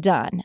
[0.00, 0.44] done.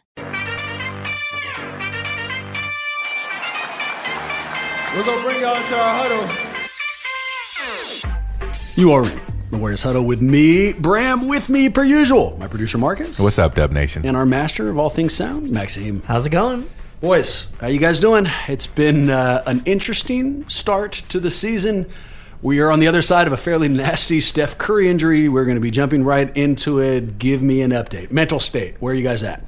[4.96, 6.28] We're gonna bring y'all into our huddle.
[8.76, 9.20] You are in
[9.52, 12.38] the Warriors Huddle with me, Bram, with me per usual.
[12.40, 13.20] My producer Marcus.
[13.20, 14.06] What's up, Dub Nation?
[14.06, 16.02] And our master of all things sound, Maxime.
[16.06, 16.66] How's it going?
[17.02, 18.28] Boys, how you guys doing?
[18.48, 21.86] It's been uh, an interesting start to the season.
[22.42, 25.28] We are on the other side of a fairly nasty Steph Curry injury.
[25.28, 27.18] We're going to be jumping right into it.
[27.20, 28.12] Give me an update.
[28.12, 28.76] Mental state.
[28.80, 29.44] Where are you guys at?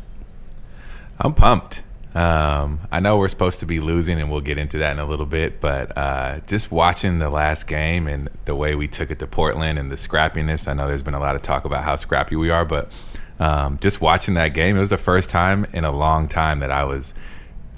[1.17, 1.83] I'm pumped.
[2.13, 5.05] Um, I know we're supposed to be losing, and we'll get into that in a
[5.05, 5.61] little bit.
[5.61, 9.79] But uh, just watching the last game and the way we took it to Portland
[9.79, 12.49] and the scrappiness, I know there's been a lot of talk about how scrappy we
[12.49, 12.91] are, but
[13.39, 16.71] um, just watching that game, it was the first time in a long time that
[16.71, 17.13] I was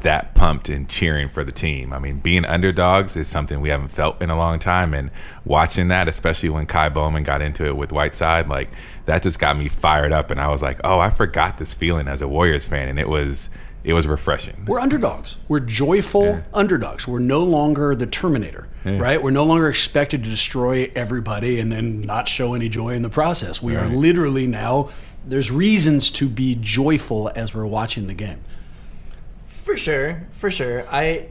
[0.04, 1.92] that pumped and cheering for the team.
[1.92, 5.12] I mean, being underdogs is something we haven't felt in a long time, and
[5.44, 8.70] watching that, especially when Ky Bowman got into it with Whiteside, like
[9.06, 12.08] that just got me fired up, and I was like, oh, I forgot this feeling
[12.08, 13.50] as a Warriors fan, and it was
[13.84, 14.64] it was refreshing.
[14.66, 15.36] We're underdogs.
[15.48, 16.44] We're joyful yeah.
[16.54, 17.08] underdogs.
[17.08, 18.98] We're no longer the Terminator, yeah.
[18.98, 19.22] right?
[19.22, 23.10] We're no longer expected to destroy everybody and then not show any joy in the
[23.10, 23.62] process.
[23.62, 23.86] We right.
[23.86, 24.90] are literally now,
[25.26, 28.40] there's reasons to be joyful as we're watching the game.
[29.64, 30.28] For sure.
[30.32, 30.88] For sure.
[30.90, 31.28] I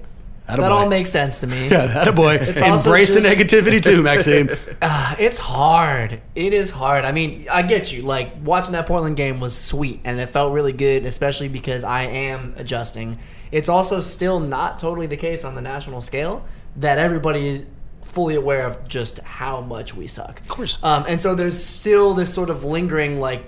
[0.48, 0.56] Attaboy.
[0.58, 1.68] That all makes sense to me.
[1.72, 2.34] Yeah, boy.
[2.36, 4.50] Embrace the negativity too, Maxime.
[4.82, 6.20] uh, it's hard.
[6.34, 7.04] It is hard.
[7.04, 8.02] I mean, I get you.
[8.02, 12.02] Like watching that Portland game was sweet, and it felt really good, especially because I
[12.04, 13.20] am adjusting.
[13.52, 16.44] It's also still not totally the case on the national scale
[16.76, 17.66] that everybody is
[18.02, 20.40] fully aware of just how much we suck.
[20.40, 20.82] Of course.
[20.82, 23.44] Um, and so there's still this sort of lingering like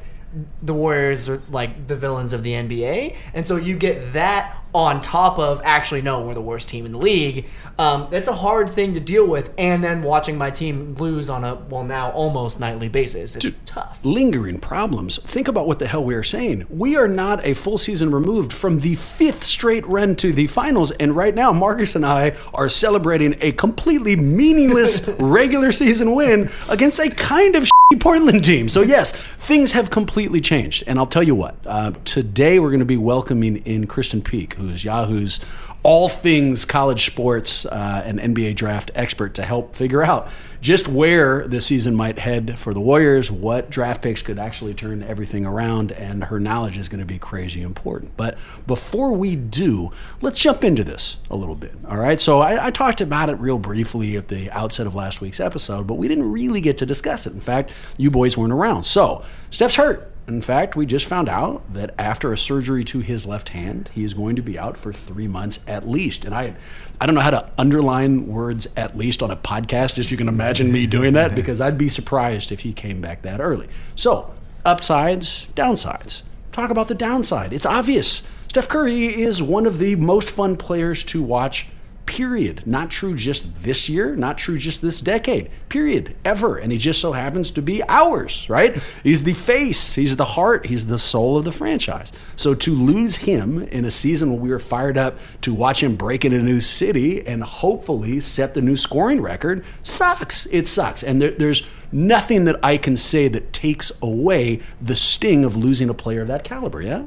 [0.63, 5.01] the Warriors are like the villains of the NBA, and so you get that on
[5.01, 7.47] top of actually no, we're the worst team in the league.
[7.79, 11.45] Um, it's a hard thing to deal with, and then watching my team lose on
[11.45, 13.37] a well now almost nightly basis.
[13.37, 14.01] It's Dude, tough.
[14.03, 15.19] Lingering problems.
[15.19, 16.67] Think about what the hell we are saying.
[16.69, 20.91] We are not a full season removed from the fifth straight run to the finals,
[20.93, 26.99] and right now Marcus and I are celebrating a completely meaningless regular season win against
[26.99, 28.69] a kind of Portland team.
[28.69, 31.57] So yes, things have completely changed, and I'll tell you what.
[31.67, 35.41] Uh, today we're going to be welcoming in Krysten Peek, who is Yahoo's
[35.85, 40.31] all things college sports uh, and NBA draft expert to help figure out
[40.63, 45.03] just where the season might head for the Warriors, what draft picks could actually turn
[45.03, 48.17] everything around, and her knowledge is going to be crazy important.
[48.17, 51.75] But before we do, let's jump into this a little bit.
[51.87, 52.19] All right.
[52.19, 55.87] So I, I talked about it real briefly at the outset of last week's episode,
[55.87, 57.35] but we didn't really get to discuss it.
[57.35, 58.85] In fact, you boys weren't around.
[58.85, 60.14] So Steph's hurt.
[60.27, 64.05] In fact, we just found out that after a surgery to his left hand, he
[64.05, 66.25] is going to be out for three months at least.
[66.25, 66.57] And I,
[66.99, 69.97] I don't know how to underline words at least on a podcast.
[69.97, 73.21] Just you can imagine me doing that because I'd be surprised if he came back
[73.23, 73.69] that early.
[73.97, 74.33] So,
[74.65, 76.23] upsides, downsides.
[76.53, 77.53] Talk about the downside.
[77.53, 78.27] It's obvious.
[78.49, 81.67] Steph Curry is one of the most fun players to watch
[82.07, 82.63] period.
[82.67, 86.57] Not true just this year, not true just this decade, period, ever.
[86.57, 88.81] And he just so happens to be ours, right?
[89.03, 92.13] He's the face, he's the heart, he's the soul of the franchise.
[92.37, 95.97] So to lose him in a season when we were fired up to watch him
[95.97, 100.47] break into a new city and hopefully set the new scoring record sucks.
[100.47, 101.03] It sucks.
[101.03, 105.89] And there, there's nothing that I can say that takes away the sting of losing
[105.89, 107.07] a player of that caliber, yeah?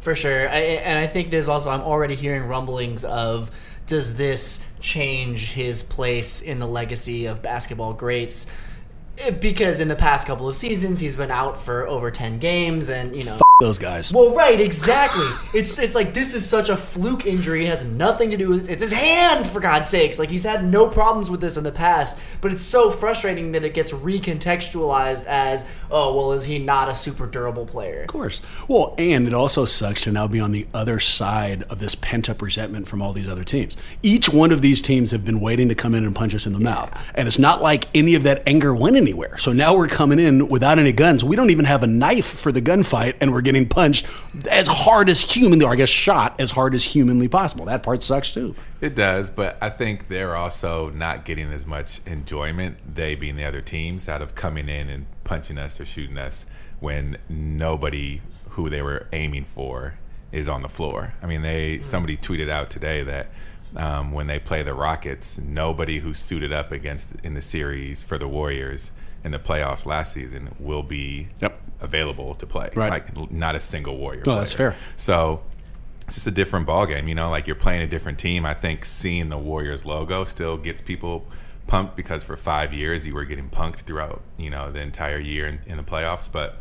[0.00, 0.48] For sure.
[0.48, 3.50] I, and I think there's also, I'm already hearing rumblings of,
[3.86, 8.46] does this change his place in the legacy of basketball greats?
[9.40, 13.14] Because in the past couple of seasons, he's been out for over 10 games, and,
[13.14, 13.38] you know.
[13.62, 14.12] Those guys.
[14.12, 15.26] Well, right, exactly.
[15.58, 17.66] it's it's like this is such a fluke injury.
[17.66, 20.18] It has nothing to do with it's his hand for God's sakes.
[20.18, 23.64] Like he's had no problems with this in the past, but it's so frustrating that
[23.64, 28.02] it gets recontextualized as oh well, is he not a super durable player?
[28.02, 28.40] Of course.
[28.68, 32.28] Well, and it also sucks to now be on the other side of this pent
[32.28, 33.76] up resentment from all these other teams.
[34.02, 36.52] Each one of these teams have been waiting to come in and punch us in
[36.52, 39.38] the mouth, and it's not like any of that anger went anywhere.
[39.38, 41.22] So now we're coming in without any guns.
[41.22, 44.06] We don't even have a knife for the gunfight, and we're getting punched
[44.50, 47.64] as hard as humanly, or I guess shot as hard as humanly possible.
[47.66, 48.54] That part sucks too.
[48.80, 53.44] It does, but I think they're also not getting as much enjoyment, they being the
[53.44, 56.46] other teams, out of coming in and punching us or shooting us
[56.80, 58.20] when nobody
[58.50, 59.94] who they were aiming for
[60.30, 61.14] is on the floor.
[61.22, 63.28] I mean, they somebody tweeted out today that
[63.76, 68.18] um, when they play the Rockets, nobody who suited up against in the series for
[68.18, 68.90] the Warriors
[69.24, 71.60] in the playoffs last season will be Yep.
[71.82, 72.70] Available to play.
[72.74, 72.90] Right.
[72.90, 74.22] Like not a single Warrior.
[74.24, 74.76] No, that's fair.
[74.96, 75.42] So
[76.06, 77.08] it's just a different ball game.
[77.08, 78.46] You know, like you're playing a different team.
[78.46, 81.26] I think seeing the Warriors logo still gets people
[81.66, 85.46] pumped because for five years you were getting punked throughout, you know, the entire year
[85.46, 86.30] in, in the playoffs.
[86.30, 86.58] But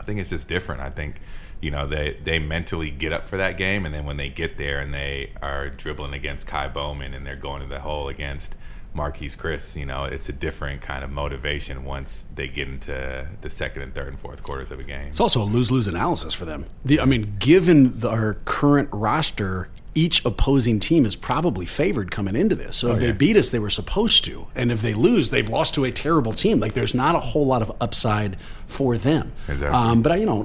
[0.00, 0.80] I think it's just different.
[0.80, 1.20] I think,
[1.60, 4.56] you know, they they mentally get up for that game, and then when they get
[4.58, 8.56] there and they are dribbling against Ky Bowman and they're going to the hole against
[8.96, 13.50] Marquese Chriss, you know, it's a different kind of motivation once they get into the
[13.50, 15.08] second and third and fourth quarters of a game.
[15.08, 16.66] It's also a lose lose analysis for them.
[16.84, 22.36] The, I mean, given the, our current roster, each opposing team is probably favored coming
[22.36, 22.76] into this.
[22.76, 24.46] So oh, if they beat us, they were supposed to.
[24.54, 26.60] And if they lose, they've lost to a terrible team.
[26.60, 28.36] Like there's not a whole lot of upside
[28.66, 29.32] for them.
[29.48, 29.68] Exactly.
[29.68, 30.44] Um, but, I- you know,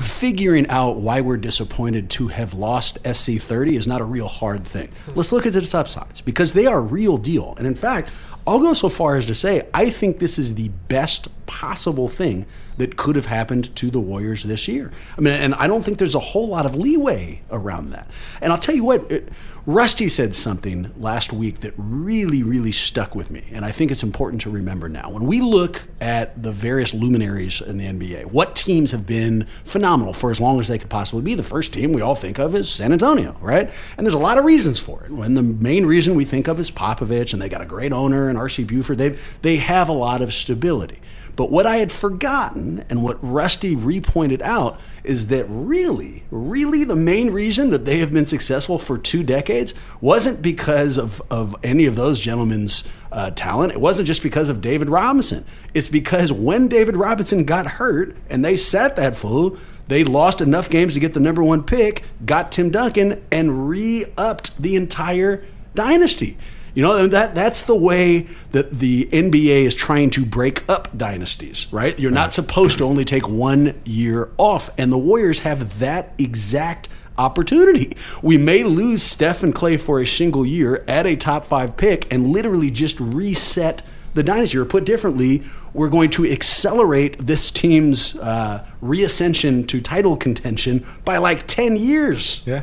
[0.00, 4.88] figuring out why we're disappointed to have lost SC30 is not a real hard thing.
[5.14, 7.54] Let's look at its upsides because they are real deal.
[7.58, 8.10] And in fact,
[8.46, 12.46] I'll go so far as to say I think this is the best possible thing
[12.78, 14.90] that could have happened to the Warriors this year.
[15.16, 18.08] I mean, and I don't think there's a whole lot of leeway around that.
[18.40, 19.28] And I'll tell you what, it,
[19.64, 23.44] Rusty said something last week that really, really stuck with me.
[23.52, 25.08] And I think it's important to remember now.
[25.08, 30.14] When we look at the various luminaries in the NBA, what teams have been phenomenal
[30.14, 31.36] for as long as they could possibly be?
[31.36, 33.72] The first team we all think of is San Antonio, right?
[33.96, 35.12] And there's a lot of reasons for it.
[35.12, 38.28] When the main reason we think of is Popovich, and they got a great owner
[38.28, 40.98] and RC Buford, they, they have a lot of stability.
[41.34, 46.96] But what I had forgotten and what Rusty repointed out is that really, really the
[46.96, 51.86] main reason that they have been successful for two decades wasn't because of, of any
[51.86, 53.72] of those gentlemen's uh, talent.
[53.72, 55.44] It wasn't just because of David Robinson.
[55.72, 59.56] It's because when David Robinson got hurt and they sat that fool,
[59.88, 64.04] they lost enough games to get the number one pick, got Tim Duncan, and re
[64.16, 65.44] upped the entire
[65.74, 66.36] dynasty.
[66.74, 71.70] You know, that that's the way that the NBA is trying to break up dynasties,
[71.72, 71.98] right?
[71.98, 74.70] You're not supposed to only take one year off.
[74.78, 76.88] And the Warriors have that exact
[77.18, 77.96] opportunity.
[78.22, 82.10] We may lose Steph and Klay for a single year at a top five pick
[82.12, 83.82] and literally just reset
[84.14, 84.58] the dynasty.
[84.58, 85.42] Or put differently,
[85.72, 92.42] we're going to accelerate this team's uh, reascension to title contention by like 10 years.
[92.46, 92.62] Yeah.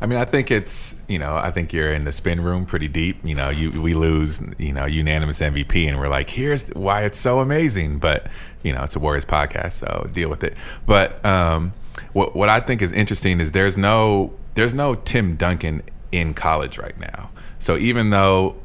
[0.00, 2.88] I mean, I think it's you know, I think you're in the spin room pretty
[2.88, 3.18] deep.
[3.24, 7.18] You know, you we lose you know unanimous MVP, and we're like, here's why it's
[7.18, 7.98] so amazing.
[7.98, 8.26] But
[8.62, 10.54] you know, it's a Warriors podcast, so deal with it.
[10.86, 11.74] But um,
[12.12, 15.82] what what I think is interesting is there's no there's no Tim Duncan
[16.12, 17.30] in college right now.
[17.58, 18.56] So even though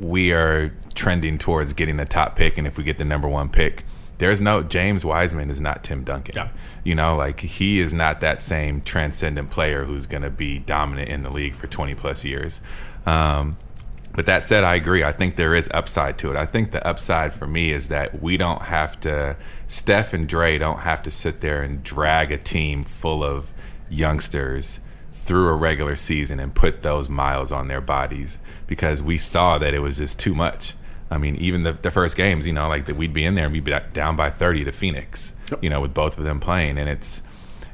[0.00, 3.48] we are trending towards getting the top pick, and if we get the number one
[3.48, 3.84] pick,
[4.18, 6.36] there's no James Wiseman is not Tim Duncan.
[6.36, 6.48] Yeah.
[6.84, 11.08] You know, like he is not that same transcendent player who's going to be dominant
[11.08, 12.60] in the league for 20 plus years.
[13.04, 13.56] Um,
[14.14, 15.04] but that said, I agree.
[15.04, 16.36] I think there is upside to it.
[16.36, 20.56] I think the upside for me is that we don't have to, Steph and Dre
[20.56, 23.52] don't have to sit there and drag a team full of
[23.90, 24.80] youngsters
[25.12, 29.74] through a regular season and put those miles on their bodies because we saw that
[29.74, 30.74] it was just too much.
[31.10, 33.44] I mean, even the, the first games, you know, like that we'd be in there
[33.44, 36.78] and we'd be down by 30 to Phoenix, you know, with both of them playing.
[36.78, 37.22] And it's,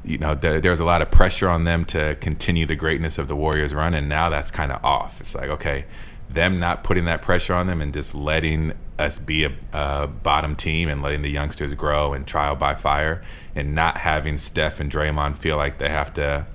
[0.03, 3.27] you know, there, there's a lot of pressure on them to continue the greatness of
[3.27, 3.93] the Warriors run.
[3.93, 5.19] And now that's kind of off.
[5.19, 5.85] It's like, okay,
[6.29, 10.55] them not putting that pressure on them and just letting us be a, a bottom
[10.55, 13.23] team and letting the youngsters grow and trial by fire
[13.55, 16.45] and not having Steph and Draymond feel like they have to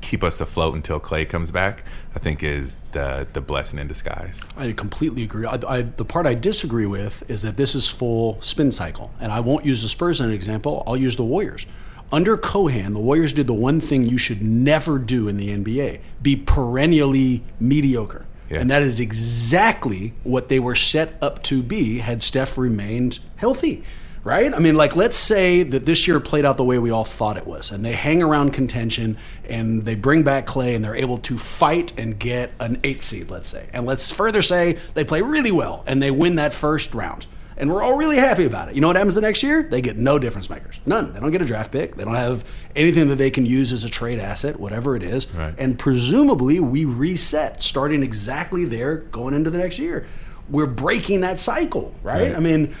[0.00, 4.42] keep us afloat until Klay comes back, I think is the the blessing in disguise.
[4.56, 5.46] I completely agree.
[5.46, 9.30] I, I, the part I disagree with is that this is full spin cycle, and
[9.30, 10.82] I won't use the Spurs as an example.
[10.86, 11.66] I'll use the Warriors.
[12.12, 16.00] Under Cohan, the Warriors did the one thing you should never do in the NBA:
[16.20, 18.26] be perennially mediocre.
[18.48, 18.58] Yeah.
[18.58, 23.84] And that is exactly what they were set up to be had Steph remained healthy.
[24.22, 24.52] Right?
[24.52, 27.38] I mean, like, let's say that this year played out the way we all thought
[27.38, 29.16] it was, and they hang around contention
[29.48, 33.30] and they bring back Klay and they're able to fight and get an eight seed,
[33.30, 33.66] let's say.
[33.72, 37.26] And let's further say they play really well and they win that first round.
[37.56, 38.74] And we're all really happy about it.
[38.74, 39.62] You know what happens the next year?
[39.62, 40.80] They get no difference makers.
[40.86, 41.12] None.
[41.12, 41.94] They don't get a draft pick.
[41.94, 42.42] They don't have
[42.74, 45.30] anything that they can use as a trade asset, whatever it is.
[45.34, 45.54] Right.
[45.58, 50.06] And presumably we reset starting exactly there going into the next year.
[50.48, 52.32] We're breaking that cycle, right?
[52.32, 52.36] Right.
[52.36, 52.74] I mean,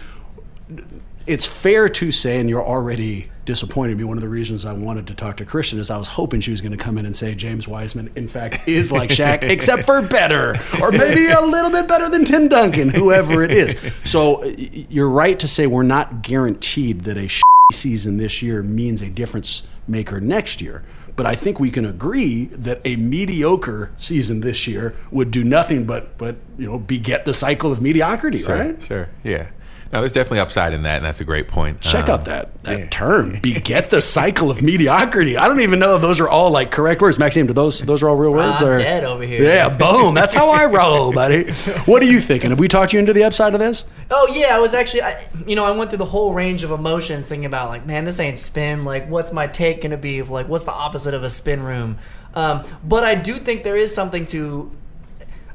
[1.26, 4.04] it's fair to say, and you're already disappointed me.
[4.04, 6.50] One of the reasons I wanted to talk to Krysten is I was hoping she
[6.50, 9.84] was going to come in and say James Wiseman, in fact, is like Shaq, except
[9.84, 13.76] for better, or maybe a little bit better than Tim Duncan, whoever it is.
[14.04, 17.28] So you're right to say we're not guaranteed that a
[17.72, 20.82] season this year means a difference maker next year.
[21.16, 25.84] But I think we can agree that a mediocre season this year would do nothing
[25.84, 28.82] but but you know beget the cycle of mediocrity, Sure, right?
[28.82, 29.48] sure, yeah.
[29.92, 31.80] No, there's definitely upside in that, and that's a great point.
[31.80, 35.36] Check Um, out that that term, beget the cycle of mediocrity.
[35.36, 37.18] I don't even know if those are all like correct words.
[37.18, 38.62] Maxime, do those those are all real words?
[38.62, 38.76] I'm or?
[38.78, 39.42] dead over here.
[39.42, 40.14] Yeah, boom.
[40.14, 41.50] That's how I roll, buddy.
[41.86, 42.50] What are you thinking?
[42.50, 43.84] Have we talked you into the upside of this?
[44.12, 46.70] Oh yeah, I was actually, I, you know, I went through the whole range of
[46.70, 48.84] emotions, thinking about like, man, this ain't spin.
[48.84, 51.98] Like, what's my take gonna be of like, what's the opposite of a spin room?
[52.34, 54.70] Um, but I do think there is something to.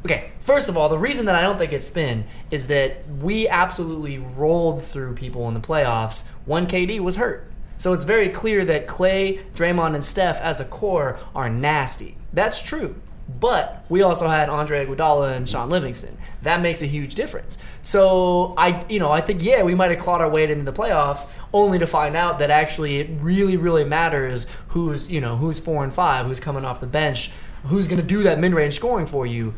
[0.05, 3.47] Okay, first of all, the reason that I don't think it's spin is that we
[3.47, 6.27] absolutely rolled through people in the playoffs.
[6.45, 7.47] One KD was hurt.
[7.79, 12.17] So it's very clear that Klay, Draymond, and Steph as a core are nasty.
[12.31, 13.01] That's true.
[13.39, 16.19] But we also had Andre Iguodala and Shaun Livingston.
[16.43, 17.57] That makes a huge difference.
[17.81, 20.71] So I, you know, I think yeah, we might have clawed our way into the
[20.71, 25.59] playoffs, only to find out that actually it really, really matters who's, you know, who's
[25.59, 27.31] four and five, who's coming off the bench,
[27.63, 29.55] who's going to do that mid-range scoring for you.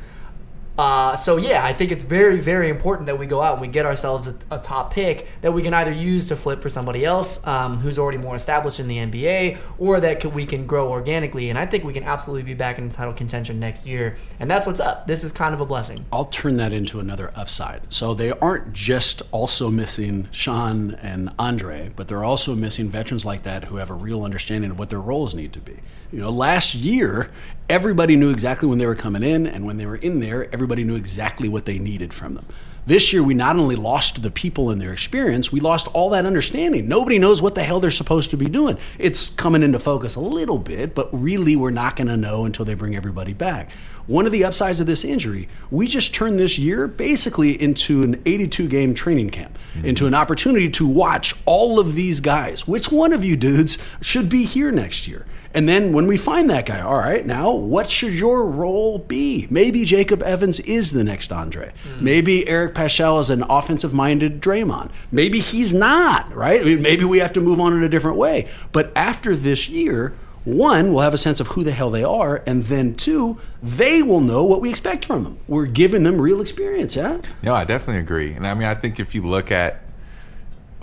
[0.78, 3.68] Uh, so yeah, I think it's very, very important that we go out and we
[3.68, 7.04] get ourselves a, a top pick that we can either use to flip for somebody
[7.04, 11.50] else um, who's already more established in the NBA, or that we can grow organically.
[11.50, 14.18] And I think we can absolutely be back in title contention next year.
[14.40, 15.08] And that's what's up.
[15.08, 16.06] This is kind of a blessing.
[16.12, 17.92] I'll turn that into another upside.
[17.92, 23.44] So they aren't just also missing Shaun and Andre, but they're also missing veterans like
[23.44, 25.78] that who have a real understanding of what their roles need to be.
[26.12, 27.30] You know, last year,
[27.70, 30.84] everybody knew exactly when they were coming in, and when they were in there, everybody
[30.84, 32.46] knew exactly what they needed from them.
[32.86, 36.26] This year, we not only lost the people and their experience, we lost all that
[36.26, 36.88] understanding.
[36.88, 38.78] Nobody knows what the hell they're supposed to be doing.
[38.98, 42.64] It's coming into focus a little bit, but really, we're not going to know until
[42.64, 43.72] they bring everybody back.
[44.08, 48.22] One of the upsides of this injury, we just turned this year basically into an
[48.26, 49.86] 82 game training camp, mm-hmm.
[49.86, 52.66] into an opportunity to watch all of these guys.
[52.66, 55.26] Which one of you dudes should be here next year?
[55.54, 59.48] And then when we find that guy, all right, now what should your role be?
[59.50, 61.74] Maybe Jacob Evans is the next Andre.
[61.84, 62.02] Mm.
[62.02, 64.92] Maybe Eric Paschall is an offensive minded Draymond.
[65.12, 66.62] Maybe he's not, right?
[66.62, 68.48] I mean, maybe we have to move on in a different way.
[68.72, 70.14] But after this year,
[70.46, 74.02] one, we'll have a sense of who the hell they are, and then two, they
[74.02, 75.40] will know what we expect from them.
[75.48, 77.22] We're giving them real experience, yeah?
[77.44, 78.34] No, I definitely agree.
[78.34, 79.82] And I mean, I think if you look at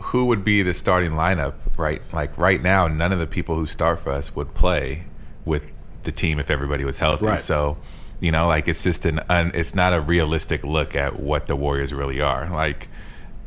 [0.05, 2.03] who would be the starting lineup, right?
[2.13, 5.05] Like right now, none of the people who start for us would play
[5.45, 7.27] with the team if everybody was healthy.
[7.27, 7.41] Right.
[7.41, 7.79] So,
[8.21, 11.57] you know, like it's just an un, it's not a realistic look at what the
[11.57, 12.49] Warriors really are.
[12.51, 12.89] Like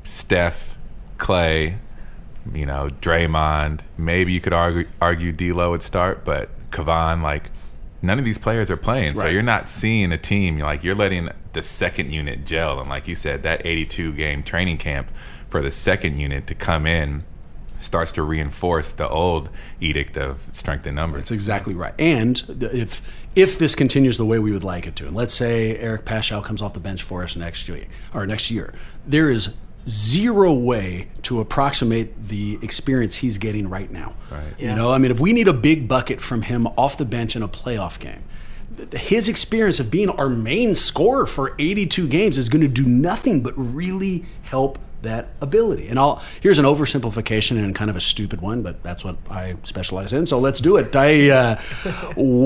[0.03, 0.77] Steph,
[1.17, 1.77] Klay,
[2.53, 3.81] you know, Draymond.
[3.97, 7.51] Maybe you could argue argue D'Lo would start, but Kevon, like
[8.01, 9.15] none of these players are playing.
[9.15, 10.59] So you're not seeing a team.
[10.59, 14.77] Like you're letting the second unit gel, and like you said, that 82 game training
[14.77, 15.09] camp
[15.47, 17.23] for the second unit to come in
[17.77, 19.49] starts to reinforce the old
[19.79, 21.23] edict of strength in numbers.
[21.23, 21.93] That's exactly right.
[21.99, 23.01] And if
[23.35, 26.43] if this continues the way we would like it to, and let's say Eric Paschall
[26.43, 28.73] comes off the bench for us next year or next year,
[29.05, 29.53] there is
[29.87, 34.13] zero way to approximate the experience he's getting right now.
[34.29, 34.53] Right.
[34.59, 37.35] You know, I mean, if we need a big bucket from him off the bench
[37.35, 38.23] in a playoff game,
[38.91, 43.41] his experience of being our main scorer for 82 games is going to do nothing
[43.41, 45.87] but really help that ability.
[45.87, 49.55] And I'll here's an oversimplification and kind of a stupid one, but that's what I
[49.63, 50.27] specialize in.
[50.27, 50.95] So let's do it.
[50.95, 51.55] I uh,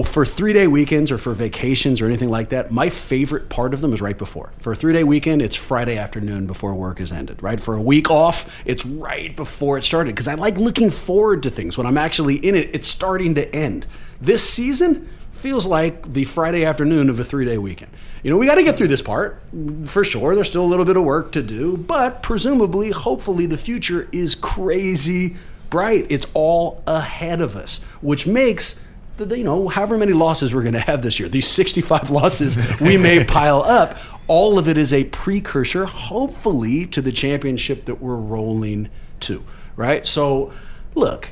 [0.04, 2.72] for three day weekends or for vacations or anything like that.
[2.72, 4.52] My favorite part of them is right before.
[4.60, 7.42] For a three day weekend, it's Friday afternoon before work is ended.
[7.42, 11.44] Right for a week off, it's right before it started because I like looking forward
[11.44, 12.70] to things when I'm actually in it.
[12.74, 13.88] It's starting to end.
[14.20, 17.92] This season feels like the Friday afternoon of a three day weekend.
[18.24, 19.42] You know, we got to get through this part
[19.86, 20.36] for sure.
[20.36, 24.36] There's still a little bit of work to do, but presumably, hopefully, the future is
[24.36, 25.36] crazy
[25.70, 26.06] bright.
[26.10, 28.86] It's all ahead of us, which makes
[29.18, 32.58] the, you know however many losses we're going to have this year, these 65 losses
[32.80, 33.98] we may pile up.
[34.28, 38.90] All of it is a precursor, hopefully, to the championship that we're rolling
[39.22, 39.44] to
[39.76, 40.06] right?
[40.06, 40.52] So,
[40.96, 41.30] look,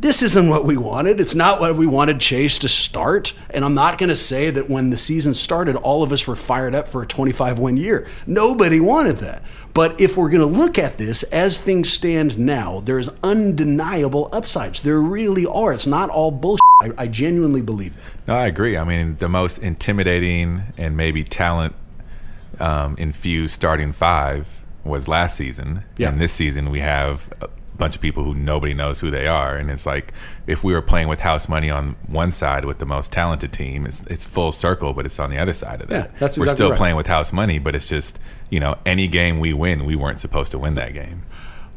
[0.00, 1.20] this isn't what we wanted.
[1.20, 3.34] It's not what we wanted Chase to start.
[3.50, 6.36] And I'm not going to say that when the season started, all of us were
[6.36, 8.06] fired up for a 25 win year.
[8.26, 9.42] Nobody wanted that.
[9.74, 14.80] But if we're going to look at this as things stand now, there's undeniable upsides.
[14.80, 15.74] There really are.
[15.74, 16.60] It's not all bullshit.
[16.80, 18.02] I, I genuinely believe it.
[18.26, 18.78] No, I agree.
[18.78, 21.74] I mean, the most intimidating and maybe talent
[22.58, 25.84] um, infused starting five was last season.
[25.98, 26.08] Yeah.
[26.08, 27.28] And this season, we have
[27.80, 29.56] bunch of people who nobody knows who they are.
[29.56, 30.12] And it's like
[30.46, 33.86] if we were playing with house money on one side with the most talented team,
[33.86, 36.10] it's, it's full circle, but it's on the other side of that.
[36.10, 36.78] Yeah, that's we're still right.
[36.78, 38.20] playing with house money, but it's just,
[38.50, 41.24] you know, any game we win, we weren't supposed to win that game.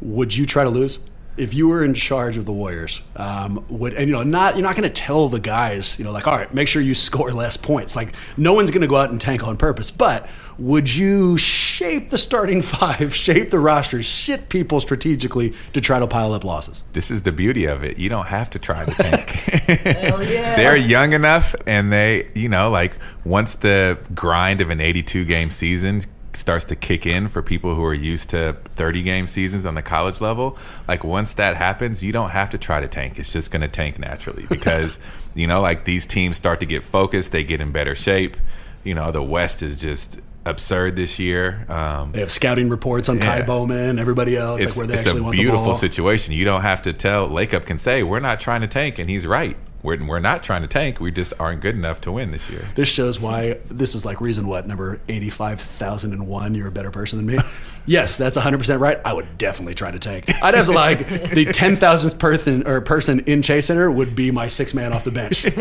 [0.02, 1.00] would you try to lose
[1.38, 3.02] if you were in charge of the Warriors?
[3.16, 6.12] Um, would and you know not you're not going to tell the guys you know
[6.12, 8.96] like all right make sure you score less points like no one's going to go
[8.96, 10.28] out and tank on purpose but
[10.60, 16.08] would you shape the starting five shape the rosters shit people strategically to try to
[16.08, 17.98] pile up losses This is the beauty of it.
[17.98, 19.30] You don't have to try to tank.
[19.30, 20.56] Hell yeah.
[20.56, 25.50] They're young enough, and they, you know, like once the grind of an 82 game
[25.52, 26.02] season
[26.36, 29.82] starts to kick in for people who are used to 30 game seasons on the
[29.82, 33.20] college level, like once that happens, you don't have to try to tank.
[33.20, 35.00] It's just going to tank naturally because,
[35.36, 38.38] you know, like these teams start to get focused, they get in better shape.
[38.84, 41.66] You know, the West is just absurd this year.
[41.70, 45.08] Um, they have scouting reports on Ky Bowman everybody else it's, like where they it's
[45.08, 45.76] actually a want the beautiful ball.
[45.76, 46.34] situation.
[46.34, 49.26] You don't have to tell Lacob can say we're not trying to tank, and he's
[49.26, 49.58] right.
[49.84, 51.00] We're, we're not trying to tank.
[51.00, 52.66] We just aren't good enough to win this year.
[52.76, 56.56] This shows why this is like reason what number eighty five thousand and one.
[56.56, 57.44] You're a better person than me.
[57.86, 59.00] yes, that's one hundred percent right.
[59.06, 60.26] I would definitely try to tank.
[60.44, 64.32] I'd have to like the ten thousandth person or person in Chase Center would be
[64.32, 65.44] my six man off the bench.
[65.46, 65.52] You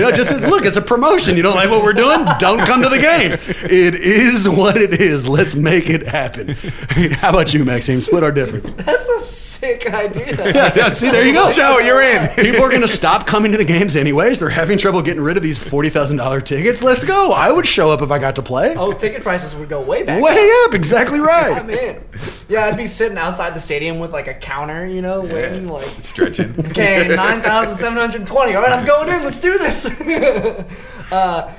[0.00, 1.36] know, just as, look, it's a promotion.
[1.36, 2.24] You don't like what we're doing?
[2.38, 3.36] Don't come to the games.
[3.64, 5.26] It is what it is.
[5.28, 6.48] Let's make it happen.
[7.14, 8.00] How about you, Maxime?
[8.00, 8.70] Split our difference.
[8.70, 10.20] That's a sick idea.
[10.80, 11.50] Yeah, see, there you go.
[11.52, 12.28] Joe, you're in.
[12.36, 14.38] People are going to stop coming to the games anyways.
[14.38, 16.82] They're having trouble getting rid of these forty thousand dollar tickets.
[16.82, 17.32] Let's go.
[17.32, 18.74] I would show up if I got to play.
[18.76, 20.22] Oh, ticket prices would go way back.
[20.22, 21.66] Way up, exactly right.
[21.72, 22.04] I'm in.
[22.48, 25.84] Yeah, I'd be sitting outside the stadium with like a counter, you know, waiting like.
[25.84, 26.54] Stretching.
[26.70, 28.54] Okay, nine thousand seven hundred twenty.
[28.54, 29.24] All right, I'm going in.
[29.24, 29.86] Let's do this.
[31.12, 31.52] uh,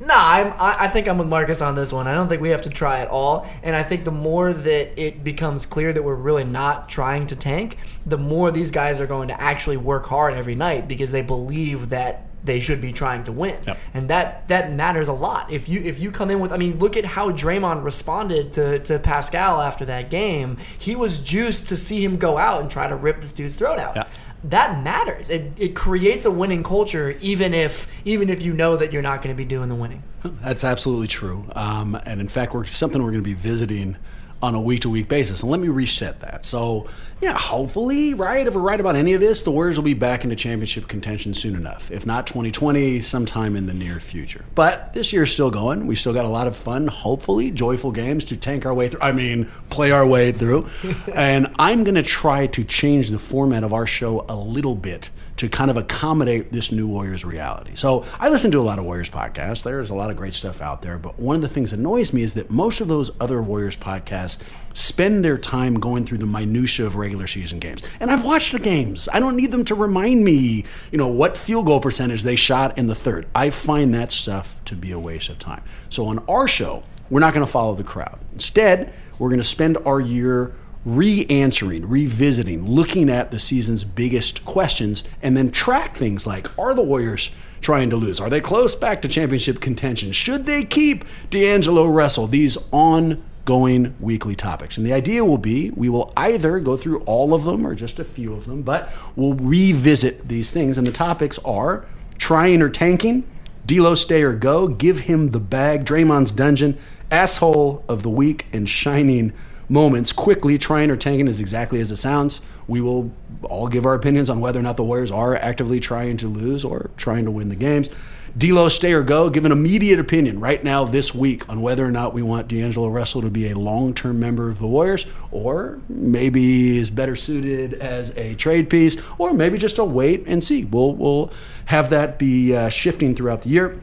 [0.00, 2.06] nah, I'm, I, I think I'm with Marcus on this one.
[2.06, 3.46] I don't think we have to try at all.
[3.62, 7.36] And I think the more that it becomes clear that we're really not trying to
[7.36, 11.22] tank, the more these guys are going to actually work hard every night because they
[11.22, 13.56] believe that they should be trying to win.
[13.66, 13.78] Yep.
[13.94, 15.52] And that that matters a lot.
[15.52, 18.78] If you if you come in with I mean, look at how Draymond responded to,
[18.80, 20.56] to Paschall after that game.
[20.78, 23.78] He was juiced to see him go out and try to rip this dude's throat
[23.78, 24.04] out Yeah.
[24.44, 25.28] that matters.
[25.30, 29.22] It, it creates a winning culture, even if even if you know that you're not
[29.22, 30.02] going to be doing the winning.
[30.22, 31.46] That's absolutely true.
[31.54, 33.96] Um, and in fact, we're something we're going to be visiting
[34.42, 35.42] on a week to week basis.
[35.42, 36.44] And let me reset that.
[36.46, 36.86] So,
[37.20, 40.24] yeah, hopefully, right, if we're right about any of this, the Warriors will be back
[40.24, 41.90] into championship contention soon enough.
[41.90, 44.44] If not 2020, sometime in the near future.
[44.54, 45.86] But this year's still going.
[45.86, 49.02] We still got a lot of fun, hopefully, joyful games to tank our way through.
[49.02, 50.68] I mean, play our way through.
[51.14, 55.10] and I'm going to try to change the format of our show a little bit
[55.40, 57.74] to kind of accommodate this new Warriors reality.
[57.74, 59.62] So I listen to a lot of Warriors podcasts.
[59.62, 62.12] There's a lot of great stuff out there, but one of the things that annoys
[62.12, 64.42] me is that most of those other Warriors podcasts
[64.74, 67.82] spend their time going through the minutia of regular season games.
[68.00, 69.08] And I've watched the games.
[69.14, 72.76] I don't need them to remind me, you know, what field goal percentage they shot
[72.76, 73.26] in the third.
[73.34, 75.62] I find that stuff to be a waste of time.
[75.88, 78.18] So on our show, we're not going to follow the crowd.
[78.34, 80.52] Instead, we're going to spend our year
[80.84, 86.74] re answering, revisiting, looking at the season's biggest questions, and then track things like are
[86.74, 88.20] the Warriors trying to lose?
[88.20, 90.12] Are they close back to championship contention?
[90.12, 92.26] Should they keep D'Angelo Russell?
[92.26, 94.78] These ongoing weekly topics.
[94.78, 97.98] And the idea will be we will either go through all of them or just
[97.98, 100.78] a few of them, but we'll revisit these things.
[100.78, 101.84] And the topics are
[102.18, 103.24] trying or tanking,
[103.66, 106.78] D'Lo stay or go, give him the bag, Draymond's dungeon,
[107.10, 109.32] asshole of the week, and shining
[109.70, 110.12] moments.
[110.12, 112.42] Quickly, trying or tanking is exactly as it sounds.
[112.66, 116.16] We will all give our opinions on whether or not the Warriors are actively trying
[116.18, 117.88] to lose or trying to win the games.
[118.36, 121.90] D'Lo stay or go, give an immediate opinion right now this week on whether or
[121.90, 126.78] not we want D'Angelo Russell to be a long-term member of the Warriors, or maybe
[126.78, 130.64] is better suited as a trade piece, or maybe just a wait and see.
[130.64, 131.32] We'll we'll
[131.66, 133.80] have that be uh, shifting throughout the year.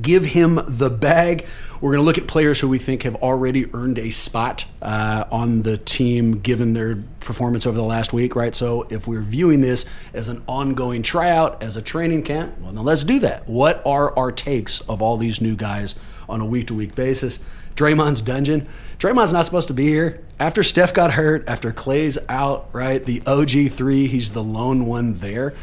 [0.00, 1.46] Give him the bag.
[1.80, 5.24] We're going to look at players who we think have already earned a spot uh,
[5.30, 8.54] on the team given their performance over the last week, right?
[8.54, 12.84] So if we're viewing this as an ongoing tryout, as a training camp, well, then
[12.84, 13.46] let's do that.
[13.48, 15.94] What are our takes of all these new guys
[16.28, 17.44] on a week to week basis?
[17.74, 18.66] Draymond's dungeon.
[18.98, 20.24] Draymond's not supposed to be here.
[20.40, 23.02] After Steph got hurt, after Klay's out, right?
[23.04, 25.54] The OG three, he's the lone one there.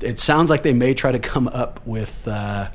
[0.00, 2.68] It sounds like they may try to come up with, uh,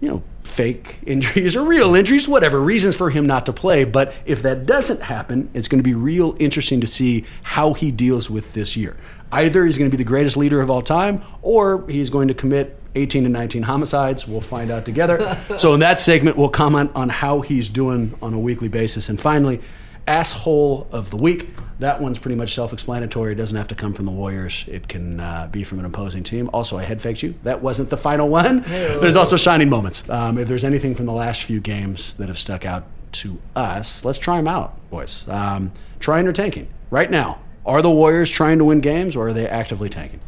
[0.00, 3.84] you know, fake injuries or real injuries, whatever reasons for him not to play.
[3.84, 7.90] But if that doesn't happen, it's going to be real interesting to see how he
[7.90, 8.96] deals with this year.
[9.32, 12.34] Either he's going to be the greatest leader of all time, or he's going to
[12.34, 14.26] commit 18 to 19 homicides.
[14.26, 15.38] We'll find out together.
[15.58, 19.08] so, in that segment, we'll comment on how he's doing on a weekly basis.
[19.08, 19.60] And finally,
[20.06, 21.48] asshole of the week.
[21.78, 23.32] That one's pretty much self explanatory.
[23.32, 26.22] It doesn't have to come from the Warriors, it can uh, be from an opposing
[26.22, 26.50] team.
[26.52, 27.34] Also, I head faked you.
[27.42, 28.60] That wasn't the final one.
[28.62, 30.08] There's also shining moments.
[30.08, 34.04] Um, if there's anything from the last few games that have stuck out to us,
[34.04, 35.26] let's try them out, boys.
[35.28, 36.68] Um, trying or tanking.
[36.90, 40.20] Right now, are the Warriors trying to win games or are they actively tanking?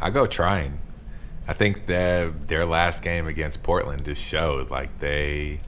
[0.00, 0.78] I go trying.
[1.46, 5.60] I think that their last game against Portland just showed like they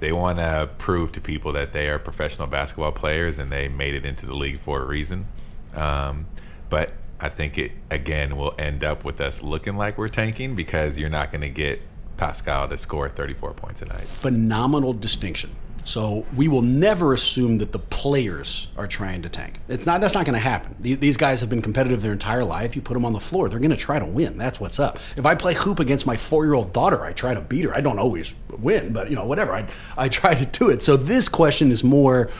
[0.00, 3.94] they want to prove to people that they are professional basketball players and they made
[3.94, 5.26] it into the league for a reason.
[5.74, 6.26] Um,
[6.68, 10.98] but I think it again will end up with us looking like we're tanking because
[10.98, 11.80] you're not going to get
[12.18, 14.04] Paschall to score 34 points a night.
[14.04, 15.50] Phenomenal distinction.
[15.86, 19.60] So we will never assume that the players are trying to tank.
[19.68, 20.00] It's not.
[20.00, 20.74] That's not going to happen.
[20.80, 22.74] These guys have been competitive their entire life.
[22.74, 24.36] You put them on the floor, they're going to try to win.
[24.36, 24.98] That's what's up.
[25.16, 27.74] If I play hoop against my four-year-old daughter, I try to beat her.
[27.74, 29.54] I don't always win, but you know, whatever.
[29.54, 30.82] I I try to do it.
[30.82, 32.30] So this question is more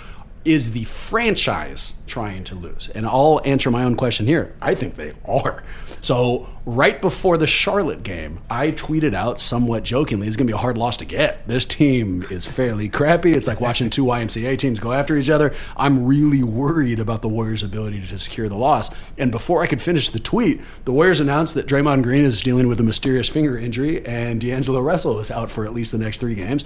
[0.46, 2.88] is the franchise trying to lose?
[2.94, 4.54] And I'll answer my own question here.
[4.62, 5.62] I think they are.
[6.00, 10.56] So, right before the Charlotte game, I tweeted out somewhat jokingly, it's going to be
[10.56, 11.48] a hard loss to get.
[11.48, 13.32] This team is fairly crappy.
[13.32, 15.52] It's like watching two YMCA teams go after each other.
[15.76, 18.94] I'm really worried about the Warriors' ability to secure the loss.
[19.18, 22.68] And before I could finish the tweet, the Warriors announced that Draymond Green is dealing
[22.68, 26.18] with a mysterious finger injury and D'Angelo Russell is out for at least the next
[26.18, 26.64] three games.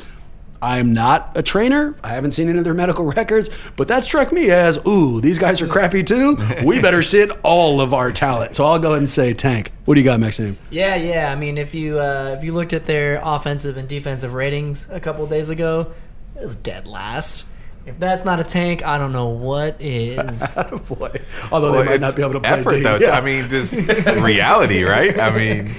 [0.63, 1.95] I'm not a trainer.
[2.05, 5.39] I haven't seen any of their medical records, but that struck me as, ooh, these
[5.39, 6.37] guys are crappy too.
[6.65, 8.55] We better sit all of our talent.
[8.57, 9.73] So I'll go ahead and say tank.
[9.87, 10.59] What do you got, Maxime?
[10.71, 11.33] Yeah, yeah.
[11.33, 15.01] I mean, if you uh, if you looked at their offensive and defensive ratings a
[15.01, 15.93] couple days ago,
[16.37, 17.47] it was dead last.
[17.87, 20.53] If that's not a tank, I don't know what is.
[20.89, 21.11] Boy,
[21.51, 22.83] although Well, they might not be able to play effort D.
[22.83, 22.97] though.
[22.97, 23.13] Yeah.
[23.13, 23.73] I mean, just
[24.21, 25.19] reality, right?
[25.19, 25.75] I mean,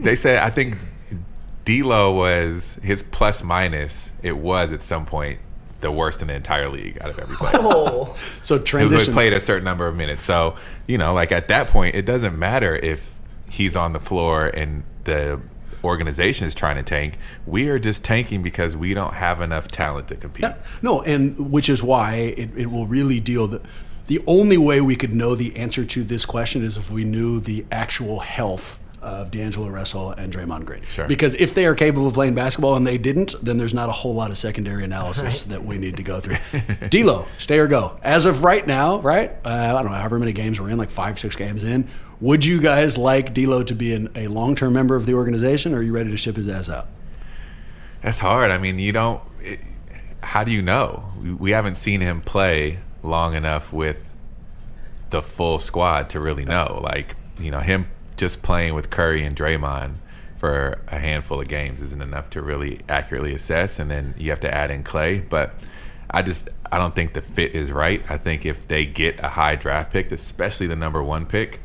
[0.00, 0.76] they said I think
[1.64, 4.12] D'Lo was his plus minus.
[4.22, 5.40] It was at some point
[5.80, 7.52] the worst in the entire league out of every player.
[7.56, 9.12] oh, so He was transition.
[9.14, 10.24] played a certain number of minutes.
[10.24, 13.14] So you know, like at that point, it doesn't matter if
[13.48, 15.40] he's on the floor and the
[15.82, 17.18] organization is trying to tank.
[17.46, 20.42] We are just tanking because we don't have enough talent to compete.
[20.44, 20.56] Yeah.
[20.80, 23.60] No, and which is why it, it will really deal the
[24.06, 27.40] the only way we could know the answer to this question is if we knew
[27.40, 30.82] the actual health of D'Angelo Russell and Draymond Green.
[30.88, 31.06] Sure.
[31.06, 33.92] Because if they are capable of playing basketball and they didn't, then there's not a
[33.92, 36.38] whole lot of secondary analysis that we need to go through.
[36.88, 37.98] D'Lo, stay or go.
[38.02, 39.30] As of right now, right?
[39.44, 41.86] Uh, I don't know however many games we're in, like five, six games in.
[42.20, 45.78] Would you guys like D'Lo to be an, a long-term member of the organization, or
[45.78, 46.88] are you ready to ship his ass out?
[48.00, 48.50] That's hard.
[48.50, 49.22] I mean, you don't.
[49.40, 49.60] It,
[50.22, 51.10] how do you know?
[51.20, 53.98] We, we haven't seen him play long enough with
[55.10, 56.80] the full squad to really know.
[56.82, 57.86] Like, you know, him
[58.16, 59.94] just playing with Curry and Draymond
[60.36, 63.78] for a handful of games isn't enough to really accurately assess.
[63.78, 65.26] And then you have to add in Klay.
[65.28, 65.54] But
[66.10, 68.04] I just, I don't think the fit is right.
[68.10, 71.60] I think if they get a high draft pick, especially the number one pick,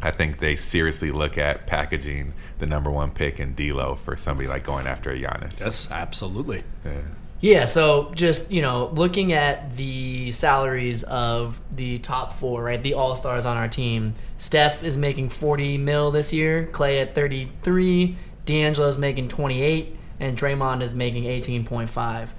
[0.00, 4.48] I think they seriously look at packaging the number one pick in D'Lo for somebody
[4.48, 5.60] like going after a Giannis.
[5.60, 6.64] Yes, absolutely.
[6.84, 7.02] Yeah.
[7.40, 12.82] Yeah, so just, you know, looking at the salaries of the top four, right?
[12.82, 14.14] The all stars on our team.
[14.38, 18.16] Steph is making 40 mil this year, Klay at 33,
[18.46, 22.30] D'Angelo's making 28, and Draymond is making 18.5.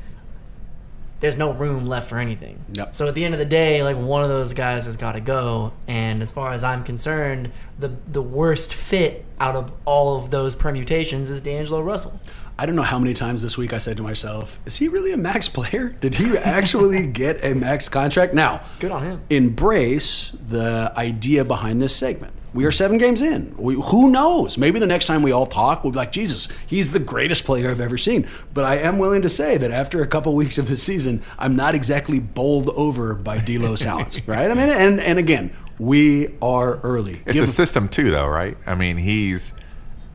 [1.20, 2.64] There's no room left for anything.
[2.74, 2.96] Yep.
[2.96, 5.22] So at the end of the day, like one of those guys has got to
[5.22, 5.72] go.
[5.88, 10.56] And as far as I'm concerned, the the worst fit out of all of those
[10.56, 12.20] permutations is D'Angelo Russell.
[12.58, 15.12] I don't know how many times this week I said to myself, is he really
[15.12, 15.90] a max player?
[16.00, 18.34] Did he actually get a max contract?
[18.34, 19.22] Now, Good on him.
[19.30, 22.34] embrace the idea behind this segment.
[22.54, 23.54] We are seven games in.
[23.58, 24.58] We, who knows?
[24.58, 27.70] Maybe the next time we all talk, we'll be like, Jesus, he's the greatest player
[27.70, 28.30] I've ever seen.
[28.54, 31.58] But I am willing to say that after a couple weeks of his season, I'm
[31.58, 34.50] not exactly bowled over by D'Lo's talents, right?
[34.50, 37.22] I mean, and, and again, we are early.
[37.26, 38.58] It's Give a him- system too, though, right?
[38.66, 39.54] I mean, he's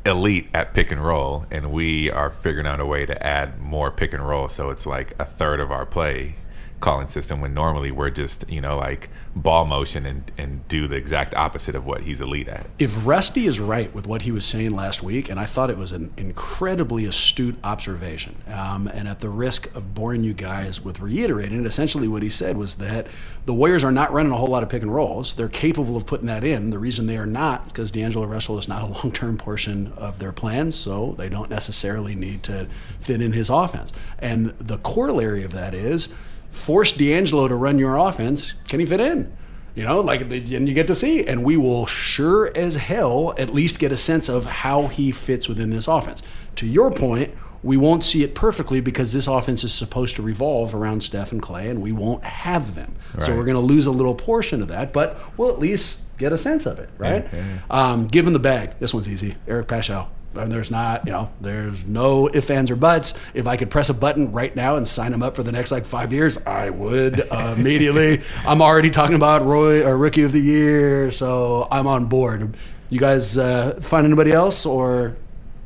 [0.05, 3.91] elite at pick and roll, and we are figuring out a way to add more
[3.91, 4.49] pick and roll.
[4.49, 6.35] So it's like a third of our play
[6.81, 10.97] calling system when normally we're just you know like ball motion and, and do the
[10.97, 12.67] exact opposite of what he's elite at.
[12.79, 15.79] If Rusty is right with what he was saying last week, and I thought it
[15.79, 21.01] was an incredibly astute observation, um, and at the risk of boring you guys with
[21.01, 23.07] reiterating it, essentially what he said was that
[23.47, 25.35] the Warriors are not running a whole lot of pick and rolls.
[25.35, 26.71] They're capable of putting that in.
[26.71, 30.19] The reason they are not because D'Angelo Russell is not a long term portion of
[30.19, 32.67] their plans, so they don't necessarily need to
[32.99, 33.93] fit in his offense.
[34.19, 36.09] And the corollary of that is
[36.51, 38.55] force D'Angelo to run your offense.
[38.69, 39.33] Can he fit in?
[39.75, 43.55] You know, like, and you get to see, and we will sure as hell at
[43.55, 46.23] least get a sense of how he fits within this offense.
[46.57, 47.33] To your point,
[47.63, 51.41] we won't see it perfectly because this offense is supposed to revolve around Steph and
[51.41, 52.95] Klay, and we won't have them.
[53.21, 56.33] So we're going to lose a little portion of that, but we'll at least get
[56.33, 57.27] a sense of it, right?
[57.33, 58.75] Yeah, yeah, Um, give him the bag.
[58.81, 59.37] This one's easy.
[59.47, 60.09] Eric Paschall.
[60.35, 63.19] And there's not, you know, there's no ifs, ands, or buts.
[63.35, 65.71] If I could press a button right now and sign him up for the next
[65.73, 68.21] like five years, I would uh, immediately.
[68.47, 72.57] I'm already talking about Roy or Rookie of the Year, so I'm on board.
[72.91, 75.17] You guys uh, find anybody else or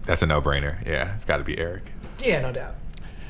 [0.05, 0.85] That's a no brainer.
[0.87, 1.90] Yeah, it's got to be Eric.
[2.22, 2.74] Yeah, no doubt.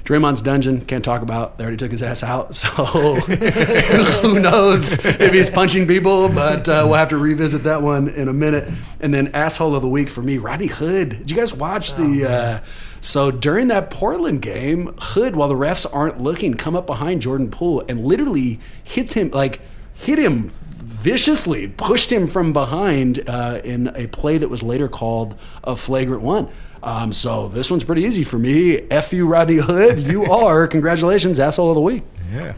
[0.05, 1.57] Draymond's dungeon can't talk about.
[1.57, 6.29] They already took his ass out, so who knows if he's punching people?
[6.29, 8.71] But uh, we'll have to revisit that one in a minute.
[9.01, 11.11] And then asshole of the week for me, Rodney Hood.
[11.11, 12.27] Did you guys watch the?
[12.29, 12.65] Uh,
[13.01, 17.51] so during that Portland game, Hood, while the refs aren't looking, come up behind Jordan
[17.51, 19.61] Poole and literally hit him like
[19.95, 25.35] hit him viciously, pushed him from behind uh, in a play that was later called
[25.63, 26.49] a flagrant one.
[26.85, 28.77] Um, so this one's pretty easy for me.
[28.91, 30.03] F you, Rodney Hood.
[30.03, 32.05] You are, congratulations, asshole of the week.
[32.31, 32.53] Yeah.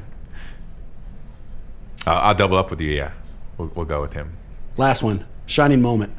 [2.08, 2.90] I'll, I'll double up with you.
[2.90, 3.12] Yeah,
[3.56, 4.36] we'll, we'll go with him.
[4.76, 6.12] Last one, shining moment.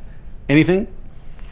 [0.48, 0.88] Anything?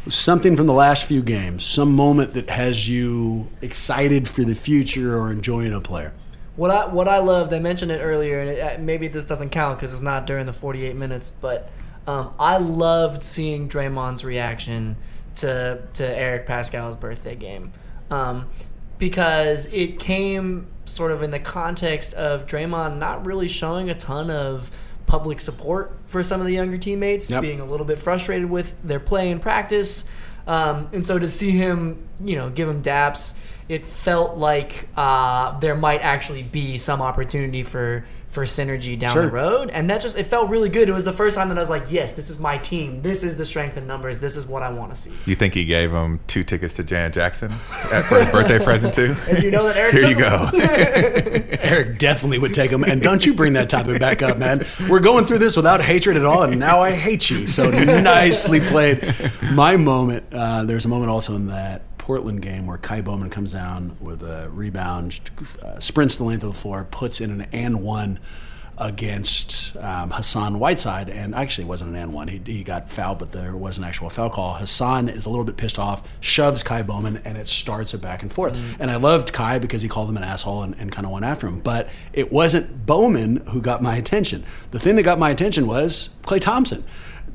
[0.07, 5.17] Something from the last few games, some moment that has you excited for the future
[5.17, 6.13] or enjoying a player.
[6.55, 9.49] What I what I loved, I mentioned it earlier, and it, uh, maybe this doesn't
[9.49, 11.69] count because it's not during the 48 minutes, but
[12.07, 14.95] um, I loved seeing Draymond's reaction
[15.37, 17.71] to to Eric Paschall's birthday game,
[18.09, 18.49] um,
[18.97, 24.29] because it came sort of in the context of Draymond not really showing a ton
[24.29, 24.69] of
[25.07, 27.41] public support for some of the younger teammates, Yep.
[27.41, 30.05] being a little bit frustrated with their play in practice.
[30.47, 33.33] Um, and so to see him, you know, give him daps,
[33.67, 39.23] it felt like uh, there might actually be some opportunity for for synergy down Sure.
[39.23, 40.87] the road, and that just it felt really good.
[40.89, 43.01] It was the first time that I was like, yes, this is my team.
[43.01, 44.19] This is the strength in numbers.
[44.19, 45.11] This is what I want to see.
[45.25, 49.15] You think he gave him two tickets to Janet Jackson for his birthday present too?
[49.27, 49.93] And you know that Eric.
[49.95, 50.49] Here you go.
[51.59, 52.83] Eric definitely would take him.
[52.83, 54.65] And don't you bring that topic back up, man.
[54.89, 57.47] We're going through this without hatred at all, and now I hate you.
[57.47, 57.69] So
[58.01, 59.01] nicely played.
[59.53, 63.51] My moment, uh, there's a moment also in that Portland game where Ky Bowman comes
[63.51, 65.19] down with a rebound,
[65.63, 68.19] uh, sprints the length of the floor, puts in an and one
[68.77, 72.27] against um, Hassan Whiteside, and actually it wasn't an and one.
[72.27, 74.53] He, he got fouled, but there was an actual foul call.
[74.53, 78.21] Hassan is a little bit pissed off, shoves Ky Bowman, and it starts a back
[78.21, 78.55] and forth.
[78.79, 81.25] And I loved Ky because he called him an asshole and, and kind of went
[81.25, 81.59] after him.
[81.59, 84.43] But it wasn't Bowman who got my attention.
[84.69, 86.83] The thing that got my attention was Klay Thompson.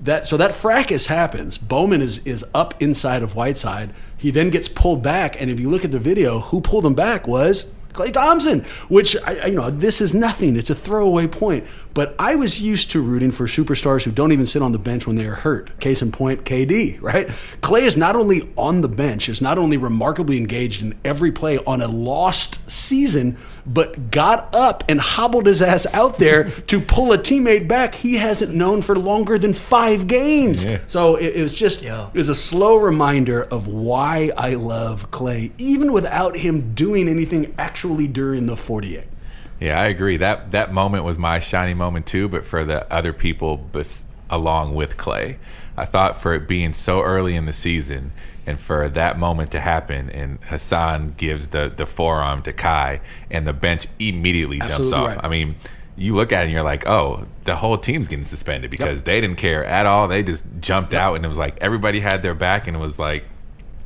[0.03, 1.59] That so that fracas happens.
[1.59, 3.91] Bowman is is up inside of Whiteside.
[4.17, 6.95] He then gets pulled back, and if you look at the video, who pulled him
[6.95, 10.57] back was Klay Thompson, which I, you know this is nothing.
[10.57, 11.67] It's a throwaway point.
[11.93, 15.07] But I was used to rooting for superstars who don't even sit on the bench
[15.07, 15.79] when they are hurt.
[15.81, 16.99] Case in point, KD.
[17.03, 17.27] Right?
[17.63, 21.59] Klay is not only on the bench, is not only remarkably engaged in every play
[21.59, 27.13] on a lost season, but got up and hobbled his ass out there to pull
[27.13, 30.65] a teammate back he hasn't known for longer than five games.
[30.65, 30.79] Yeah.
[30.87, 32.09] So it, it was just Yeah.
[32.09, 37.53] it was a slow reminder of why I love Klay, even without him doing anything
[37.59, 39.05] actually during the 48.
[39.61, 40.17] Yeah, I agree.
[40.17, 44.75] That that moment was my shining moment too, but for the other people bes- along
[44.75, 45.37] with Klay.
[45.77, 48.13] I thought for it being so early in the season
[48.47, 53.47] and for that moment to happen and Hassan gives the the forearm to Ky and
[53.47, 55.09] the bench immediately jumps Absolutely off.
[55.17, 55.25] right.
[55.25, 55.57] I mean,
[55.97, 59.21] you look at it and you're like, "Oh, the whole team's getting suspended because they
[59.21, 60.09] didn't care at all.
[60.09, 62.99] They just jumped out and it was like everybody had their back and it was
[62.99, 63.25] like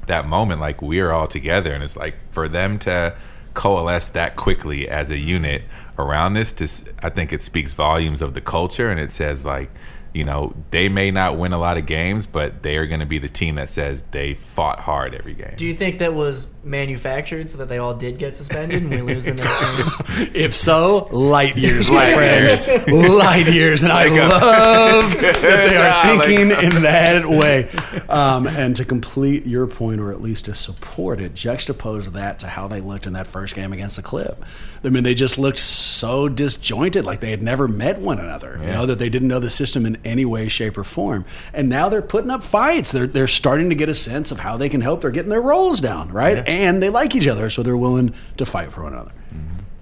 [0.06, 3.16] that moment like we're all together and it's like for them to
[3.54, 5.62] coalesce that quickly as a unit
[5.98, 6.68] around this to
[7.02, 9.70] i think it speaks volumes of the culture and it says like
[10.14, 13.06] you know they may not win a lot of games but they are going to
[13.06, 16.48] be the team that says they fought hard every game Do you think that was
[16.62, 20.30] manufactured so that they all did get suspended and we lose the next game?
[20.34, 22.88] If so, light years, my Light friends.
[22.92, 23.82] light years.
[23.82, 27.68] And I love that they are thinking in that way.
[28.08, 32.46] Um, and to complete your point, or at least to support it, juxtapose that to
[32.46, 34.42] how they looked in that first game against the Clip.
[34.84, 38.58] I mean, they just looked so disjointed, like they had never met one another.
[38.60, 41.24] You know that they didn't know the system in any way, shape, or form.
[41.52, 42.92] And now they're putting up fights.
[42.92, 45.00] They're they're starting to get a sense of how they can help.
[45.00, 46.46] They're getting their roles down, right?
[46.46, 49.12] And they like each other, so they're willing to fight for one another.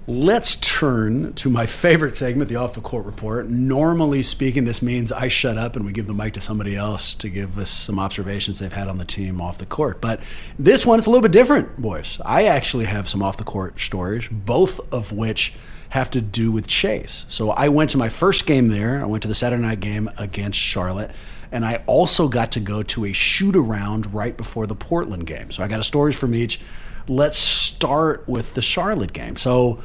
[0.09, 3.49] Let's turn to my favorite segment, the off the court report.
[3.49, 7.15] Normally speaking, this means I shut up and we give the mic to somebody else
[7.15, 10.01] to give us some observations they've had on the team off the court.
[10.01, 10.21] But
[10.59, 12.21] this one is a little bit different, boys.
[12.25, 15.55] I actually have some off the court stories, both of which
[15.93, 17.27] have to do with Chase.
[17.29, 19.03] So I went to my first game there.
[19.03, 21.11] I went to the Saturday night game against Charlotte.
[21.53, 25.51] And I also got to go to a shoot around right before the Portland game.
[25.51, 26.61] So I got a stories from each.
[27.09, 29.37] Let's start with the Charlotte game.
[29.37, 29.83] So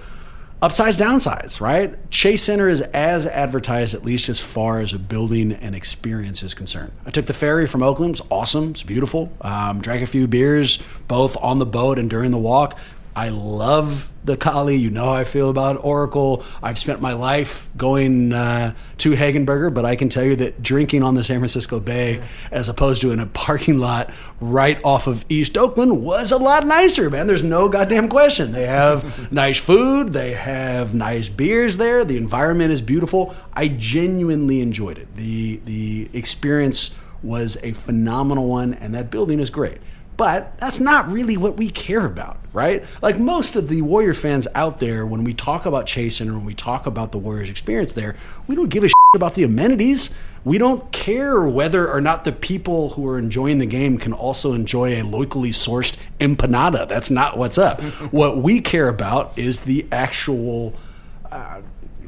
[0.59, 5.51] upsides downsides right chase center is as advertised at least as far as a building
[5.51, 9.79] and experience is concerned i took the ferry from oakland it's awesome it's beautiful um,
[9.81, 12.75] drank a few beers both on the boat and during the walk
[13.17, 14.75] i love the Kali.
[14.75, 16.43] You know how I feel about Oracle.
[16.61, 21.01] I've spent my life going uh, to Hagenberger, but I can tell you that drinking
[21.01, 25.25] on the San Francisco Bay as opposed to in a parking lot right off of
[25.29, 27.25] East Oakland was a lot nicer, man.
[27.25, 28.51] There's no goddamn question.
[28.51, 32.05] They have nice food, they have nice beers there.
[32.05, 33.35] The environment is beautiful.
[33.51, 35.15] I genuinely enjoyed it.
[35.15, 39.79] The the experience was a phenomenal one, and that building is great.
[40.17, 42.83] But that's not really what we care about, right?
[43.03, 46.43] Like most of the Warrior fans out there, when we talk about Chase and when
[46.43, 48.15] we talk about the Warriors' experience there,
[48.47, 50.15] we don't give a shit about the amenities.
[50.43, 54.53] We don't care whether or not the people who are enjoying the game can also
[54.53, 56.87] enjoy a locally sourced empanada.
[56.87, 57.79] That's not what's up.
[58.11, 60.73] what we care about is the actual.
[61.31, 61.61] Uh,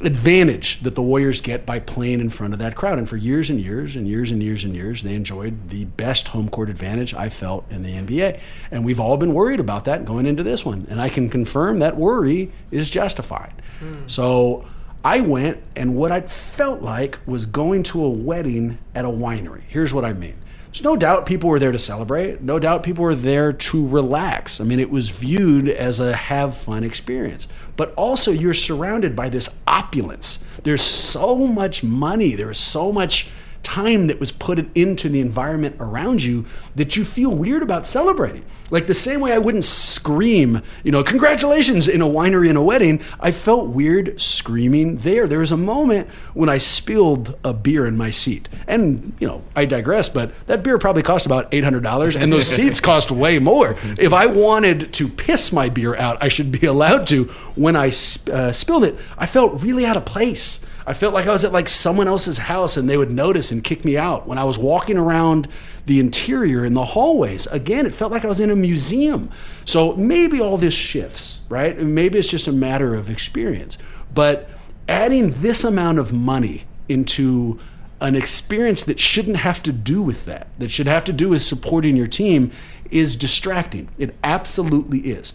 [0.04, 2.98] advantage that the Warriors get by playing in front of that crowd.
[2.98, 6.30] And for years and years and years and years and years, they enjoyed the best
[6.30, 8.40] home court advantage I felt in the NBA.
[8.72, 10.88] And we've all been worried about that going into this one.
[10.90, 13.54] And I can confirm that worry is justified.
[13.80, 14.08] Hmm.
[14.08, 14.66] So
[15.04, 19.64] I went, and what I felt like was going to a wedding at a winery.
[19.68, 20.36] Here's what I mean.
[20.72, 22.42] There's no doubt people were there to celebrate.
[22.42, 24.62] No doubt people were there to relax.
[24.62, 27.48] I mean, it was viewed as a have fun experience.
[27.76, 30.44] But also, you're surrounded by this opulence.
[30.64, 32.36] There's so much money.
[32.36, 33.30] There's so much
[33.64, 36.46] time that was put into the environment around you
[36.76, 38.44] that you feel weird about celebrating.
[38.72, 42.64] Like the same way I wouldn't scream, you know, congratulations in a winery in a
[42.64, 45.28] wedding, I felt weird screaming there.
[45.28, 48.48] There was a moment when I spilled a beer in my seat.
[48.68, 52.80] And, you know, I digress, but that beer probably cost about $800 and those seats
[52.80, 53.76] cost way more.
[53.98, 57.26] If I wanted to piss my beer out, I should be allowed to.
[57.56, 60.66] When I sp- uh, spilled it, I felt really out of place.
[60.90, 63.64] I felt like I was at like someone else's house and they would notice and
[63.64, 64.26] kick me out.
[64.26, 65.48] When I was walking around
[65.86, 69.30] the interior in the hallways, again, it felt like I was in a museum.
[69.66, 71.80] So maybe all this shifts, right?
[71.80, 73.78] Maybe it's just a matter of experience.
[74.16, 74.50] But
[74.88, 77.60] adding this amount of money into
[78.02, 81.44] an experience that shouldn't have to do with that, that should have to do with
[81.44, 82.52] supporting your team,
[82.90, 83.90] is distracting.
[84.00, 85.34] It absolutely is.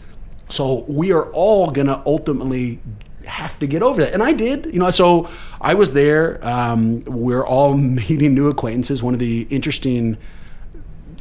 [0.49, 2.81] So we are all going to ultimately
[3.25, 4.13] have to get over that.
[4.13, 6.45] And I did, you know, so I was there.
[6.45, 9.01] Um, we're all meeting new acquaintances.
[9.03, 10.17] One of the interesting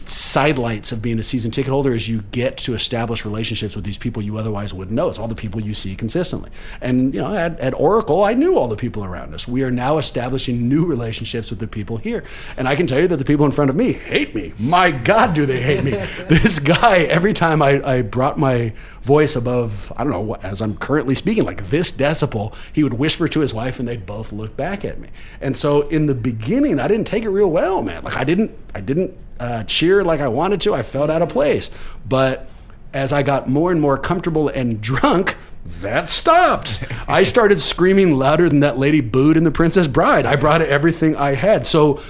[0.06, 3.96] sidelights of being a season ticket holder is you get to establish relationships with these
[3.96, 5.08] people you otherwise wouldn't know.
[5.08, 6.50] It's all the people you see consistently.
[6.80, 9.48] And you know, at, at Oracle, I knew all the people around us.
[9.48, 12.24] We are now establishing new relationships with the people here.
[12.56, 14.52] And I can tell you that the people in front of me hate me.
[14.58, 15.90] My God, do they hate me?
[16.28, 18.72] this guy, every time I, I brought my
[19.04, 23.28] voice above, I don't know, as I'm currently speaking, like this decibel, he would whisper
[23.28, 25.10] to his wife and they'd both look back at me.
[25.42, 28.02] And so in the beginning, I didn't take it real well, man.
[28.02, 30.74] Like I didn't, I didn't uh, cheer like I wanted to.
[30.74, 31.70] I felt out of place.
[32.08, 32.48] But
[32.94, 35.36] as I got more and more comfortable and drunk,
[35.66, 36.84] that stopped.
[37.06, 40.24] I started screaming louder than that lady booed in The Princess Bride.
[40.24, 41.66] I brought everything I had.
[41.66, 42.02] So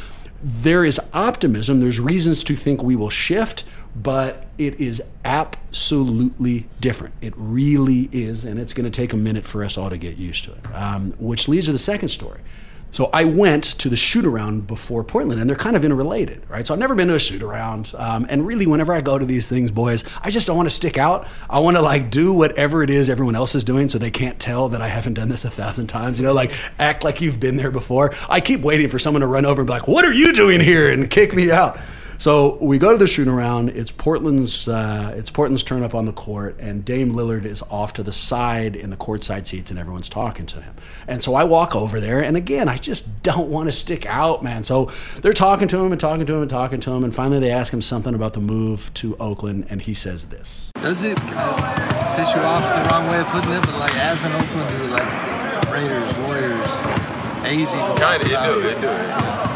[0.42, 1.80] there is optimism.
[1.80, 7.14] There's reasons to think we will shift, but it is absolutely different.
[7.20, 10.16] It really is, and it's going to take a minute for us all to get
[10.16, 10.74] used to it.
[10.74, 12.40] Um, which leads to the second story.
[12.94, 16.64] So I went to the shoot around before Portland, and they're kind of interrelated, right?
[16.64, 19.24] So I've never been to a shoot around, um, and really, whenever I go to
[19.24, 21.26] these things, boys, I just don't want to stick out.
[21.50, 24.38] I want to like do whatever it is everyone else is doing, so they can't
[24.38, 26.20] tell that I haven't done this a thousand times.
[26.20, 28.14] You know, like act like you've been there before.
[28.28, 30.60] I keep waiting for someone to run over and be like, "What are you doing
[30.60, 31.80] here?" and kick me out.
[32.24, 33.68] So we go to the shoot around.
[33.68, 37.92] It's Portland's uh, it's Portland's turn up on the court, and Dame Lillard is off
[37.92, 40.74] to the side in the courtside seats, and everyone's talking to him.
[41.06, 44.42] And so I walk over there, and again, I just don't want to stick out,
[44.42, 44.64] man.
[44.64, 47.40] So they're talking to him and talking to him and talking to him, and finally
[47.40, 50.70] they ask him something about the move to Oakland, and he says this.
[50.80, 52.64] Does it uh, piss you off?
[52.64, 56.70] It's the wrong way of putting it, but like as an Oaklander, like Raiders, Warriors,
[57.44, 57.70] A's.
[58.00, 58.88] Kind of, it do, it do.
[58.88, 59.53] It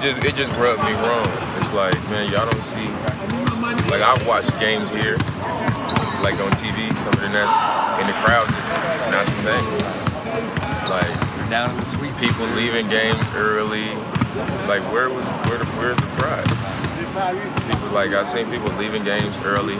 [0.00, 1.28] just, it just rubbed me wrong.
[1.60, 2.88] It's like, man, y'all don't see.
[3.88, 5.16] Like I've watched games here,
[6.20, 9.64] like on TV, some of the and the crowd just, it's not the same.
[10.90, 12.16] Like down in the suite.
[12.18, 13.88] people leaving games early.
[14.68, 16.87] Like where was, where, the, where's the pride?
[17.18, 19.74] People like I've seen people leaving games early.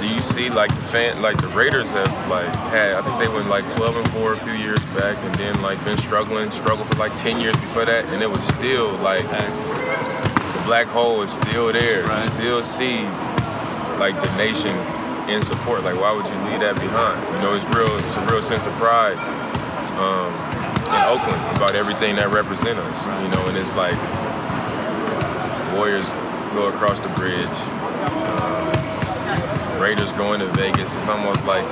[0.00, 3.28] Do you see like the fan like the Raiders have like had I think they
[3.28, 6.88] went like 12 and 4 a few years back and then like been struggling, struggled
[6.88, 11.30] for like 10 years before that and it was still like the black hole is
[11.30, 12.12] still there.
[12.12, 13.04] You still see
[14.02, 14.74] like the nation
[15.30, 15.84] in support.
[15.84, 17.22] Like why would you leave that behind?
[17.36, 19.16] You know, it's real it's a real sense of pride
[19.94, 20.34] um,
[20.90, 23.06] in Oakland about everything that represents us.
[23.06, 23.94] You know, and it's like
[25.76, 26.10] Warriors
[26.54, 27.58] go across the bridge.
[28.26, 30.94] Um, Raiders going to Vegas.
[30.94, 31.64] It's almost like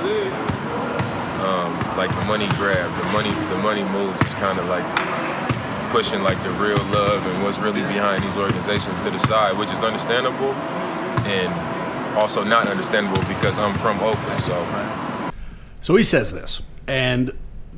[1.41, 4.85] um, like the money grab, the money the money moves is kind of like
[5.91, 9.71] pushing like the real love and what's really behind these organizations to the side, which
[9.71, 10.53] is understandable
[11.25, 14.41] and also not understandable because I'm from Oakland.
[14.41, 15.31] So
[15.81, 17.31] So he says this, and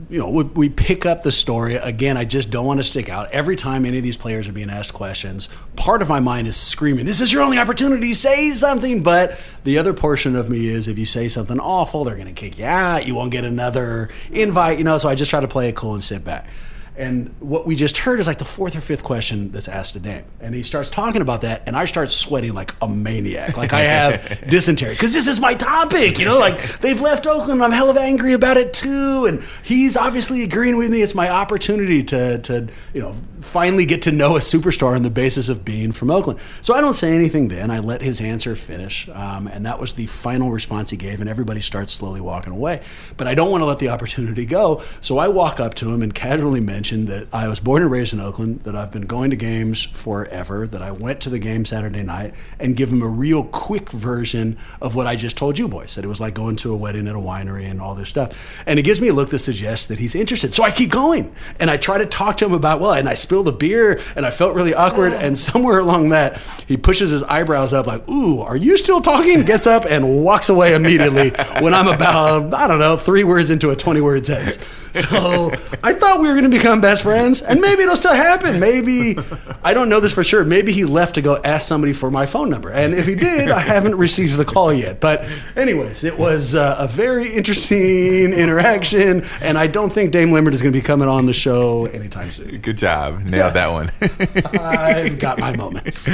[0.10, 2.18] you know we, we pick up the story again.
[2.18, 3.32] I just don't want to stick out.
[3.32, 6.56] Every time any of these players are being asked questions, part of my mind is
[6.56, 8.14] screaming, "This is your only opportunity.
[8.14, 12.16] Say something!" But the other portion of me is, if you say something awful, they're
[12.16, 13.06] going to kick you out.
[13.08, 14.78] You won't get another invite.
[14.78, 16.48] You know, so I just try to play it cool and sit back.
[16.96, 20.00] And what we just heard is like the fourth or fifth question that's asked a
[20.00, 20.26] Dame.
[20.40, 23.56] And he starts talking about that, and I start sweating like a maniac.
[23.58, 24.94] Like I have dysentery.
[24.94, 26.38] Because this is my topic, you know?
[26.38, 27.64] Like they've left Oakland.
[27.64, 29.26] I'm hell of angry about it too.
[29.26, 31.02] And he's obviously agreeing with me.
[31.02, 33.16] It's my opportunity to, to you know,
[33.50, 36.40] finally get to know a superstar on the basis of being from Oakland.
[36.62, 37.72] So I don't say anything then.
[37.72, 39.10] I let his answer finish.
[39.10, 41.20] Um, and that was the final response he gave.
[41.20, 42.84] And everybody starts slowly walking away.
[43.18, 44.84] But I don't want to let the opportunity go.
[45.02, 48.14] So I walk up to him and casually mention that I was born and raised
[48.14, 51.66] in Oakland, that I've been going to games forever, that I went to the game
[51.66, 55.68] Saturday night, and give him a real quick version of what I just told you
[55.68, 55.96] boys.
[55.96, 58.64] That it was like going to a wedding at a winery and all this stuff.
[58.66, 60.54] And it gives me a look that suggests that he's interested.
[60.54, 61.34] So I keep going.
[61.60, 64.26] And I try to talk to him about, well, and I spill the beer and
[64.26, 65.14] I felt really awkward.
[65.14, 69.44] And somewhere along that, he pushes his eyebrows up like, ooh, are you still talking?
[69.44, 71.32] Gets up and walks away immediately
[71.62, 74.58] when I'm about, I don't know, three words into a 20 word sentence.
[74.94, 75.52] So
[75.84, 78.60] I thought we were going to become best friends, and maybe it'll still happen.
[78.60, 79.18] Maybe
[79.64, 80.44] I don't know this for sure.
[80.44, 83.50] Maybe he left to go ask somebody for my phone number, and if he did,
[83.50, 85.00] I haven't received the call yet.
[85.00, 90.54] But anyways, it was uh, a very interesting interaction, and I don't think Dame Lillard
[90.54, 92.60] is going to be coming on the show anytime soon.
[92.62, 93.24] Good job.
[93.24, 93.92] Nailed that one.
[94.60, 96.08] I've got my moments.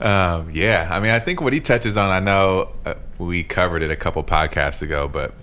[0.00, 3.82] Um, yeah, I mean, I think what he touches on, I know uh, we covered
[3.82, 5.34] it a couple podcasts ago, but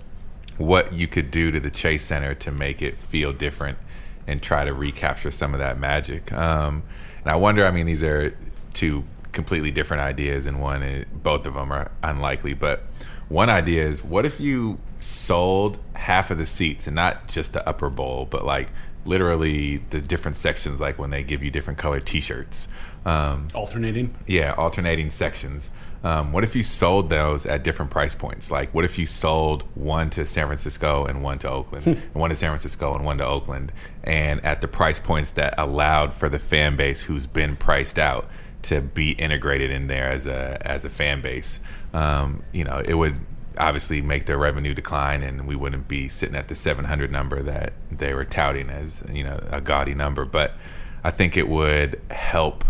[0.58, 3.78] what you could do to the Chase Center to make it feel different
[4.26, 6.32] and try to recapture some of that magic.
[6.32, 6.82] Um,
[7.22, 8.36] and I wonder, I mean, these are
[8.74, 12.82] two completely different ideas, and one, is, both of them are unlikely, but
[13.28, 17.66] one idea is what if you sold half of the seats and not just the
[17.68, 18.68] upper bowl, but like
[19.04, 22.68] literally the different sections, like when they give you different color T-shirts.
[23.04, 24.14] Um, Alternating.
[24.26, 25.70] yeah, alternating sections.
[26.04, 28.50] Um, what if you sold those at different price points?
[28.50, 32.30] Like, what if you sold one to San Francisco and one to Oakland, and one
[32.30, 33.72] to San Francisco and one to Oakland,
[34.04, 38.28] and at the price points that allowed for the fan base who's been priced out
[38.62, 41.60] to be integrated in there as a as a fan base?
[41.92, 43.18] Um, you know, it would
[43.58, 47.72] obviously make their revenue decline, and we wouldn't be sitting at the 700 number that
[47.90, 50.24] they were touting as you know a gaudy number.
[50.24, 50.54] But
[51.02, 52.64] I think it would help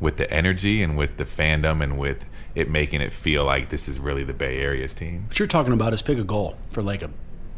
[0.00, 2.24] with the energy and with the fandom and with
[2.54, 5.24] it making it feel like this is really the Bay Area's team.
[5.28, 7.10] What you're talking about is pick a goal for Lacob.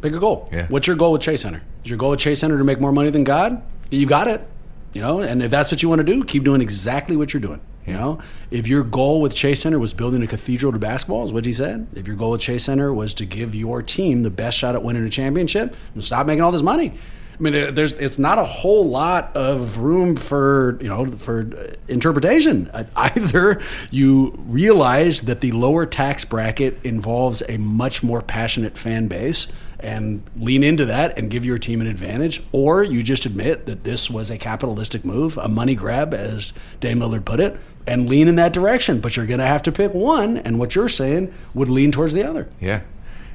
[0.02, 0.48] Pick a goal.
[0.52, 0.66] Yeah.
[0.68, 1.62] What's your goal with Chase Center?
[1.82, 3.62] Is your goal with Chase Center to make more money than God?
[3.90, 4.46] You got it.
[4.92, 7.40] You know, and if that's what you want to do, keep doing exactly what you're
[7.40, 7.60] doing.
[7.86, 8.20] You know,
[8.50, 11.52] if your goal with Chase Center was building a cathedral to basketball, is what he
[11.52, 11.86] said.
[11.94, 14.82] If your goal with Chase Center was to give your team the best shot at
[14.82, 16.94] winning a championship, and stop making all this money.
[17.38, 22.70] I mean, there's it's not a whole lot of room for you know for interpretation.
[22.96, 23.60] Either
[23.90, 29.48] you realize that the lower tax bracket involves a much more passionate fan base,
[29.84, 33.84] and lean into that and give your team an advantage, or you just admit that
[33.84, 38.26] this was a capitalistic move, a money grab, as Dame Lillard put it, and lean
[38.26, 39.00] in that direction.
[39.00, 42.14] But you're going to have to pick one, and what you're saying would lean towards
[42.14, 42.48] the other.
[42.60, 42.80] Yeah.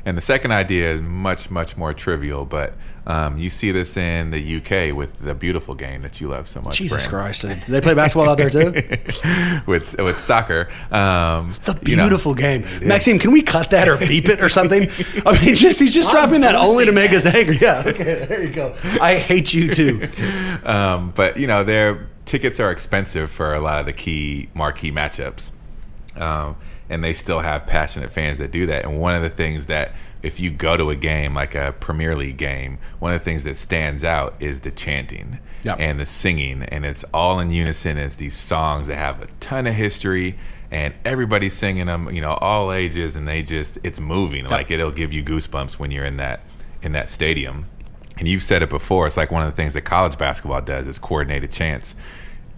[0.10, 2.74] And the second idea is much, much more trivial, but
[3.06, 6.64] um, you see this in the UK with the beautiful game that you love so
[6.64, 6.78] much.
[6.78, 7.36] Jesus Brand.
[7.36, 7.42] Christ.
[7.44, 8.72] Do they play basketball out there too?
[9.68, 10.68] with with soccer.
[10.90, 12.66] Um, The you know, beautiful game.
[12.82, 14.90] Maxime, can we cut that or beep it or something?
[15.28, 17.60] I mean, just he's just dropping that only to make us angry.
[17.62, 18.76] Yeah, okay, there you go.
[19.00, 20.10] I hate you too.
[20.64, 24.92] um, but you know, their tickets are expensive for a lot of the key marquee
[24.92, 25.52] matchups,
[26.16, 26.56] um,
[26.90, 28.86] and they still have passionate fans that do that.
[28.86, 32.16] And one of the things that, if you go to a game like a Premier
[32.16, 35.78] League game, one of the things that stands out is the chanting Yep.
[35.80, 37.98] and the singing, and it's all in unison.
[37.98, 40.38] It's these songs that have a ton of history.
[40.72, 44.46] And everybody's singing them, you know, all ages, and they just—it's moving.
[44.46, 46.42] Like it'll give you goosebumps when you're in that
[46.82, 47.66] in that stadium.
[48.20, 49.08] And you've said it before.
[49.08, 51.96] It's like one of the things that college basketball does is coordinated chants.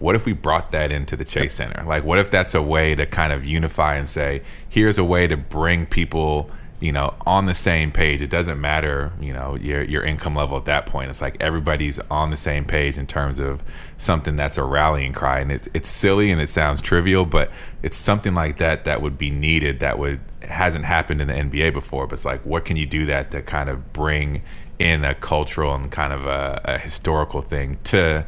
[0.02, 1.84] What if we brought that into the Chase Center?
[1.84, 5.28] Like, what if that's a way to kind of unify and say, here's a way
[5.28, 6.50] to bring people,
[6.80, 8.20] you know, on the same page.
[8.20, 11.08] It doesn't matter, you know, your your income level at that point.
[11.10, 13.62] It's like everybody's on the same page in terms of
[13.96, 15.38] something that's a rallying cry.
[15.38, 17.48] And it's it's silly and it sounds trivial, but
[17.80, 19.78] it's something like that that would be needed.
[19.78, 22.08] That would hasn't happened in the NBA before.
[22.08, 24.42] But it's like, what can you do that to kind of bring
[24.80, 28.26] in a cultural and kind of a, a historical thing to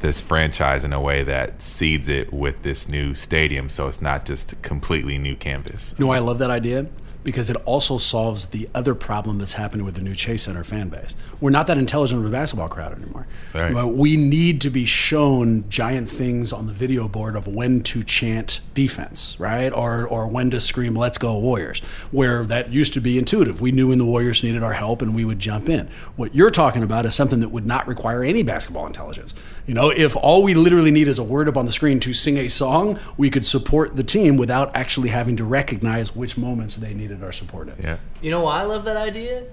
[0.00, 4.26] this franchise in a way that seeds it with this new stadium so it's not
[4.26, 5.94] just a completely new canvas.
[5.98, 6.86] You know I love that idea?
[7.24, 10.90] Because it also solves the other problem that's happening with the new Chase Center fan
[10.90, 11.16] base.
[11.40, 13.26] We're not that intelligent of a basketball crowd anymore.
[13.52, 13.74] Right.
[13.82, 18.60] We need to be shown giant things on the video board of when to chant
[18.74, 19.72] defense, right?
[19.72, 21.80] Or or when to scream "Let's go Warriors,"
[22.12, 23.60] where that used to be intuitive.
[23.60, 25.88] We knew when the Warriors needed our help and we would jump in.
[26.14, 29.34] What you're talking about is something that would not require any basketball intelligence.
[29.66, 32.12] You know, if all we literally need is a word up on the screen to
[32.12, 36.76] sing a song, we could support the team without actually having to recognize which moments
[36.76, 37.74] they needed our support in.
[37.82, 37.98] Yeah.
[38.22, 39.44] You know why I love that idea?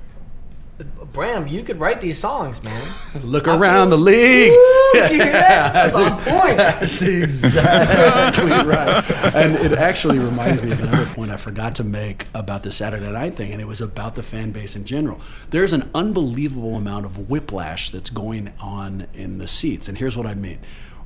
[1.14, 2.88] Bram, you could write these songs, man.
[3.24, 4.52] Look around the league.
[4.94, 5.74] Did you hear that?
[5.94, 6.58] That's on point.
[6.58, 9.04] That's exactly right.
[9.36, 13.12] And it actually reminds me of another point I forgot to make about the Saturday
[13.12, 15.22] night thing, and it was about the fan base in general.
[15.52, 19.88] There's an unbelievable amount of whiplash that's going on in the seats.
[19.88, 20.60] And here's what I mean.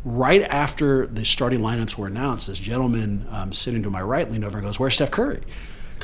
[0.05, 4.45] Right after the starting lineups were announced, this gentleman um, sitting to my right leaned
[4.45, 5.41] over and goes, Where's Steph Curry?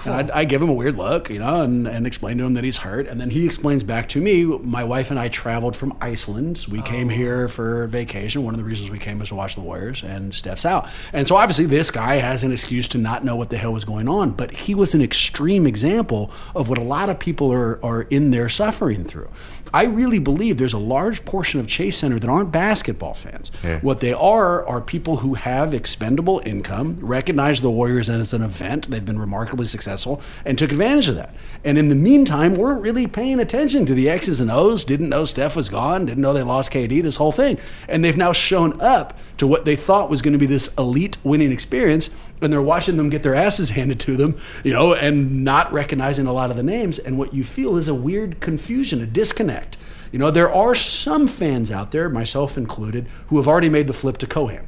[0.05, 2.53] And I, I give him a weird look, you know, and, and explain to him
[2.55, 3.07] that he's hurt.
[3.07, 6.65] And then he explains back to me, my wife and I traveled from Iceland.
[6.69, 7.11] We came oh.
[7.11, 8.43] here for vacation.
[8.43, 10.89] One of the reasons we came was to watch the Warriors, and Steph's out.
[11.13, 13.85] And so obviously this guy has an excuse to not know what the hell was
[13.85, 14.31] going on.
[14.31, 18.31] But he was an extreme example of what a lot of people are, are in
[18.31, 19.29] there suffering through.
[19.73, 23.51] I really believe there's a large portion of Chase Center that aren't basketball fans.
[23.63, 23.79] Yeah.
[23.79, 28.89] What they are are people who have expendable income, recognize the Warriors as an event.
[28.89, 31.34] They've been remarkably successful and took advantage of that.
[31.63, 35.25] And in the meantime, weren't really paying attention to the X's and O's, didn't know
[35.25, 37.57] Steph was gone, didn't know they lost KD, this whole thing.
[37.88, 41.17] And they've now shown up to what they thought was going to be this elite
[41.23, 42.09] winning experience.
[42.41, 46.27] And they're watching them get their asses handed to them, you know, and not recognizing
[46.27, 46.99] a lot of the names.
[46.99, 49.77] And what you feel is a weird confusion, a disconnect.
[50.11, 53.93] You know, there are some fans out there, myself included, who have already made the
[53.93, 54.63] flip to Coham.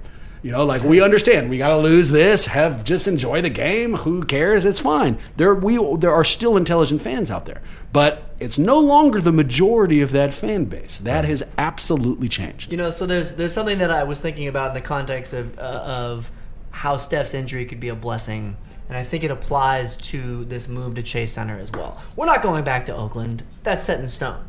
[0.45, 3.95] You know, like we understand we got to lose this, have just enjoy the game.
[3.95, 4.63] Who cares?
[4.63, 5.17] It's fine.
[5.37, 10.01] There we there are still intelligent fans out there, but it's no longer the majority
[10.01, 10.97] of that fan base.
[10.97, 12.69] That has absolutely changed.
[12.69, 15.57] You know, so there's there's something that I was thinking about in the context of
[15.57, 16.29] uh, of
[16.69, 18.55] how Steph's injury could be a blessing,
[18.87, 22.03] and I think it applies to this move to Chase Center as well.
[22.15, 24.45] We're not going back to Oakland; that's set in stone.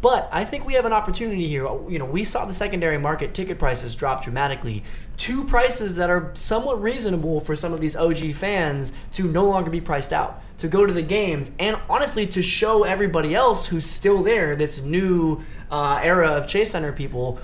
[0.00, 1.64] But I think we have an opportunity here.
[1.88, 4.84] You know, we saw the secondary market ticket prices drop dramatically
[5.18, 9.70] to prices that are somewhat reasonable for some of these OG fans to no longer
[9.70, 13.86] be priced out, to go to the games, and honestly to show everybody else who's
[13.86, 17.40] still there, this new uh, era of Chase Center people,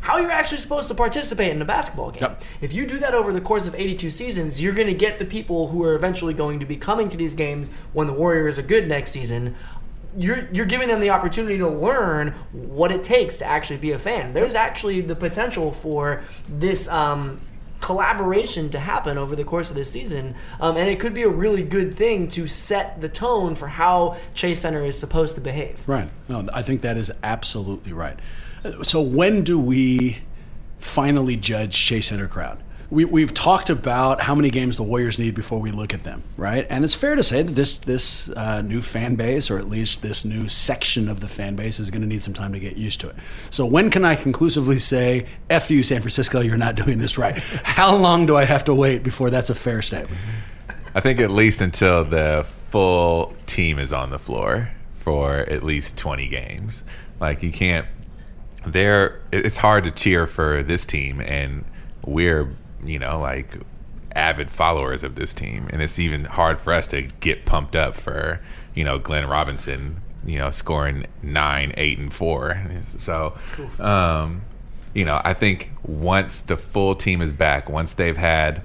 [0.00, 2.22] how you're actually supposed to participate in a basketball game.
[2.22, 2.42] Yep.
[2.60, 5.24] If you do that over the course of 82 seasons, you're going to get the
[5.24, 8.62] people who are eventually going to be coming to these games when the Warriors are
[8.62, 9.56] good next season.
[10.16, 13.98] You're, you're giving them the opportunity to learn what it takes to actually be a
[13.98, 14.32] fan.
[14.32, 17.40] There's actually the potential for this um,
[17.80, 21.28] collaboration to happen over the course of this season, um, and it could be a
[21.28, 25.86] really good thing to set the tone for how Chase Center is supposed to behave.
[25.86, 26.10] Right.
[26.28, 28.18] No, I think that is absolutely right.
[28.82, 30.18] So when do we
[30.78, 32.62] finally judge Chase Center crowd?
[32.90, 36.22] We, we've talked about how many games the Warriors need before we look at them,
[36.38, 36.66] right?
[36.70, 40.00] And it's fair to say that this this uh, new fan base, or at least
[40.00, 42.76] this new section of the fan base, is going to need some time to get
[42.76, 43.16] used to it.
[43.50, 47.36] So when can I conclusively say, "F you, San Francisco, you're not doing this right"?
[47.38, 50.20] how long do I have to wait before that's a fair statement?
[50.94, 55.96] I think at least until the full team is on the floor for at least
[55.98, 56.84] 20 games.
[57.20, 57.86] Like you can't.
[58.66, 61.64] There, it's hard to cheer for this team, and
[62.04, 62.50] we're
[62.84, 63.56] you know like
[64.12, 67.96] avid followers of this team, and it's even hard for us to get pumped up
[67.96, 68.40] for
[68.74, 72.62] you know Glenn Robinson, you know scoring nine, eight, and four.
[72.82, 73.36] So,
[73.78, 74.42] um,
[74.94, 78.62] you know, I think once the full team is back, once they've had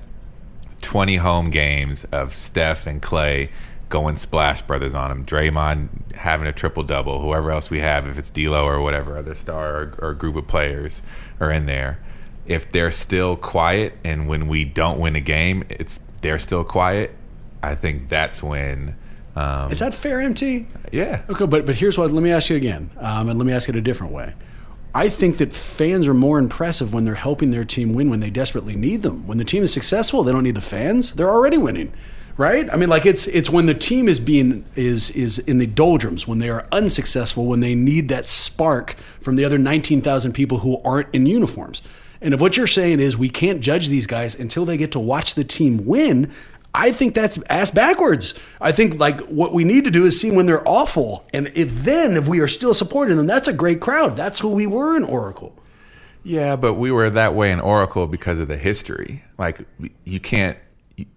[0.81, 3.49] 20 home games of Steph and Klay
[3.89, 5.25] going splash brothers on them.
[5.25, 7.21] Draymond having a triple double.
[7.21, 10.47] Whoever else we have, if it's D'Lo or whatever other star or, or, group of
[10.47, 11.03] players
[11.39, 11.99] are in there,
[12.45, 17.15] if they're still quiet and when we don't win a game, it's they're still quiet.
[17.61, 18.95] I think that's when.
[19.35, 20.67] Um, Is that fair, MT?
[20.91, 21.23] Yeah.
[21.29, 22.11] Okay, but but here's what.
[22.11, 24.33] Let me ask you again, um, and let me ask it a different way.
[24.95, 28.29] I think that fans are more impressive when they're helping their team win when they
[28.29, 29.25] desperately need them.
[29.25, 31.13] When the team is successful, they don't need the fans.
[31.13, 31.93] They're already winning
[32.37, 32.67] right?
[32.71, 36.27] I mean, like it's it's when the team is being is is in the doldrums,
[36.27, 40.59] when they are unsuccessful, when they need that spark from the other nineteen thousand people
[40.59, 41.81] who aren't in uniforms.
[42.23, 44.99] And if what you're saying is we can't judge these guys until they get to
[44.99, 46.31] watch the team win,
[46.73, 48.33] I think that's ass backwards.
[48.59, 51.83] I think like what we need to do is see when they're awful, and if
[51.83, 54.15] then if we are still supporting them, that's a great crowd.
[54.15, 55.55] That's who we were in Oracle.
[56.23, 59.23] Yeah, but we were that way in Oracle because of the history.
[59.37, 59.59] Like
[60.05, 60.57] you can't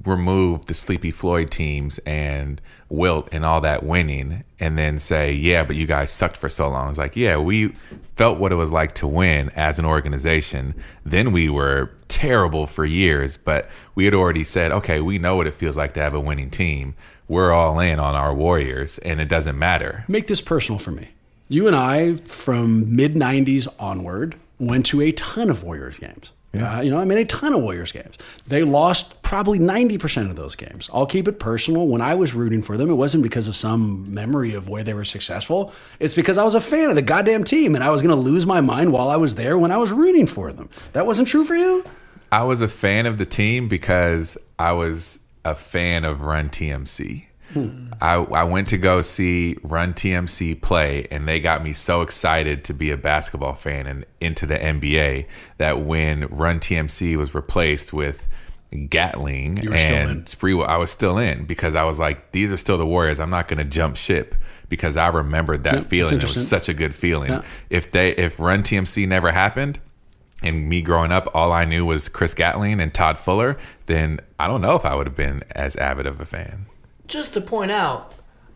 [0.05, 5.65] remove the Sleepy Floyd teams and Wilt and all that winning and then say, yeah,
[5.65, 6.89] but you guys sucked for so long.
[6.89, 7.69] It's like, yeah, we
[8.17, 10.75] felt what it was like to win as an organization.
[11.05, 15.47] Then we were terrible for years, but we had already said, okay, we know what
[15.47, 16.95] it feels like to have a winning team.
[17.29, 20.05] We're all in on our Warriors and it doesn't matter.
[20.09, 21.11] Make this personal for me.
[21.49, 26.33] You and I, from mid 90s onward, went to a ton of Warriors games.
[26.57, 26.79] Yeah.
[26.79, 28.17] Uh, you know, I mean, a ton of Warriors games.
[28.47, 30.89] They lost probably 90% of those games.
[30.93, 31.87] I'll keep it personal.
[31.87, 34.95] When I was rooting for them, it wasn't because of some memory of where they
[34.95, 35.73] were successful.
[35.99, 38.21] It's because I was a fan of the goddamn team and I was going to
[38.21, 40.69] lose my mind while I was there when I was rooting for them.
[40.93, 41.85] That wasn't true for you?
[42.33, 47.27] I was a fan of the team because I was a fan of Run TMC.
[47.57, 47.87] Hmm.
[48.01, 52.65] I, I went to go see Run TMC play, and they got me so excited
[52.65, 55.27] to be a basketball fan and into the NBA
[55.57, 58.27] that when Run TMC was replaced with
[58.91, 62.87] Gatling and Sprewell, I was still in because I was like, these are still the
[62.87, 63.19] Warriors.
[63.19, 64.35] I'm not going to jump ship
[64.69, 66.17] because I remembered that yeah, feeling.
[66.17, 67.31] It was such a good feeling.
[67.31, 67.43] Yeah.
[67.71, 69.81] If they if Run TMC never happened,
[70.43, 74.47] and me growing up, all I knew was Chris Gatling and Todd Fuller, then I
[74.47, 76.67] don't know if I would have been as avid of a fan
[77.07, 78.15] just to point out,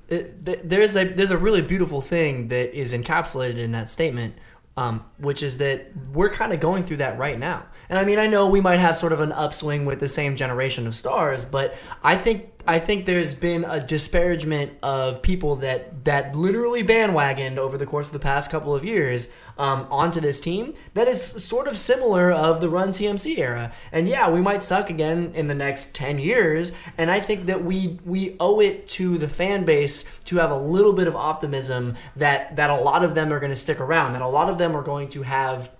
[0.08, 4.34] there's a there's a really beautiful thing that is encapsulated in that statement,
[4.76, 7.66] um, which is that we're kind of going through that right now.
[7.88, 10.36] And I mean, I know we might have sort of an upswing with the same
[10.36, 16.04] generation of stars, but I think I think there's been a disparagement of people that
[16.04, 19.28] that literally bandwagoned over the course of the past couple of years
[19.58, 23.72] um, onto this team that is sort of similar of the Run TMC era.
[23.92, 26.72] And yeah, we might suck again in the next ten years.
[26.98, 30.56] And I think that we we owe it to the fan base to have a
[30.56, 34.12] little bit of optimism that that a lot of them are going to stick around,
[34.14, 35.70] that a lot of them are going to have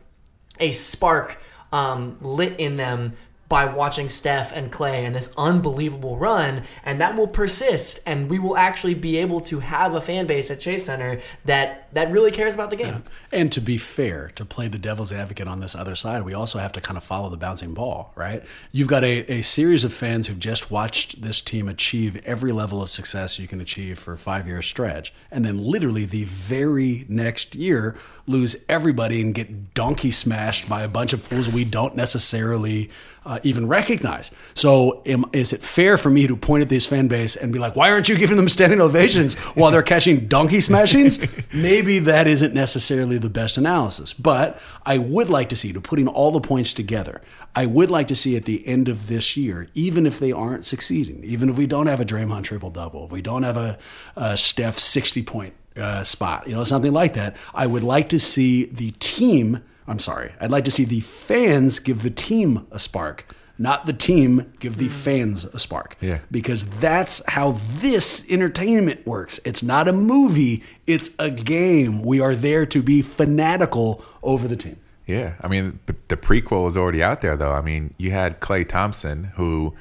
[0.59, 1.39] a spark
[1.73, 3.15] um, lit in them
[3.51, 8.39] by watching Steph and Klay and this unbelievable run, and that will persist, and we
[8.39, 12.31] will actually be able to have a fan base at Chase Center that that really
[12.31, 13.03] cares about the game.
[13.33, 13.41] Yeah.
[13.41, 16.61] And to be fair, to play the devil's advocate on this other side, we also
[16.61, 18.45] have to kind of follow the bouncing ball, right?
[18.71, 22.81] You've got a, a series of fans who've just watched this team achieve every level
[22.81, 27.05] of success you can achieve for a five year stretch, and then literally the very
[27.09, 27.97] next year
[28.31, 32.91] lose everybody and get donkey smashed by a bunch of fools we don't necessarily
[33.27, 34.31] uh, even recognize.
[34.55, 37.59] So, am, is it fair for me to point at this fan base and be
[37.59, 41.29] like, why aren't you giving them standing ovations while they're catching donkey smashings?
[41.53, 46.09] Maybe that isn't necessarily the best analysis, but I would like to see, to putting
[46.09, 47.21] all the points together,
[47.55, 50.65] I would like to see at the end of this year, even if they aren't
[50.65, 53.79] succeeding, even if we don't have a Draymond triple double, if we don't have a,
[54.17, 58.21] a Steph 60 point uh, spot, you know, something like that, I would like to
[58.21, 60.33] see the team I'm sorry.
[60.41, 63.27] I'd like to see the fans give the team a spark,
[63.59, 65.97] not the team give the fans a spark.
[66.01, 66.21] Yeah.
[66.31, 69.41] Because that's how this entertainment works.
[69.45, 72.03] It's not a movie, it's a game.
[72.03, 74.77] We are there to be fanatical over the team.
[75.09, 77.51] Yeah, I mean, the prequel is already out there, though.
[77.51, 79.75] I mean, you had Klay Thompson, who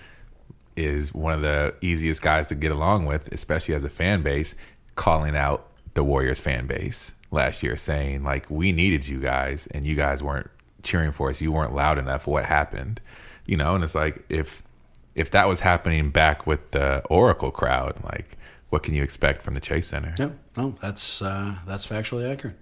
[0.75, 4.55] is one of the easiest guys to get along with, especially as a fan base,
[4.95, 5.68] calling out
[5.99, 10.23] the Warriors fan base last year, saying like, "We needed you guys, and you guys
[10.23, 10.49] weren't
[10.81, 11.41] cheering for us.
[11.41, 12.25] You weren't loud enough.
[12.25, 13.01] What happened?"
[13.45, 14.63] You know, and it's like if
[15.13, 18.37] if that was happening back with the Oracle crowd, like,
[18.69, 20.15] what can you expect from the Chase Center?
[20.17, 22.55] Yeah, no, that's uh, that's factually accurate.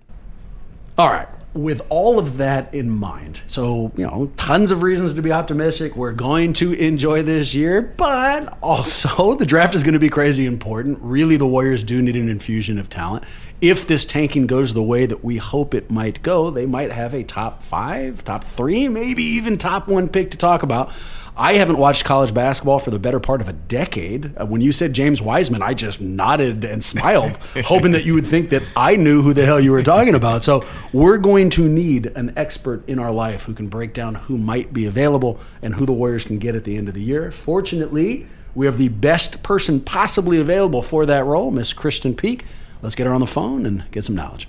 [0.97, 1.27] All right.
[1.53, 5.95] With all of that in mind, so, you know, tons of reasons to be optimistic.
[5.95, 10.47] We're going to enjoy this year, but also the draft is going to be crazy
[10.47, 10.97] important.
[11.01, 13.25] Really, the Warriors do need an infusion of talent.
[13.61, 17.13] If this tanking goes the way that we hope it might go, they might have
[17.13, 20.91] a top five, top three, maybe even top one pick to talk about.
[21.39, 24.35] I haven't watched college basketball for the better part of a decade.
[24.35, 28.25] Uh, when you said James Wiseman, I just nodded and smiled, hoping that you would
[28.25, 30.43] think that I knew who the hell you were talking about.
[30.43, 34.35] So we're going to need an expert in our life who can break down who
[34.35, 37.29] might be available and who the Warriors can get at the end of the year.
[37.31, 38.25] Fortunately,
[38.55, 42.45] we have the best person possibly available for that role, Miss Krysten Peek.
[42.81, 44.47] Let's get her on the phone and get some knowledge.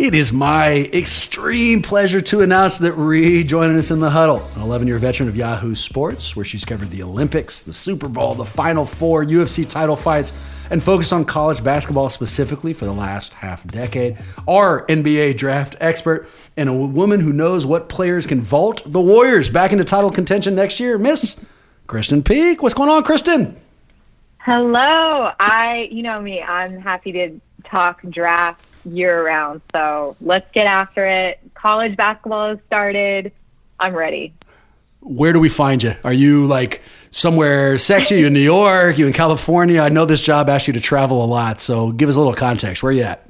[0.00, 4.88] It is my extreme pleasure to announce that rejoining us in the huddle, an 11
[4.88, 8.86] year veteran of Yahoo Sports, where she's covered the Olympics, the Super Bowl, the Final
[8.86, 10.32] Four, UFC title fights,
[10.70, 14.16] and focused on college basketball specifically for the last half decade.
[14.48, 19.50] Our NBA draft expert and a woman who knows what players can vault the Warriors
[19.50, 21.44] back into title contention next year, Miss
[21.86, 22.62] Krysten Peek.
[22.62, 23.54] What's going on, Krysten?
[24.38, 25.30] Hello.
[25.38, 29.60] I, you know me, I'm happy to talk draft year round.
[29.72, 31.40] So let's get after it.
[31.54, 33.32] College basketball has started.
[33.78, 34.32] I'm ready.
[35.00, 35.96] Where do we find you?
[36.04, 38.20] Are you like somewhere sexy?
[38.20, 38.98] you in New York?
[38.98, 39.80] You in California?
[39.80, 42.34] I know this job asks you to travel a lot, so give us a little
[42.34, 42.82] context.
[42.82, 43.26] Where are you at?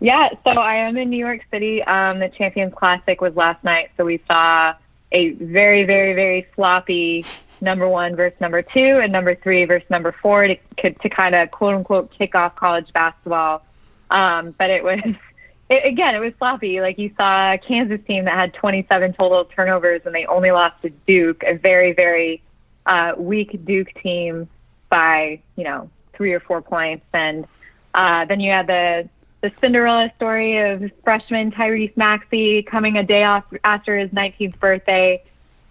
[0.00, 1.82] Yeah, so I am in New York City.
[1.82, 4.74] Um, the Champions Classic was last night, so we saw
[5.12, 7.24] a very, very, very sloppy
[7.60, 11.50] number one versus number two and number three versus number four to, to kind of
[11.50, 13.62] quote unquote kick off college basketball.
[14.10, 15.00] Um, but it was,
[15.70, 16.80] it, again, it was sloppy.
[16.80, 20.82] Like you saw a Kansas team that had 27 total turnovers and they only lost
[20.82, 22.42] to Duke, a very, very
[22.86, 24.48] uh, weak Duke team
[24.88, 27.06] by, you know, three or four points.
[27.14, 27.46] And
[27.94, 29.08] uh, then you had the,
[29.40, 35.22] the Cinderella story of freshman Tyrese Maxey coming a day off after his 19th birthday,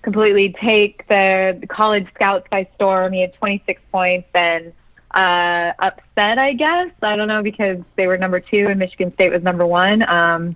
[0.02, 3.14] completely take the college scouts by storm.
[3.14, 4.74] He had 26 points and
[5.12, 6.92] uh, upset, I guess.
[7.02, 10.56] I don't know because they were number two and Michigan State was number one, um,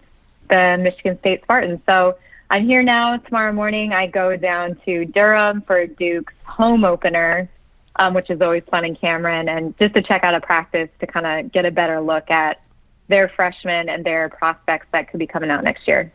[0.49, 1.79] the Michigan State Spartans.
[1.85, 2.17] So
[2.49, 3.17] I'm here now.
[3.17, 7.49] Tomorrow morning, I go down to Durham for Duke's home opener,
[7.95, 11.07] um, which is always fun in Cameron, and just to check out a practice to
[11.07, 12.61] kind of get a better look at
[13.07, 16.11] their freshmen and their prospects that could be coming out next year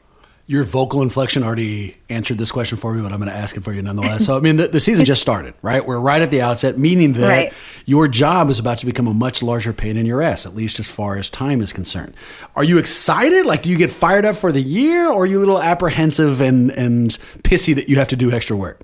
[0.48, 3.62] your vocal inflection already answered this question for me, but I'm going to ask it
[3.62, 4.24] for you nonetheless.
[4.24, 5.86] So, I mean, the, the season just started, right?
[5.86, 7.52] We're right at the outset, meaning that right.
[7.84, 10.80] your job is about to become a much larger pain in your ass, at least
[10.80, 12.14] as far as time is concerned.
[12.56, 13.44] Are you excited?
[13.44, 16.40] Like, do you get fired up for the year, or are you a little apprehensive
[16.40, 17.10] and, and
[17.42, 18.80] pissy that you have to do extra work?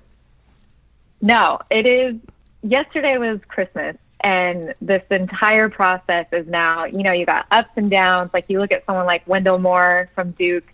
[1.23, 2.17] No, it is.
[2.62, 7.91] Yesterday was Christmas, and this entire process is now, you know, you got ups and
[7.91, 8.31] downs.
[8.33, 10.64] Like you look at someone like Wendell Moore from Duke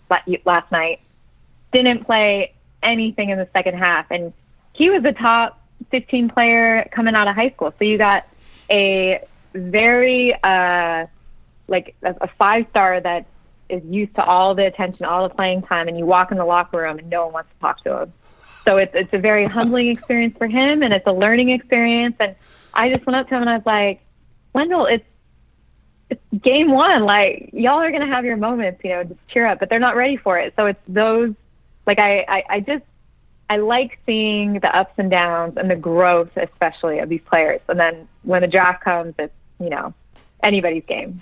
[0.45, 1.01] last night,
[1.73, 4.09] didn't play anything in the second half.
[4.09, 4.31] And
[4.71, 7.73] he was a top 15 player coming out of high school.
[7.77, 8.25] So you got
[8.69, 9.21] a
[9.53, 11.07] very, uh,
[11.67, 13.25] like a five star that
[13.67, 16.45] is used to all the attention, all the playing time, and you walk in the
[16.45, 18.13] locker room and no one wants to talk to him.
[18.63, 22.15] So it's it's a very humbling experience for him, and it's a learning experience.
[22.19, 22.35] And
[22.73, 24.01] I just went up to him and I was like,
[24.53, 25.05] Wendell, it's
[26.09, 27.03] it's game one.
[27.03, 29.59] Like y'all are gonna have your moments, you know, just cheer up.
[29.59, 30.53] But they're not ready for it.
[30.55, 31.33] So it's those
[31.87, 32.83] like I, I, I just
[33.49, 37.61] I like seeing the ups and downs and the growth especially of these players.
[37.67, 39.93] And then when the draft comes it's, you know,
[40.43, 41.19] anybody's game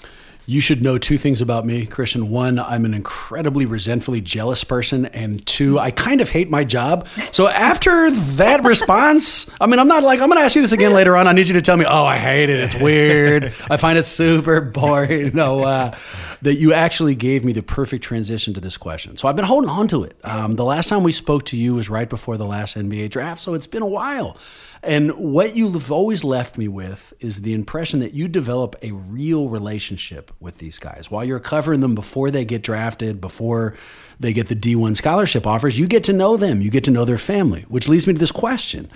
[0.50, 2.24] you should know two things about me, Krysten.
[2.24, 5.06] One, I'm an incredibly resentfully jealous person.
[5.06, 7.08] And two, I kind of hate my job.
[7.32, 10.72] So after that response, I mean, I'm not like, I'm going to ask you this
[10.72, 11.28] again later on.
[11.28, 12.60] I need you to tell me, oh, I hate it.
[12.62, 13.54] It's weird.
[13.70, 15.30] I find it super boring.
[15.40, 15.96] No, uh,
[16.42, 19.16] that you actually gave me the perfect transition to this question.
[19.16, 20.18] So I've been holding on to it.
[20.24, 23.40] Um, the last time we spoke to you was right before the last NBA draft.
[23.40, 24.36] So it's been a while.
[24.82, 29.50] And what you've always left me with is the impression that you develop a real
[29.50, 31.12] relationship with these guys.
[31.12, 33.76] While you're covering them before they get drafted, before
[34.20, 37.04] they get the D1 scholarship offers, you get to know them, you get to know
[37.04, 38.90] their family, which leads me to this question.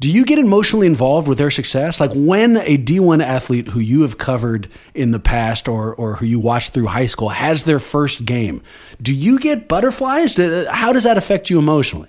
[0.00, 2.00] Do you get emotionally involved with their success?
[2.00, 6.26] Like when a D1 athlete who you have covered in the past or, or who
[6.26, 8.62] you watched through high school has their first game,
[9.00, 10.36] do you get butterflies?
[10.36, 12.08] How does that affect you emotionally?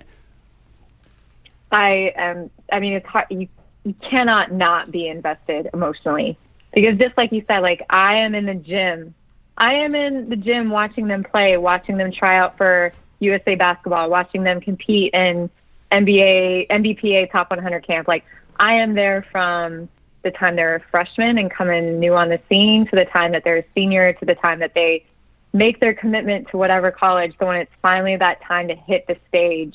[1.70, 3.26] I am, I mean, it's hard.
[3.30, 3.48] You,
[3.84, 6.38] you cannot not be invested emotionally
[6.72, 9.14] because just like you said, like I am in the gym.
[9.58, 14.10] I am in the gym watching them play, watching them try out for USA basketball,
[14.10, 15.48] watching them compete in
[15.90, 18.06] NBA, NBPA top 100 camp.
[18.06, 18.24] Like
[18.58, 19.88] I am there from
[20.22, 23.44] the time they're a freshman and coming new on the scene to the time that
[23.44, 25.04] they're a senior to the time that they
[25.52, 27.34] make their commitment to whatever college.
[27.38, 29.74] So when it's finally that time to hit the stage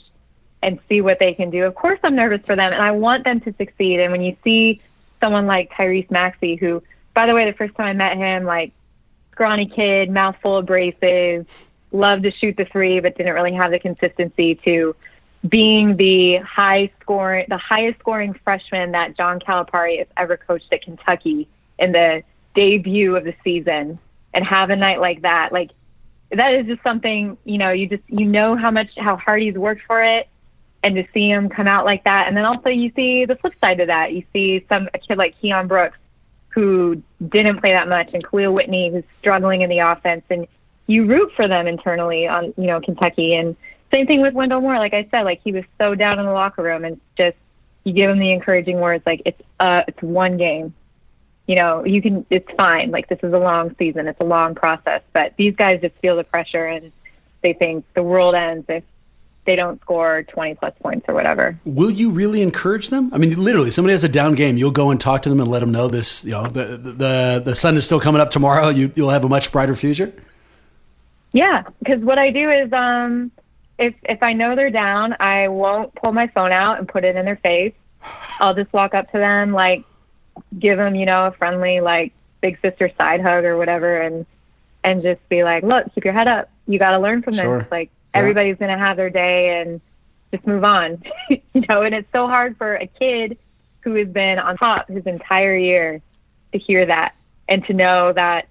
[0.63, 3.23] and see what they can do, of course I'm nervous for them and I want
[3.23, 3.99] them to succeed.
[3.99, 4.81] And when you see
[5.19, 6.83] someone like Tyrese Maxey, who,
[7.13, 8.71] by the way, the first time I met him, like
[9.31, 11.45] scrawny kid, mouth full of braces,
[11.91, 14.95] loved to shoot the three, but didn't really have the consistency to
[15.47, 20.83] being the high scoring, the highest scoring freshman that John Calipari has ever coached at
[20.83, 21.47] Kentucky
[21.79, 23.97] in the debut of the season,
[24.33, 25.71] and have a night like that, like
[26.31, 27.71] that is just something you know.
[27.71, 30.29] You just you know how much how hard he's worked for it,
[30.83, 33.53] and to see him come out like that, and then also you see the flip
[33.61, 34.13] side of that.
[34.13, 35.97] You see some a kid like Keion Brooks
[36.49, 40.47] who didn't play that much, and Kahlil Whitney who's struggling in the offense, and
[40.87, 43.55] you root for them internally on you know Kentucky and
[43.93, 44.77] same thing with Wendell Moore.
[44.77, 47.37] Like I said, like he was so down in the locker room, and just
[47.83, 50.73] you give him the encouraging words, like it's uh it's one game.
[51.47, 52.25] You know, you can.
[52.29, 52.91] It's fine.
[52.91, 54.07] Like this is a long season.
[54.07, 55.01] It's a long process.
[55.11, 56.91] But these guys just feel the pressure, and
[57.43, 58.83] they think the world ends if
[59.45, 61.57] they don't score 20 plus points or whatever.
[61.65, 63.09] Will you really encourage them?
[63.13, 64.57] I mean, literally, somebody has a down game.
[64.57, 66.23] You'll go and talk to them and let them know this.
[66.25, 68.69] You know, the the the sun is still coming up tomorrow.
[68.69, 70.13] You you'll have a much brighter future.
[71.33, 73.31] Yeah, because what I do is, um,
[73.79, 77.15] if if I know they're down, I won't pull my phone out and put it
[77.15, 77.73] in their face.
[78.39, 79.83] I'll just walk up to them, like
[80.59, 84.25] give them, you know, a friendly like big sister side hug or whatever, and
[84.83, 86.49] and just be like, look, keep your head up.
[86.67, 87.59] You got to learn from Sure.
[87.59, 87.71] this.
[87.71, 88.19] Like Yeah.
[88.19, 89.81] everybody's gonna have their day, and
[90.31, 91.03] just move on.
[91.29, 93.37] you know, and it's so hard for a kid
[93.81, 96.01] who has been on top his entire year
[96.51, 97.15] to hear that
[97.49, 98.47] and to know that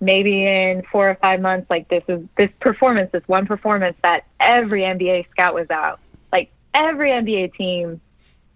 [0.00, 4.24] maybe in four or five months, like this is this performance, this one performance that
[4.38, 6.00] every NBA scout was out.
[6.32, 8.00] Like every NBA team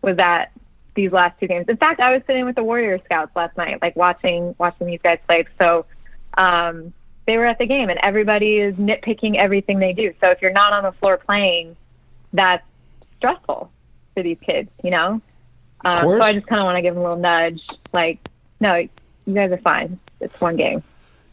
[0.03, 0.53] was at
[0.95, 1.67] these last two games.
[1.69, 5.01] In fact, I was sitting with the Warrior scouts last night, like watching watching these
[5.03, 5.47] guys play.
[5.59, 5.87] So
[6.37, 6.93] um,
[7.29, 10.15] they were at the game, and everybody is nitpicking everything they do.
[10.19, 11.77] So if you're not on the floor playing,
[12.33, 12.65] that's
[13.19, 13.71] stressful
[14.15, 15.21] for these kids, you know.
[15.85, 16.23] Um, so.
[16.23, 17.61] I just kind of want to give them a little nudge,
[17.93, 18.19] like,
[18.61, 20.01] no, you guys are fine.
[20.23, 20.83] It's one game.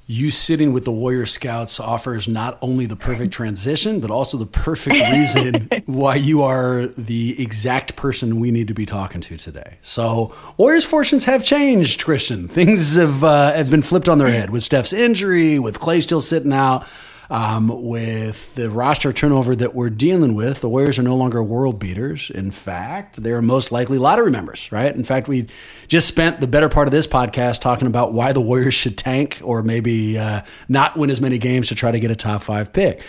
[0.08, 4.46] You sitting with the Warrior Scouts offers not only the perfect transition, but also the
[4.46, 9.80] perfect reason why you are the exact person we need to be talking to today.
[9.82, 12.48] So, Warriors' fortunes have changed, Krysten.
[12.48, 16.22] Things have uh, have been flipped on their head with Steph's injury, with Klay still
[16.22, 16.86] sitting out,
[17.30, 20.62] um, with the roster turnover that we're dealing with.
[20.62, 22.30] The Warriors are no longer world beaters.
[22.30, 24.94] In fact, they're most likely lottery members, right?
[24.94, 25.48] In fact, we
[25.88, 29.40] just spent the better part of this podcast talking about why the Warriors should tank
[29.44, 32.74] or maybe uh, not win as many games to try to get a top five
[32.74, 33.02] pick.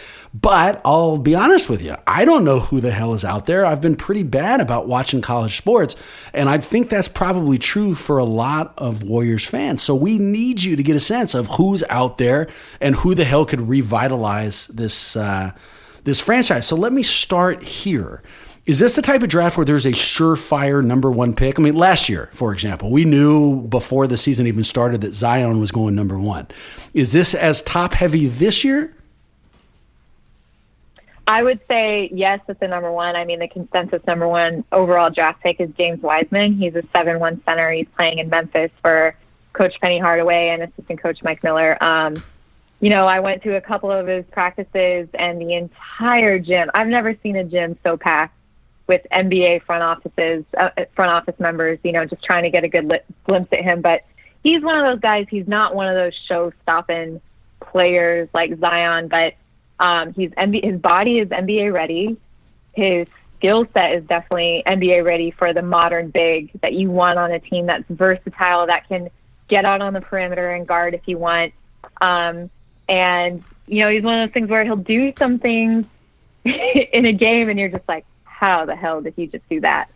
[0.43, 3.65] But I'll be honest with you, I don't know who the hell is out there.
[3.65, 5.97] I've been pretty bad about watching college sports,
[6.35, 9.83] and I think that's probably true for a lot of Warriors fans.
[9.83, 12.49] So we need you to get a sense of who's out there
[12.83, 15.53] and who the hell could revitalize this uh,
[16.05, 16.67] this franchise.
[16.67, 18.23] So let me start here.
[18.67, 21.59] Is this the type of draft where there's a surefire number one pick?
[21.59, 25.61] I mean, last year, for example, we knew before the season even started that Zion
[25.61, 26.49] was going number one.
[26.93, 28.93] Is this as top heavy this year?
[31.27, 33.17] I would say yes, it's the number one.
[33.17, 36.57] I mean, the consensus number one overall draft pick is James Wiseman.
[36.57, 37.71] He's a seven-one center.
[37.73, 39.17] He's playing in Memphis for
[39.53, 41.83] Coach Penny Hardaway and assistant coach Mike Miller.
[41.83, 42.23] Um,
[42.81, 46.71] you know, I went to a couple of his practices, and the entire gym.
[46.75, 48.35] I've never seen a gym so packed
[48.87, 51.81] with NBA front offices, uh, front office members.
[51.83, 53.81] You know, just trying to get a good li- glimpse at him.
[53.81, 54.05] But
[54.45, 55.27] he's one of those guys.
[55.29, 57.21] He's not one of those show-stopping
[57.61, 59.35] players like Zion, but
[59.79, 62.17] um, he's NBA, his body is NBA ready.
[62.73, 63.07] His
[63.39, 67.39] skill set is definitely NBA ready for the modern big that you want on a
[67.39, 69.11] team that's versatile, that can
[69.49, 71.53] get out on the perimeter and guard if you want.
[72.01, 72.51] Um,
[72.89, 75.87] and you know, he's one of those things where he'll do some things
[76.45, 79.91] in a game, and you're just like, how the hell did he just do that?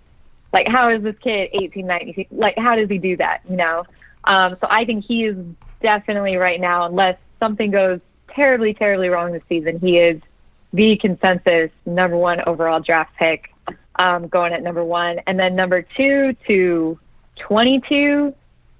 [0.53, 2.27] Like, how is this kid 18, 19?
[2.33, 3.43] Like, how does he do that?
[3.49, 3.85] You know?
[4.25, 5.37] Um, so I think he is
[5.81, 8.01] definitely right now, unless something goes
[8.35, 10.21] terribly, terribly wrong this season, he is
[10.73, 13.53] the consensus number one overall draft pick
[13.97, 15.21] um, going at number one.
[15.27, 16.99] And then number two to
[17.37, 18.35] 22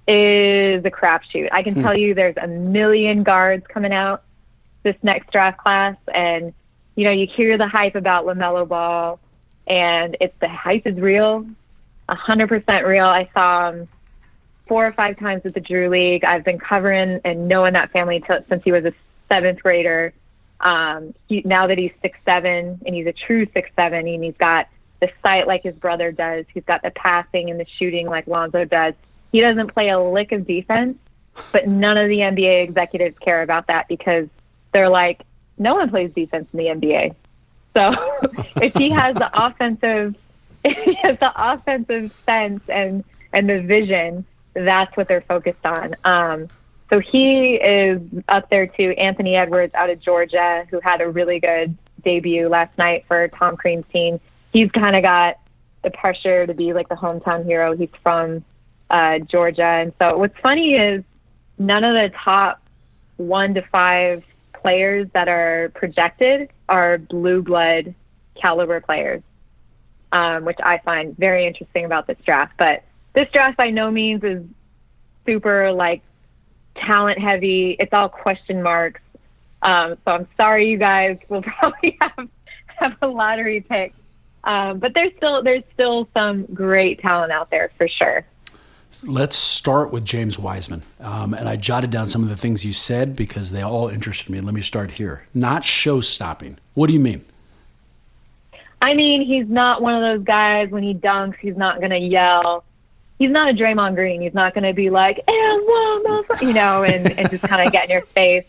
[0.07, 1.49] is a crapshoot.
[1.51, 4.23] I can tell you there's a million guards coming out
[4.83, 5.95] this next draft class.
[6.13, 6.53] And,
[6.95, 9.19] you know, you hear the hype about LaMelo Ball,
[9.67, 11.45] and it's the hype is real,
[12.09, 13.05] 100% real.
[13.05, 13.87] I saw him
[14.67, 16.23] four or five times at the Drew League.
[16.23, 18.93] I've been covering and knowing that family t- since he was a
[19.31, 20.13] seventh grader.
[20.59, 24.37] Um, he, now that he's six seven and he's a true six seven, and he's
[24.37, 24.67] got
[24.99, 26.45] the sight like his brother does.
[26.53, 28.93] He's got the passing and the shooting like Lonzo does.
[29.31, 30.97] He doesn't play a lick of defense,
[31.51, 34.27] but none of the NBA executives care about that because
[34.73, 35.21] they're like,
[35.57, 37.15] no one plays defense in the NBA.
[37.73, 37.93] So
[38.61, 40.15] if he has the offensive,
[40.63, 43.03] if he has the offensive sense and
[43.33, 45.95] and the vision, that's what they're focused on.
[46.03, 46.49] Um,
[46.91, 48.91] so he is up there too.
[48.97, 53.55] Anthony Edwards out of Georgia, who had a really good debut last night for Tom
[53.55, 54.19] Crean's team.
[54.51, 55.39] He's kind of got
[55.83, 57.77] the pressure to be like the hometown hero.
[57.77, 58.43] He's from
[58.89, 61.03] uh, Georgia, and so what's funny is
[61.57, 62.61] none of the top
[63.15, 64.23] one to five
[64.61, 67.95] players that are projected are blue blood
[68.35, 69.21] caliber players,
[70.11, 72.53] um, which I find very interesting about this draft.
[72.57, 72.83] But
[73.13, 74.43] this draft by no means is
[75.25, 76.01] super like
[76.75, 77.75] talent heavy.
[77.79, 79.01] It's all question marks.
[79.61, 82.27] Um, so I'm sorry, you guys will probably have
[82.65, 83.93] have a lottery pick,
[84.43, 88.25] um, but there's still there's still some great talent out there for sure.
[89.03, 90.83] Let's start with James Wiseman.
[90.99, 94.29] Um, and I jotted down some of the things you said because they all interested
[94.29, 94.41] me.
[94.41, 95.25] Let me start here.
[95.33, 96.59] Not show stopping.
[96.75, 97.25] What do you mean?
[98.81, 101.97] I mean, he's not one of those guys when he dunks, he's not going to
[101.97, 102.63] yell.
[103.21, 104.19] He's not a Draymond Green.
[104.19, 107.71] He's not going to be like, and one, you know, and, and just kind of
[107.71, 108.45] get in your face.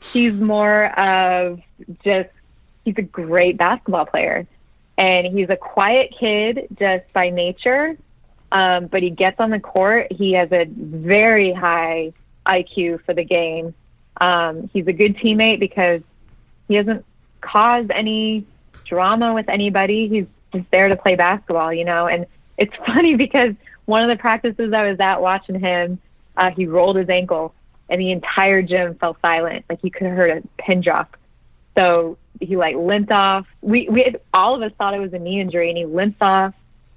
[0.00, 1.60] He's more of
[2.04, 2.30] just,
[2.84, 4.46] he's a great basketball player.
[4.96, 7.96] And he's a quiet kid just by nature.
[8.52, 10.12] Um, but he gets on the court.
[10.12, 12.12] He has a very high
[12.46, 13.74] IQ for the game.
[14.20, 16.02] Um, he's a good teammate because
[16.68, 17.04] he hasn't
[17.40, 18.46] caused any
[18.84, 20.06] drama with anybody.
[20.06, 22.06] He's just there to play basketball, you know.
[22.06, 23.56] And it's funny because
[23.86, 25.98] one of the practices I was at watching him,
[26.36, 27.54] uh, he rolled his ankle,
[27.88, 29.64] and the entire gym fell silent.
[29.68, 31.16] Like you could have heard a pin drop.
[31.76, 33.46] So he like limped off.
[33.60, 36.54] We we all of us thought it was a knee injury, and he limped off.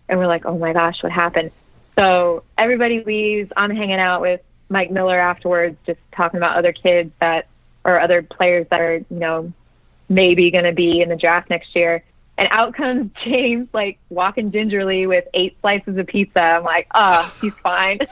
[0.09, 1.51] And we're like, oh my gosh, what happened?
[1.97, 3.51] So everybody leaves.
[3.57, 7.47] I'm hanging out with Mike Miller afterwards, just talking about other kids that
[7.83, 9.51] or other players that are, you know,
[10.09, 12.03] maybe going to be in the draft next year.
[12.37, 16.39] And out comes James, like walking gingerly with eight slices of pizza.
[16.39, 17.99] I'm like, oh, he's fine.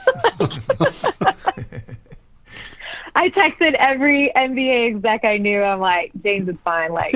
[3.18, 5.62] I texted every NBA exec I knew.
[5.62, 6.92] I'm like, James is fine.
[6.92, 7.14] Like,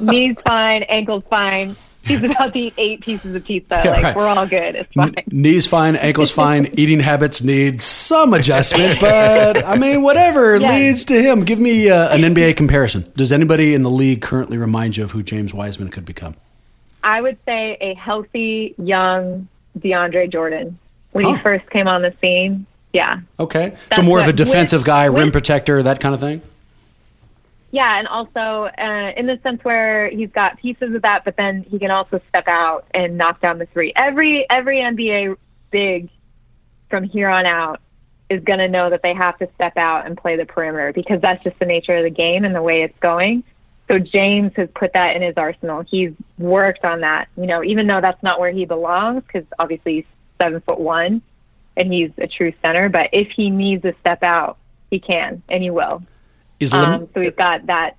[0.00, 1.74] knees fine, ankles fine.
[2.02, 3.80] He's about to eat eight pieces of pizza.
[3.84, 4.16] Yeah, like, right.
[4.16, 4.74] we're all good.
[4.76, 5.14] It's fine.
[5.30, 10.70] Knees fine, ankles fine, eating habits need some adjustment, but I mean, whatever Yes.
[10.72, 11.44] leads to him.
[11.44, 13.10] Give me uh, an NBA comparison.
[13.16, 16.34] Does anybody in the league currently remind you of who James Wiseman could become?
[17.08, 19.48] I would say a healthy, young
[19.78, 20.78] DeAndre Jordan
[21.12, 21.32] when Huh.
[21.34, 22.66] he first came on the scene.
[22.92, 23.20] Yeah.
[23.40, 23.70] Okay.
[23.74, 26.42] so That's more of a defensive with- guy, rim with- protector, that kind of thing?
[27.70, 31.64] Yeah, and also uh, in the sense where he's got pieces of that, but then
[31.70, 33.92] he can also step out and knock down the three.
[33.94, 35.36] Every every NBA
[35.70, 36.08] big
[36.88, 37.80] from here on out
[38.30, 41.20] is going to know that they have to step out and play the perimeter because
[41.20, 43.42] that's just the nature of the game and the way it's going.
[43.88, 45.82] So James has put that in his arsenal.
[45.82, 49.94] He's worked on that, you know, even though that's not where he belongs because obviously
[49.96, 50.04] he's
[50.38, 51.22] seven foot one
[51.76, 52.88] and he's a true center.
[52.90, 54.58] But if he needs to step out,
[54.90, 56.02] he can and he will.
[56.60, 57.96] Is Lam- Um, so we've got that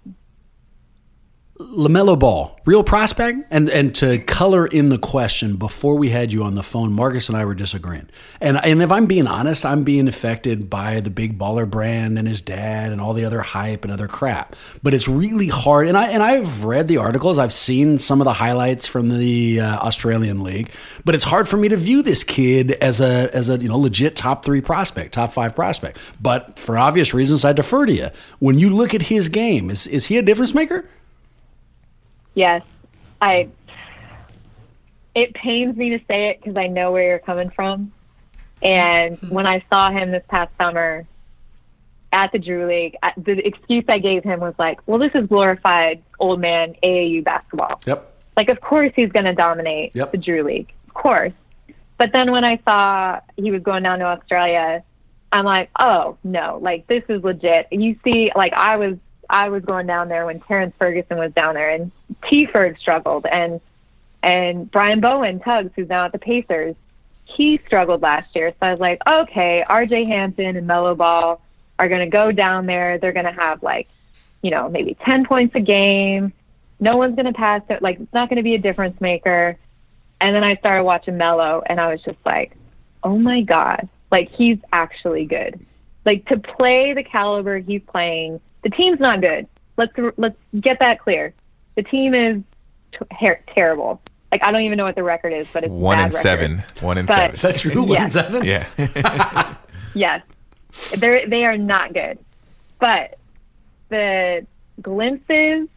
[1.59, 3.39] LaMelo Ball, real prospect?
[3.51, 7.27] And and to color in the question, before we had you on the phone, Marcus
[7.27, 8.07] and I were disagreeing.
[8.39, 12.29] And and if I'm being honest, I'm being affected by the big baller brand and
[12.29, 14.55] his dad and all the other hype and other crap.
[14.81, 15.89] But it's really hard.
[15.89, 19.59] And I and I've read the articles, I've seen some of the highlights from the
[19.59, 20.71] uh, Australian League,
[21.03, 23.77] but it's hard for me to view this kid as a as a you know
[23.77, 25.97] legit top three prospect, top five prospect.
[26.21, 28.11] But for obvious reasons, I defer to you.
[28.39, 30.85] When you look at his game, is is he a difference maker?
[32.33, 32.63] Yes,
[33.21, 33.49] I.
[35.15, 37.91] It pains me to say it because I know where you're coming from,
[38.61, 39.33] and mm-hmm.
[39.33, 41.05] when I saw him this past summer
[42.13, 45.27] at the Drew League, I- the excuse I gave him was like, "Well, this is
[45.27, 47.79] glorified old man AAU basketball.
[47.85, 48.05] Yep.
[48.37, 50.11] Like, of course he's going to dominate Yep.
[50.11, 51.33] the Drew League, of course."
[51.97, 54.83] But then when I saw he was going down to Australia,
[55.31, 57.67] I'm like, oh no, like this is legit.
[57.71, 58.95] You see, like I was,
[59.29, 61.91] I was going down there when Terrence Ferguson was down there, and
[62.27, 62.47] T.
[62.47, 63.61] Ferg struggled, and
[64.21, 66.75] And Brian Bowen, Tugs, who's now at the Pacers,
[67.23, 68.51] he struggled last year.
[68.51, 71.41] So I was like, okay, RJ Hampton and Melo Ball
[71.77, 72.97] are going to go down there.
[72.97, 73.87] They're going to have like,
[74.41, 76.33] you know, maybe 10 points a game.
[76.79, 77.81] No one's going to pass it.
[77.81, 79.57] Like, it's not going to be a difference maker.
[80.21, 82.51] And then I started watching Melo, and I was just like,
[83.03, 85.65] oh my God, like, he's actually good.
[86.05, 89.47] Like, to play the caliber he's playing, the team's not good.
[89.77, 91.33] Let's, let's get that clear.
[91.79, 92.41] The team is
[92.91, 94.01] ter- terrible.
[94.33, 96.21] Like, I don't even know what the record is, but it's One bad and record.
[96.21, 96.63] seven.
[96.81, 97.33] One and But- seven.
[97.35, 97.81] Is that true?
[97.83, 98.01] One Yeah.
[98.01, 98.43] and seven?
[98.43, 98.65] Yeah.
[99.95, 100.21] Yes,
[100.97, 102.19] they they are not good,
[102.79, 103.17] but
[103.89, 104.45] the
[104.81, 105.67] glimpses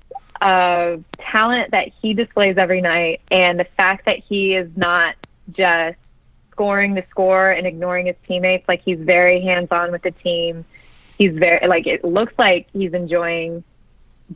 [0.43, 5.15] of talent that he displays every night, and the fact that he is not
[5.53, 5.97] just
[6.51, 10.65] scoring the score and ignoring his teammates, like he's very hands on with the team.
[11.17, 13.65] He's very like it looks like he's enjoying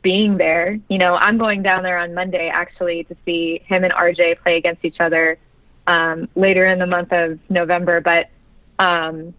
[0.01, 0.79] being there.
[0.89, 4.57] You know, I'm going down there on Monday actually to see him and RJ play
[4.57, 5.37] against each other
[5.85, 8.29] um, later in the month of November, but.
[8.79, 9.33] Um,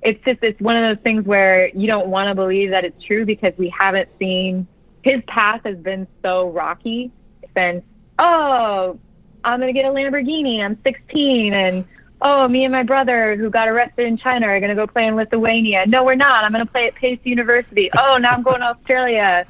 [0.00, 3.02] it's just it's one of those things where you don't want to believe that it's
[3.02, 4.66] true because we haven't seen
[5.02, 7.10] his path has been so rocky.
[7.42, 7.82] It's been
[8.18, 8.98] oh,
[9.44, 10.60] I'm gonna get a Lamborghini.
[10.60, 11.84] I'm 16, and
[12.20, 15.16] oh, me and my brother who got arrested in China are gonna go play in
[15.16, 15.86] Lithuania.
[15.86, 16.44] No, we're not.
[16.44, 17.90] I'm gonna play at Pace University.
[17.96, 19.46] Oh, now I'm going to Australia.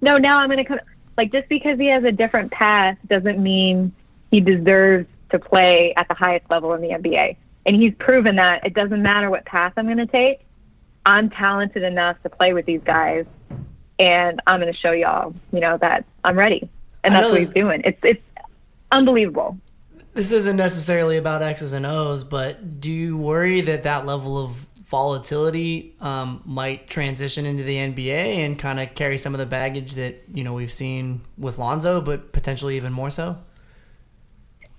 [0.00, 0.80] No, now I'm gonna come.
[1.16, 3.92] Like just because he has a different path doesn't mean
[4.30, 7.36] he deserves to play at the highest level in the NBA.
[7.66, 10.40] And he's proven that it doesn't matter what path I'm going to take.
[11.04, 13.24] I'm talented enough to play with these guys,
[13.98, 16.68] and I'm going to show y'all, you know, that I'm ready.
[17.02, 17.82] And that's what he's doing.
[17.84, 18.22] It's it's
[18.92, 19.58] unbelievable.
[20.12, 24.66] This isn't necessarily about X's and O's, but do you worry that that level of
[24.90, 29.94] volatility um, might transition into the NBA and kind of carry some of the baggage
[29.94, 33.38] that you know we've seen with Lonzo, but potentially even more so?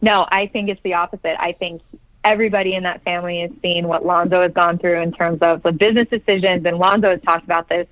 [0.01, 1.39] No, I think it's the opposite.
[1.39, 1.81] I think
[2.25, 5.71] everybody in that family has seen what Lonzo has gone through in terms of the
[5.71, 7.87] business decisions, and Lonzo has talked about this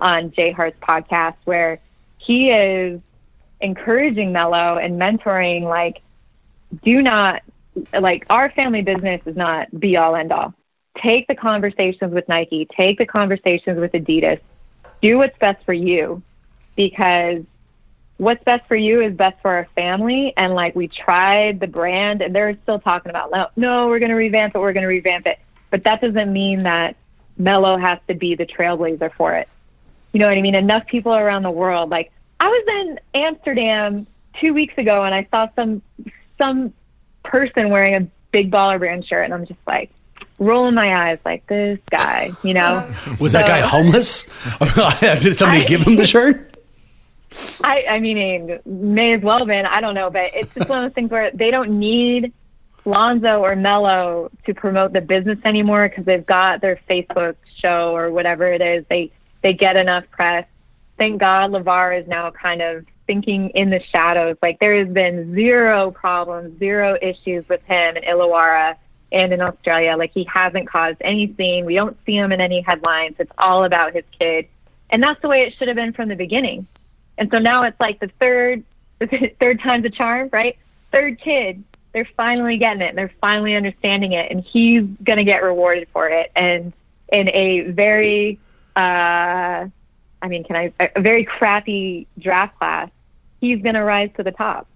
[0.00, 1.78] on Jay Hart's podcast, where
[2.18, 3.00] he is
[3.60, 5.62] encouraging Melo and mentoring.
[5.62, 6.02] Like,
[6.82, 7.42] do not
[7.92, 10.52] like our family business is not be all end all.
[10.98, 12.66] Take the conversations with Nike.
[12.76, 14.40] Take the conversations with Adidas.
[15.00, 16.22] Do what's best for you,
[16.76, 17.42] because
[18.18, 20.34] what's best for you is best for our family.
[20.36, 24.10] And like we tried the brand, and they're still talking about no, no, we're going
[24.10, 24.58] to revamp it.
[24.58, 25.38] We're going to revamp it.
[25.70, 26.96] But that doesn't mean that
[27.38, 29.48] Melo has to be the trailblazer for it.
[30.12, 30.54] You know what I mean?
[30.54, 31.88] Enough people around the world.
[31.88, 34.06] Like I was in Amsterdam
[34.40, 35.80] two weeks ago, and I saw some
[36.36, 36.74] some
[37.22, 39.90] person wearing a big baller brand shirt, and I'm just like
[40.40, 42.32] rolling my eyes, like this guy.
[42.42, 42.90] You know?
[43.20, 44.28] Was that guy homeless?
[45.00, 46.48] Did somebody I- give him the shirt?
[47.62, 49.64] I, I mean, may as well been.
[49.64, 52.32] I don't know, but it's just one of those things where they don't need
[52.84, 58.10] Lonzo or Melo to promote the business anymore because they've got their Facebook show or
[58.10, 58.84] whatever it is.
[58.88, 59.12] They
[59.42, 60.44] they get enough press.
[60.98, 64.36] Thank God, LaVar is now kind of thinking in the shadows.
[64.42, 68.74] Like there has been zero problems, zero issues with him and Illawarra
[69.12, 69.96] and in Australia.
[69.96, 71.64] Like he hasn't caused any scene.
[71.64, 73.16] We don't see him in any headlines.
[73.18, 74.48] It's all about his kid,
[74.90, 76.66] and that's the way it should have been from the beginning.
[77.18, 78.64] And so now it's like the third,
[79.40, 80.56] third time's a charm, right?
[80.92, 82.90] Third kid, they're finally getting it.
[82.90, 86.30] And they're finally understanding it, and he's gonna get rewarded for it.
[86.34, 86.72] And
[87.12, 88.38] in a very,
[88.76, 89.66] uh,
[90.22, 90.72] I mean, can I?
[90.94, 92.90] A very crappy draft class,
[93.40, 94.66] he's gonna rise to the top,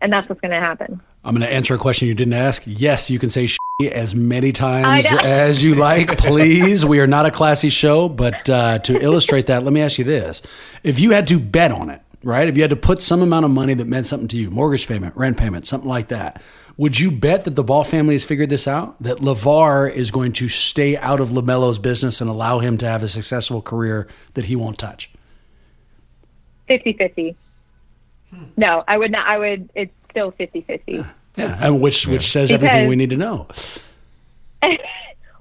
[0.00, 1.00] and that's what's gonna happen.
[1.24, 2.62] I'm going to answer a question you didn't ask.
[2.66, 3.46] Yes, you can say
[3.88, 6.84] as many times as you like, please.
[6.84, 10.04] we are not a classy show, but uh, to illustrate that, let me ask you
[10.04, 10.42] this:
[10.82, 12.48] If you had to bet on it, right?
[12.48, 14.86] If you had to put some amount of money that meant something to you, mortgage
[14.86, 16.42] payment, rent payment, something like that,
[16.76, 19.00] would you bet that the Ball family has figured this out?
[19.02, 23.02] That LaVar is going to stay out of LaMelo's business and allow him to have
[23.02, 25.10] a successful career that he won't touch?
[26.68, 27.34] 50-50.
[28.56, 29.26] No, I would not.
[29.26, 29.70] I would.
[29.74, 31.06] It's still 50-50.
[31.36, 33.46] Yeah, and which which says Because- everything we need to know.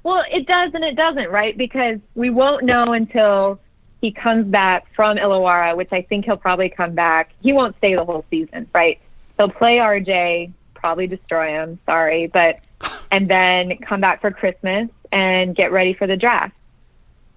[0.04, 1.58] well, it does and it doesn't, right?
[1.58, 3.60] Because we won't know until
[4.02, 7.32] he comes back from Illawarra, which I think he'll probably come back.
[7.42, 9.00] He won't stay the whole season, right?
[9.38, 11.80] He'll play RJ, probably destroy him.
[11.86, 12.60] Sorry, but
[13.12, 16.56] and then come back for Christmas and get ready for the draft.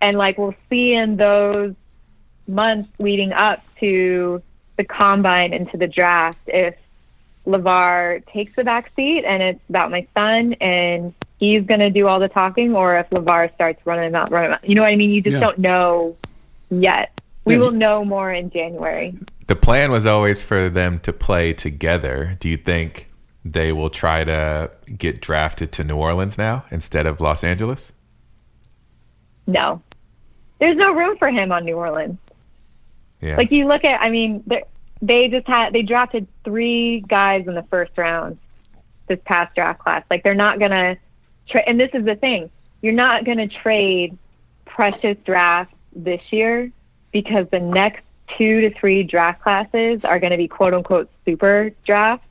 [0.01, 1.75] And like we'll see in those
[2.47, 4.43] months leading up to
[4.77, 6.75] the combine and to the draft if
[7.47, 12.07] LaVar takes the back seat and it's about my son and he's going to do
[12.07, 14.69] all the talking, or if LaVar starts running him out, running him out.
[14.69, 15.11] You know what I mean?
[15.11, 15.41] You just Yeah.
[15.41, 16.17] don't know
[16.71, 17.11] yet.
[17.45, 17.61] We Yeah.
[17.61, 19.15] will know more in January.
[19.49, 22.37] The plan was always for them to play together.
[22.39, 23.09] Do you think
[23.45, 27.93] they will try to get drafted to New Orleans now instead of Los Angeles?
[29.49, 29.83] No,
[30.61, 32.19] there's no room for him on New Orleans.
[33.21, 33.37] Yeah.
[33.37, 34.63] Like you look at, I mean, they-
[35.03, 38.39] they just had they drafted three guys in the first round
[39.09, 40.05] this past draft class.
[40.11, 40.97] Like they're not gonna
[41.49, 42.51] trade, and this is the thing,
[42.81, 44.17] you're not gonna trade
[44.65, 46.73] precious drafts this year
[47.13, 48.03] because the next
[48.39, 52.27] two to three draft classes are going to be quote unquote super drafts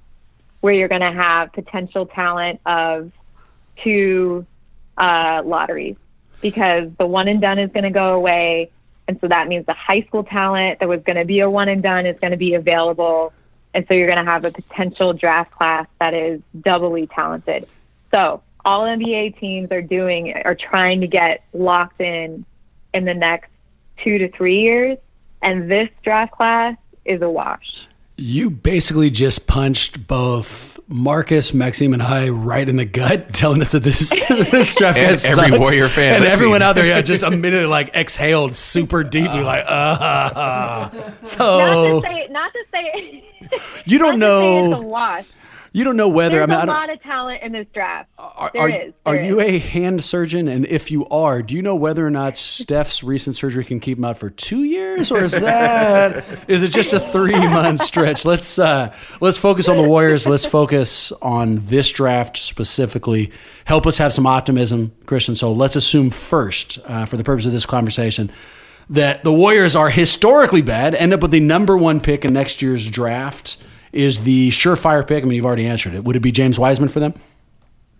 [0.61, 3.11] where you're going to have potential talent of
[3.83, 4.45] two
[4.97, 5.95] uh, lotteries
[6.41, 8.69] because the one and done is going to go away.
[9.07, 11.67] And so that means the high school talent that was going to be a one
[11.67, 13.33] and done is going to be available.
[13.73, 17.67] And so you're going to have a potential draft class that is doubly talented.
[18.11, 22.45] So all NBA teams are doing, are trying to get locked in
[22.93, 23.49] in the next
[24.03, 24.97] two to three years.
[25.41, 27.87] And this draft class is a wash.
[28.17, 33.71] You basically just punched both Marcus, Maxine, and I right in the gut, telling us
[33.71, 35.59] that this this draft And class every sucks.
[35.59, 36.31] Warrior fan and listening.
[36.33, 42.07] everyone out there, yeah, just immediately like exhaled super deeply, like, uh, Not so to
[42.07, 43.23] say, not to say,
[43.85, 45.25] you don't not to say know, it's a wash.
[45.73, 46.39] You don't know whether.
[46.39, 48.09] There's I mean, I a don't, lot of talent in this draft.
[48.17, 50.49] Are, There are, is, are there you a hand surgeon?
[50.49, 53.97] And if you are, do you know whether or not Steph's recent surgery can keep
[53.97, 58.25] him out for two years, or is that is it just a three month stretch?
[58.25, 60.27] Let's uh, let's focus on the Warriors.
[60.27, 63.31] Let's focus on this draft specifically.
[63.63, 65.37] Help us have some optimism, Krysten.
[65.37, 68.29] So let's assume first, uh, for the purpose of this conversation,
[68.89, 72.61] that the Warriors are historically bad, end up with the number one pick in next
[72.61, 73.55] year's draft.
[73.93, 75.23] Is the surefire pick?
[75.23, 76.03] I mean, you've already answered it.
[76.03, 77.13] Would it be James Wiseman for them?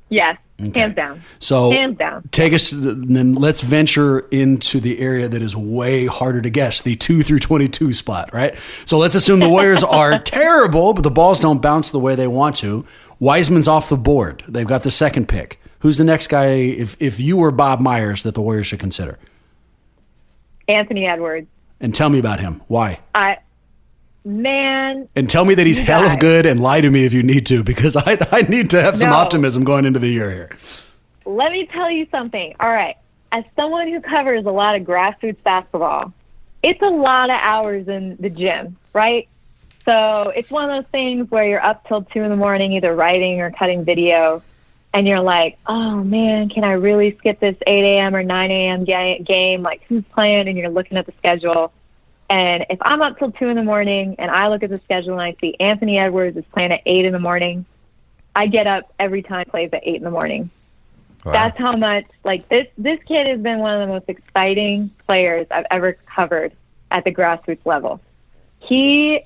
[0.10, 0.38] Yes,
[0.76, 1.22] hands down.
[1.40, 2.28] So hands down.
[2.32, 6.98] take us, then let's venture into the area that is way harder to guess, the
[6.98, 8.58] two through twenty-two spot, right?
[8.86, 12.28] So let's assume the Warriors are terrible, but the balls don't bounce the way they
[12.28, 12.86] want to.
[13.20, 14.44] Wiseman's off the board.
[14.50, 15.62] They've got the second pick.
[15.80, 16.48] Who's the next guy?
[16.48, 19.18] If if you were Bob Myers, that the Warriors should consider,
[20.68, 21.48] Anthony Edwards.
[21.80, 22.62] and tell me about him.
[22.68, 23.00] Why?
[23.16, 23.38] I
[24.26, 27.24] man, And tell me that he's hell of good, and lie to me if you
[27.24, 29.16] need to, because I I need to have some No.
[29.16, 30.50] optimism going into the year here.
[31.26, 32.56] let me tell you something.
[32.60, 32.98] All right,
[33.32, 36.14] as someone who covers a lot of grassroots basketball,
[36.64, 39.28] it's a lot of hours in the gym, right?
[39.86, 42.94] So it's one of those things where you're up till two in the morning, either
[42.96, 44.44] writing or cutting video,
[44.94, 48.16] and you're like, oh man, can I really skip this 8 a.m.
[48.16, 48.86] or 9 a.m.
[48.86, 49.64] ga- game?
[49.64, 50.48] Like, who's playing?
[50.48, 51.74] And you're looking at the schedule.
[52.32, 55.12] And if I'm up till two in the morning and I look at the schedule
[55.12, 57.66] and I see Anthony Edwards is playing at eight in the morning,
[58.34, 60.50] I get up every time he plays at eight in the morning.
[61.26, 61.34] Wow.
[61.34, 65.46] That's how much like this this kid has been one of the most exciting players
[65.52, 66.54] I've ever covered
[66.90, 68.00] at the grassroots level.
[68.60, 69.26] He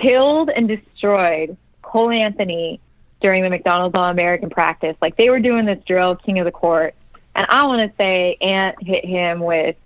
[0.00, 2.80] killed and destroyed Cole Anthony
[3.20, 4.96] during the McDonald's All American practice.
[5.02, 6.94] Like they were doing this drill, King of the Court,
[7.36, 9.76] and I want to say Ant hit him with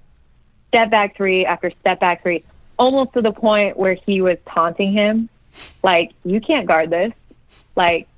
[0.68, 2.44] step back three after step back three,
[2.78, 5.28] almost to the point where he was taunting him,
[5.82, 7.12] like you can't guard this,
[7.76, 8.08] like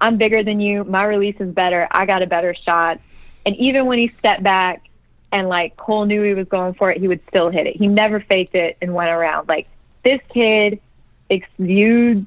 [0.00, 0.84] I'm bigger than you.
[0.84, 1.88] My release is better.
[1.90, 3.00] I got a better shot.
[3.46, 4.82] And even when he stepped back
[5.32, 7.76] and like Cole knew he was going for it, he would still hit it.
[7.76, 9.48] He never faked it and went around.
[9.48, 9.66] Like
[10.02, 10.80] this kid
[11.30, 12.26] exudes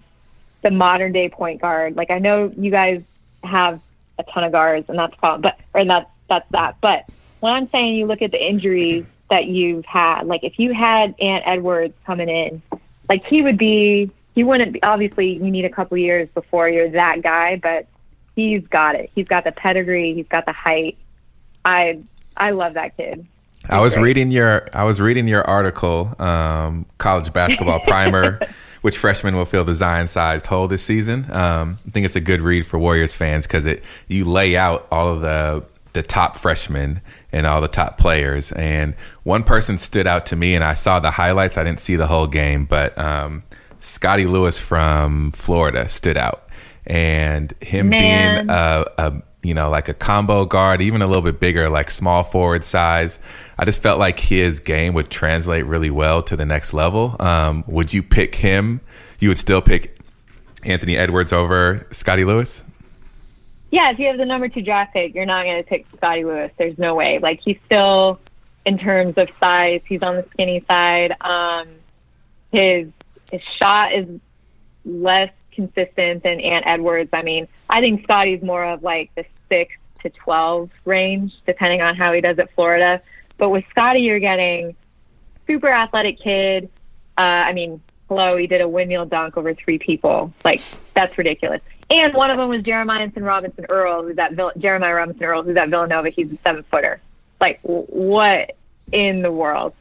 [0.63, 1.95] the modern day point guard.
[1.95, 3.03] Like I know you guys
[3.43, 3.79] have
[4.19, 6.77] a ton of guards and that's fine, but or that's that's that.
[6.81, 7.05] But
[7.39, 11.15] when I'm saying you look at the injuries that you've had, like if you had
[11.19, 12.61] Ant Edwards coming in,
[13.09, 16.89] like he would be he wouldn't be obviously you need a couple years before you're
[16.91, 17.87] that guy, but
[18.35, 19.09] he's got it.
[19.15, 20.97] He's got the pedigree, he's got the height.
[21.65, 21.99] I
[22.35, 23.25] I love that kid.
[23.69, 28.39] I was reading your I was reading your article, um, college basketball primer,
[28.81, 31.29] which freshmen will fill the Zion sized hole this season.
[31.31, 34.87] Um, I think it's a good read for Warriors fans because it you lay out
[34.91, 35.65] all of the
[35.97, 37.01] the top freshmen
[37.31, 38.51] and all the top players.
[38.51, 41.57] And one person stood out to me, and I saw the highlights.
[41.57, 43.43] I didn't see the whole game, but um,
[43.79, 46.47] Scottie Lewis from Florida stood out,
[46.85, 48.35] and him Man.
[48.35, 51.89] being a, a you know like a combo guard, even a little bit bigger, like
[51.89, 53.17] small forward size.
[53.57, 57.15] I just felt like his game would translate really well to the next level.
[57.19, 58.81] Um, would you pick him?
[59.19, 59.97] You would still pick
[60.63, 62.63] Anthony Edwards over Scottie Lewis?
[63.69, 66.23] Yeah, if you have the number two draft pick, you're not going to pick Scottie
[66.23, 66.51] Lewis.
[66.57, 67.19] There's no way.
[67.19, 68.19] Like he's still,
[68.65, 71.13] in terms of size, he's on the skinny side.
[71.21, 71.67] Um,
[72.51, 72.87] his
[73.31, 74.07] his shot is
[74.85, 77.09] less consistent than Ant Edwards.
[77.11, 79.73] I mean, I think Scottie's more of like the six
[80.03, 83.01] to twelve range, depending on how he does at Florida.
[83.37, 84.75] But with Scottie, you're getting
[85.45, 86.69] super athletic kid.
[87.17, 90.33] Uh, I mean, hello, he did a windmill dunk over three people.
[90.45, 90.61] Like
[90.93, 91.61] that's ridiculous.
[91.89, 95.55] And one of them was Jeremiah Robinson Earl, who's at Vill- Jeremiah Robinson Earl, who's
[95.55, 96.09] at Villanova.
[96.09, 96.99] He's a seven footer.
[97.39, 98.55] Like w- what
[98.91, 99.73] in the world?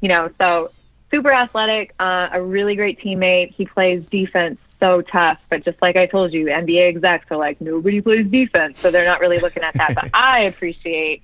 [0.00, 0.70] You know, so
[1.10, 3.54] super athletic, uh, a really great teammate.
[3.54, 7.60] He plays defense so tough, but just like I told you, NBA execs are like
[7.60, 9.94] nobody plays defense, so they're not really looking at that.
[9.94, 11.22] but I appreciate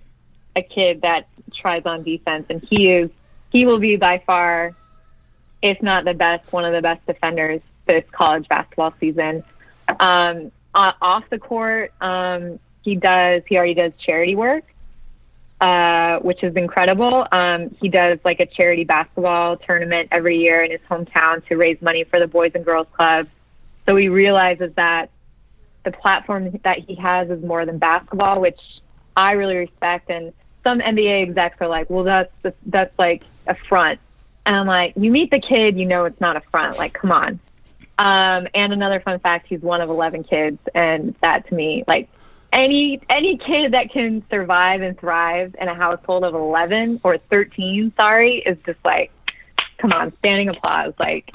[0.57, 3.11] a kid that tries on defense, and he is
[3.51, 4.75] he will be by far,
[5.63, 9.45] if not the best, one of the best defenders this college basketball season.
[10.01, 14.65] Um, off the court, um, he does he already does charity work,
[15.61, 17.27] uh, which is incredible.
[17.33, 21.81] Um, he does like a charity basketball tournament every year in his hometown to raise
[21.81, 23.29] money for the Boys and Girls Club.
[23.87, 25.11] So he realizes that
[25.85, 28.61] the platform that he has is more than basketball, which
[29.17, 30.11] I really respect.
[30.11, 30.33] And
[30.63, 34.01] some NBA execs are like, well, that's that's like a front.
[34.47, 36.77] And I'm like, you meet the kid, you know it's not a front.
[36.77, 37.41] Like, come on.
[37.99, 42.09] Um, and another fun fact, he's one of 11 kids, and that to me, like,
[42.53, 47.93] any any kid that can survive and thrive in a household of 11 or 13,
[47.97, 49.11] sorry, is just like,
[49.79, 50.95] come on, standing applause.
[50.99, 51.31] Like,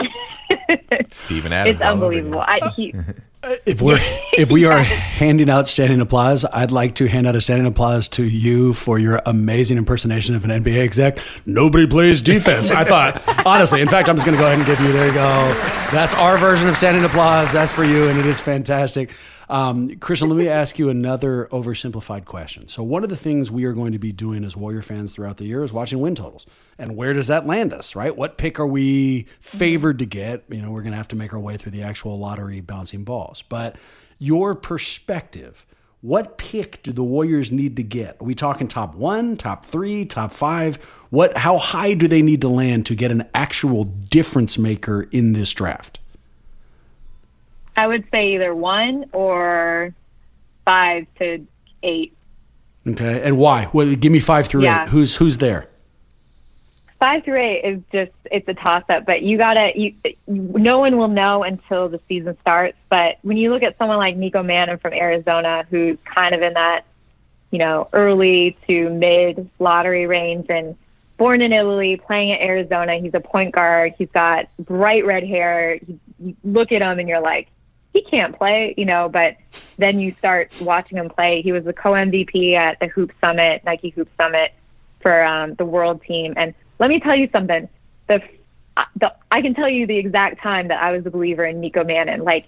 [1.11, 1.75] Steven Adams.
[1.75, 2.39] It's unbelievable.
[2.39, 2.93] I, he,
[3.41, 3.99] If we're
[4.33, 8.07] if we are handing out standing applause, I'd like to hand out a standing applause
[8.09, 11.19] to you for your amazing impersonation of an NBA exec.
[11.45, 12.71] Nobody plays defense.
[12.71, 13.81] I thought honestly.
[13.81, 14.91] In fact, I'm just going to go ahead and give you.
[14.91, 15.53] There you go.
[15.91, 17.53] That's our version of standing applause.
[17.53, 19.11] That's for you, and it is fantastic.
[19.49, 22.67] Um, Krysten, let me ask you another oversimplified question.
[22.67, 25.37] So, one of the things we are going to be doing as Warrior fans throughout
[25.37, 26.45] the year is watching win totals.
[26.77, 28.15] And where does that land us, right?
[28.15, 30.43] What pick are we favored to get?
[30.49, 33.03] You know, we're going to have to make our way through the actual lottery bouncing
[33.03, 33.41] balls.
[33.41, 33.77] But
[34.19, 35.65] your perspective,
[36.01, 38.21] what pick do the Warriors need to get?
[38.21, 40.75] Are we talking top one, top three, top five?
[41.09, 41.35] What?
[41.35, 45.51] How high do they need to land to get an actual difference maker in this
[45.51, 45.99] draft?
[47.77, 49.93] I would say either one or
[50.65, 51.45] five to
[51.83, 52.13] eight.
[52.87, 53.69] Okay, and why?
[53.73, 54.83] Well, give me five through Yeah.
[54.83, 54.89] eight.
[54.89, 55.67] Who's who's there?
[56.99, 59.93] Five through eight is just it's a toss up, but you gotta you
[60.27, 62.77] no one will know until the season starts.
[62.89, 66.53] But when you look at someone like Nico Mannion from Arizona, who's kind of in
[66.53, 66.83] that
[67.51, 70.75] you know early to mid lottery range, and
[71.17, 73.93] born in Italy, playing at Arizona, he's a point guard.
[73.97, 75.75] He's got bright red hair.
[75.87, 77.47] You, you look at him and you're like,
[77.99, 79.09] he can't play, you know.
[79.09, 79.37] But
[79.77, 81.41] then you start watching him play.
[81.41, 84.53] He was the co MVP at the Hoop Summit, Nike Hoop Summit
[85.01, 86.33] for um, the world team.
[86.37, 87.67] And let me tell you something.
[88.07, 88.21] The,
[88.95, 91.83] the I can tell you the exact time that I was a believer in Nico
[91.83, 92.23] Mannion.
[92.23, 92.47] Like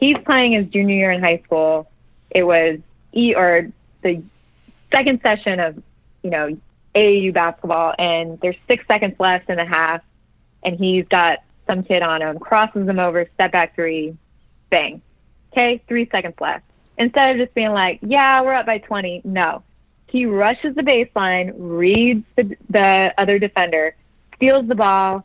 [0.00, 1.90] he's playing his junior year in high school.
[2.30, 2.78] It was
[3.12, 3.70] e or
[4.02, 4.22] the
[4.90, 5.82] second session of
[6.22, 6.56] you know
[6.94, 10.02] AAU basketball, and there's six seconds left in the half,
[10.62, 14.16] and he's got some kid on him, crosses him over, step back three,
[14.70, 15.02] bang.
[15.52, 16.64] Okay, three seconds left.
[16.98, 19.62] Instead of just being like, yeah, we're up by 20, no.
[20.08, 23.94] He rushes the baseline, reads the, the other defender,
[24.36, 25.24] steals the ball,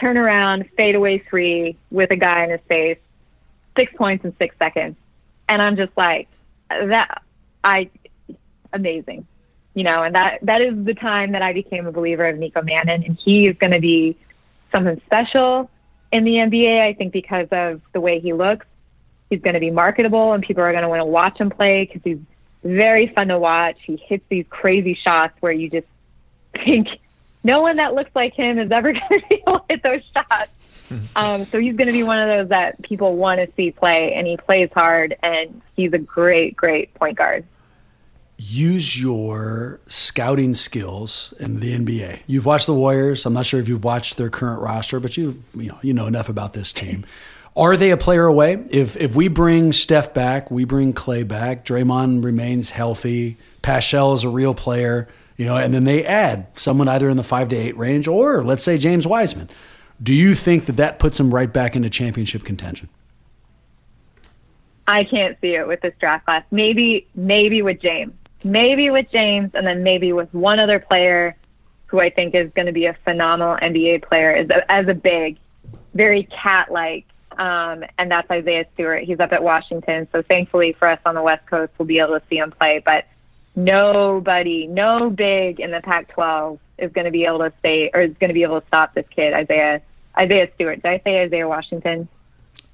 [0.00, 2.98] turn around, fade away three with a guy in his face,
[3.76, 4.96] six points in six seconds.
[5.48, 6.28] And I'm just like,
[6.70, 7.22] that,
[7.62, 7.90] I,
[8.72, 9.26] amazing.
[9.74, 12.62] You know, and that, that is the time that I became a believer of Nico
[12.62, 14.16] Mannion, and he is going to be
[14.70, 15.70] something special
[16.10, 18.66] in the NBA, I think, because of the way he looks.
[19.32, 21.86] He's going to be marketable, and people are going to want to watch him play
[21.86, 22.18] because he's
[22.62, 23.78] very fun to watch.
[23.82, 25.86] He hits these crazy shots where you just
[26.52, 26.86] think
[27.42, 30.02] no one that looks like him is ever going to be able to hit those
[30.12, 30.50] shots.
[31.16, 34.12] Um, so he's going to be one of those that people want to see play,
[34.12, 37.46] and he plays hard, and he's a great, great point guard.
[38.36, 42.20] use your scouting skills in the NBA.
[42.26, 43.24] You've watched the Warriors.
[43.24, 46.06] I'm not sure if you've watched their current roster, but you you know you know
[46.06, 47.06] enough about this team.
[47.56, 48.64] Are they a player away?
[48.70, 51.64] If if we bring Steph back, we bring Klay back.
[51.64, 53.36] Draymond remains healthy.
[53.62, 55.06] Paschall is a real player,
[55.36, 58.42] you know, and then they add someone either in the five to eight range, or
[58.42, 59.50] let's say James Wiseman.
[60.02, 62.88] Do you think that that puts them right back into championship contention?
[64.88, 66.44] I can't see it with this draft class.
[66.50, 68.12] Maybe, maybe with James,
[68.42, 71.36] maybe with James, and then maybe with one other player
[71.86, 74.94] who I think is going to be a phenomenal NBA player as a, as a
[74.94, 75.38] big,
[75.94, 77.06] very cat-like,
[77.38, 79.04] um, and that's Isaiah Stewart.
[79.04, 82.18] He's up at Washington, so thankfully for us on the West Coast, we'll be able
[82.18, 82.82] to see him play.
[82.84, 83.06] But
[83.54, 88.14] nobody, no big in the Pac-12 is going to be able to stay or is
[88.18, 89.82] going to be able to stop this kid, Isaiah
[90.16, 90.82] Isaiah Stewart.
[90.82, 92.08] Did I say Isaiah Washington?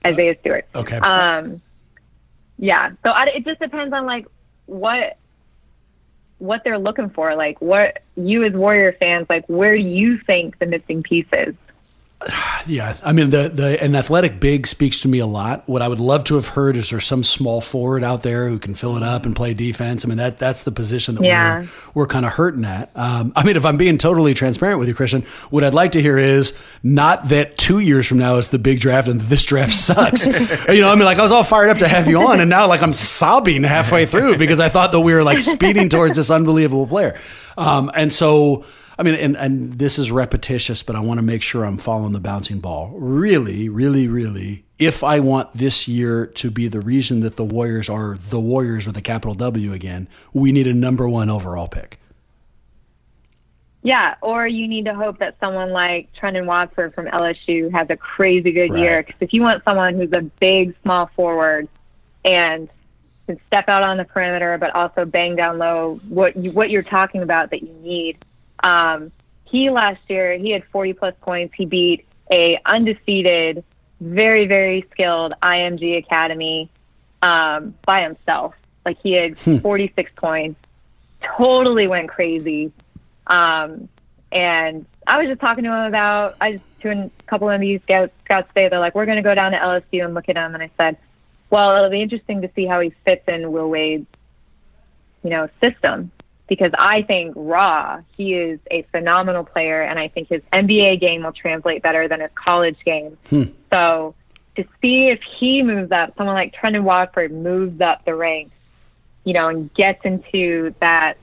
[0.05, 0.67] Isaiah Stewart.
[0.75, 0.97] Okay.
[0.97, 1.61] Um,
[2.59, 2.91] yeah.
[3.03, 4.27] So I, it just depends on like
[4.67, 5.19] what
[6.39, 7.35] what they're looking for.
[7.37, 11.55] Like what you as Warrior fans, like where do you think the missing piece is?
[12.67, 15.63] Yeah, I mean the the an athletic big speaks to me a lot.
[15.67, 18.59] What I would love to have heard is there some small forward out there who
[18.59, 20.05] can fill it up and play defense.
[20.05, 21.61] I mean that that's the position that Yeah.
[21.61, 22.91] we're we're kind of hurting at.
[22.95, 26.03] Um, I mean, if I'm being totally transparent with you, Krysten, what I'd like to
[26.03, 29.73] hear is not that two years from now is the big draft and this draft
[29.75, 30.27] sucks.
[30.27, 32.51] you know, I mean, like I was all fired up to have you on, and
[32.51, 36.17] now like I'm sobbing halfway through because I thought that we were like speeding towards
[36.17, 37.19] this unbelievable player.
[37.57, 38.67] Um, and so.
[38.99, 42.13] I mean, and, and this is repetitious, but I want to make sure I'm following
[42.13, 42.93] the bouncing ball.
[42.97, 47.89] Really, really, really, if I want this year to be the reason that the Warriors
[47.89, 52.01] are the Warriors with a capital W again, we need a number one overall pick.
[53.83, 57.97] Yeah, or you need to hope that someone like Trendon Watford from LSU has a
[57.97, 59.05] crazy good year.
[59.05, 61.69] Because if you want someone who's a big, small forward
[62.25, 62.69] and
[63.27, 66.83] can step out on the perimeter, but also bang down low, what you, what you're
[66.83, 68.19] talking about that you need.
[68.63, 69.13] Um,
[69.45, 71.55] he last year he had 40 plus points.
[71.57, 73.65] He beat a undefeated,
[74.01, 76.71] very very skilled IMG Academy
[77.23, 78.55] um, by himself.
[78.85, 80.61] Like he had 46 points.
[81.37, 82.73] Totally went crazy.
[83.27, 83.89] Um,
[84.31, 87.81] and I was just talking to him about, I just to a couple of these
[87.83, 90.37] scouts, scouts today, they're like, we're going to go down to LSU and look at
[90.37, 90.55] him.
[90.55, 90.97] And I said,
[91.51, 94.07] well, it'll be interesting to see how he fits in Will Wade's,
[95.23, 96.11] you know, system.
[96.49, 101.23] Because I think raw, he is a phenomenal player, and I think his NBA game
[101.23, 103.19] will translate better than his college game.
[103.29, 103.43] Hmm.
[103.71, 104.15] So
[104.57, 108.57] to see if he moves up, someone like Trendon Watford moves up the ranks,
[109.25, 111.17] you know, and gets into that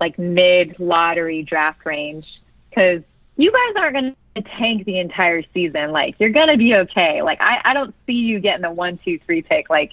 [0.00, 2.26] like mid lottery draft range
[2.68, 3.02] because
[3.36, 5.92] you guys aren't going to tank the entire season.
[5.92, 7.22] Like you're going to be okay.
[7.22, 9.70] Like I, I don't see you getting the one, two, three pick.
[9.70, 9.92] Like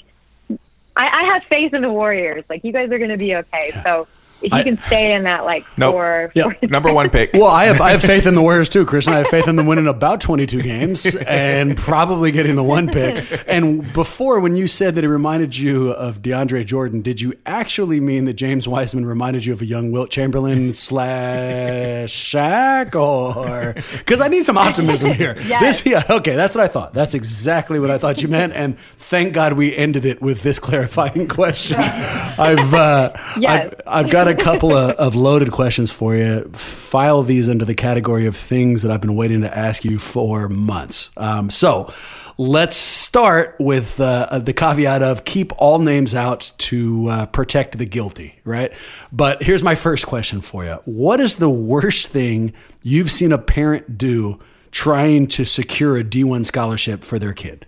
[0.50, 0.58] I,
[0.96, 2.44] I have faith in the Warriors.
[2.50, 3.72] Like you guys are going to be okay.
[3.84, 4.08] So
[4.42, 5.94] if you I- can stay in that like Nope.
[5.94, 6.44] four, Yeah.
[6.44, 7.32] four Number one pick.
[7.34, 9.14] Well, I have I have faith in the Warriors too, Krysten.
[9.14, 13.24] I have faith in them winning about 22 games and probably getting the one pick.
[13.48, 18.00] And before, when you said that it reminded you of DeAndre Jordan, did you actually
[18.00, 24.22] mean that James Wiseman reminded you of a young Wilt Chamberlain slash Shaq, or because
[24.22, 25.36] I need some optimism here?
[25.46, 25.62] Yes.
[25.62, 26.94] This, yeah, okay, that's what I thought.
[26.94, 28.54] That's exactly what I thought you meant.
[28.54, 31.80] And thank God we ended it with this clarifying question.
[31.80, 33.74] I've uh, Yes.
[33.86, 36.44] I've, I've got a couple of, of loaded questions for you.
[36.54, 40.48] File these under the category of things that I've been waiting to ask you for
[40.50, 41.12] months.
[41.18, 41.94] Um, so
[42.38, 47.86] let's start with uh, the caveat of keep all names out to uh, protect the
[47.86, 48.74] guilty, right?
[49.12, 52.54] But here's my first question for you What is the worst thing
[52.84, 54.40] you've seen a parent do
[54.72, 57.66] trying to secure a D1 scholarship for their kid?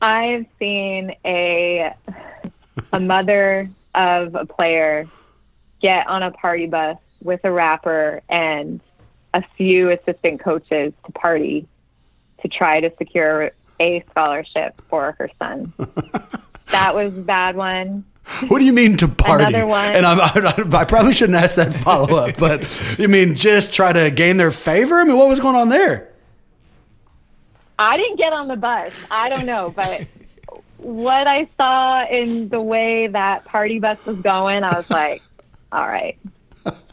[0.00, 1.94] I've seen a
[2.92, 5.08] a mother of a player
[5.80, 8.80] get on a party bus with a rapper and
[9.34, 11.66] a few assistant coaches to party
[12.42, 13.50] to try to secure
[13.80, 15.72] a scholarship for her son.
[16.70, 18.04] that was a bad one.
[18.48, 19.44] What do you mean to party?
[19.44, 19.94] Another one.
[19.94, 20.20] And I'm,
[20.74, 24.36] I, I probably shouldn't ask that follow up, but you mean just try to gain
[24.36, 24.96] their favor?
[24.96, 26.12] I mean, what was going on there?
[27.78, 28.92] I didn't get on the bus.
[29.10, 30.06] I don't know, but
[30.78, 35.22] what I saw in the way that party bus was going, I was like,
[35.72, 36.18] all right,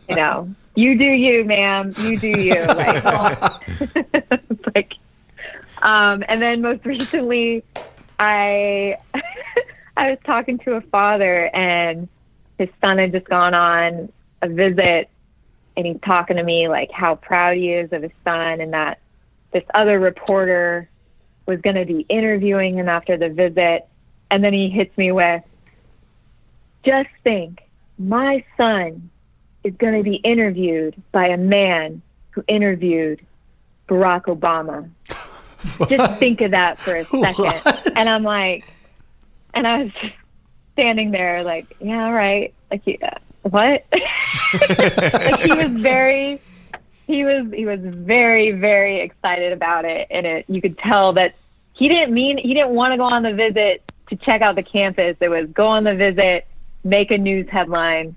[0.09, 1.93] you know, you do you, ma'am.
[1.99, 2.55] You do you.
[2.67, 3.03] Like,
[4.75, 4.93] like
[5.81, 7.63] um, and then most recently,
[8.17, 8.97] I
[9.97, 12.07] I was talking to a father, and
[12.57, 14.11] his son had just gone on
[14.41, 15.09] a visit,
[15.77, 18.99] and he's talking to me like how proud he is of his son, and that
[19.51, 20.89] this other reporter
[21.45, 23.87] was going to be interviewing him after the visit,
[24.31, 25.43] and then he hits me with,
[26.83, 27.61] "Just think,
[27.97, 29.09] my son
[29.63, 32.01] is going to be interviewed by a man
[32.31, 33.25] who interviewed
[33.87, 34.89] Barack Obama."
[35.89, 37.93] just think of that for a second.
[37.95, 38.65] And I'm like,
[39.53, 40.15] and I was just
[40.73, 42.53] standing there like, yeah, all right.
[42.69, 43.85] Like, yeah, what?
[43.91, 46.41] like he was very,
[47.05, 50.07] he was, he was very, very excited about it.
[50.09, 51.35] And it, you could tell that
[51.73, 54.63] he didn't mean, he didn't want to go on the visit to check out the
[54.63, 55.17] campus.
[55.19, 56.47] It was go on the visit,
[56.83, 58.15] make a news headline,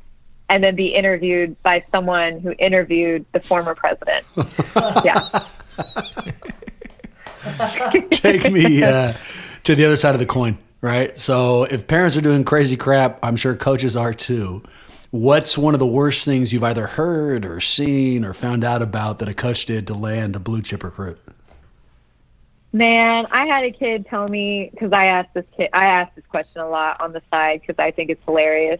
[0.49, 4.25] and then be interviewed by someone who interviewed the former president.
[5.05, 5.29] yeah.
[8.11, 9.15] Take me uh,
[9.65, 11.17] to the other side of the coin, right?
[11.19, 14.63] So if parents are doing crazy crap, I'm sure coaches are too.
[15.17, 19.19] What's one of the worst things you've either heard or seen or found out about
[19.21, 21.19] that a coach did to land a blue chip recruit?
[22.75, 26.27] Man, I had a kid tell me because I asked this kid, I asked this
[26.27, 28.79] question a lot on the side because I think it's hilarious.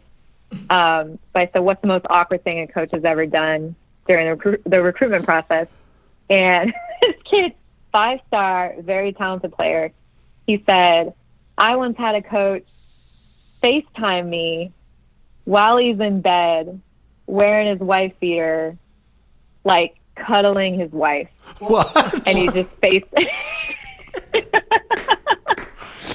[0.69, 3.75] Um, but I said, "What's the most awkward thing a coach has ever done
[4.07, 5.69] during the, recru- the recruitment process?"
[6.29, 7.55] And this kid,
[7.93, 9.91] five star, very talented player,
[10.47, 11.15] he said,
[11.57, 12.67] I once had a coach
[13.63, 14.75] FaceTime me
[15.47, 16.81] while he's in bed
[17.27, 18.77] wearing his wife beater,
[19.65, 21.29] like cuddling his wife.
[21.59, 22.29] What?
[22.29, 23.05] And he just face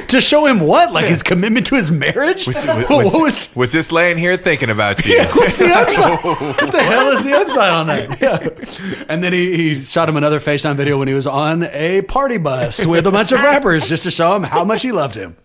[0.08, 0.92] To show him what?
[0.92, 2.46] Like his commitment to his marriage?
[2.46, 5.24] Was, what was, was was just laying here thinking about you.
[5.24, 6.20] What's the upside?
[6.62, 8.20] What the hell is the upside on that?
[8.22, 9.06] Yeah.
[9.08, 12.38] And then he, he shot him another FaceTime video when he was on a party
[12.38, 15.38] bus with a bunch of rappers just to show him how much he loved him.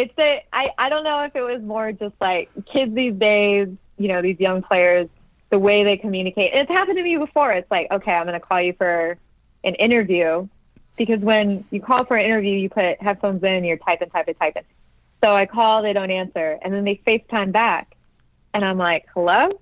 [0.00, 3.68] It's a I, I don't know if it was more just like kids these days,
[3.98, 5.08] you know, these young players,
[5.50, 6.52] the way they communicate.
[6.54, 7.52] It's happened to me before.
[7.52, 9.18] It's like, okay, I'm gonna call you for
[9.62, 10.48] an interview
[10.96, 14.64] because when you call for an interview you put headphones in, you're typing, typing, typing.
[15.22, 17.94] So I call, they don't answer, and then they FaceTime back
[18.54, 19.60] and I'm like, Hello?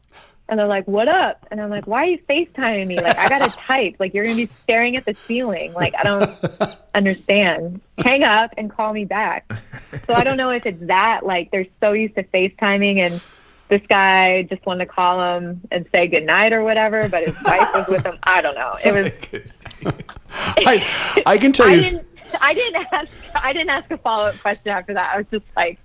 [0.48, 1.46] And they're like, What up?
[1.50, 2.96] And I'm like, Why are you FaceTiming me?
[2.96, 3.96] Like I gotta type.
[3.98, 5.72] Like you're gonna be staring at the ceiling.
[5.74, 7.80] Like I don't understand.
[7.98, 9.50] Hang up and call me back.
[10.06, 13.20] So I don't know if it's that, like they're so used to FaceTiming and
[13.68, 17.68] this guy just wanted to call him and say goodnight or whatever, but his wife
[17.74, 18.18] was with him.
[18.22, 18.76] I don't know.
[18.84, 19.42] It
[19.82, 19.94] was
[20.30, 21.80] I, I can tell I you.
[21.82, 22.06] didn't
[22.40, 25.14] I didn't ask I didn't ask a follow up question after that.
[25.14, 25.78] I was just like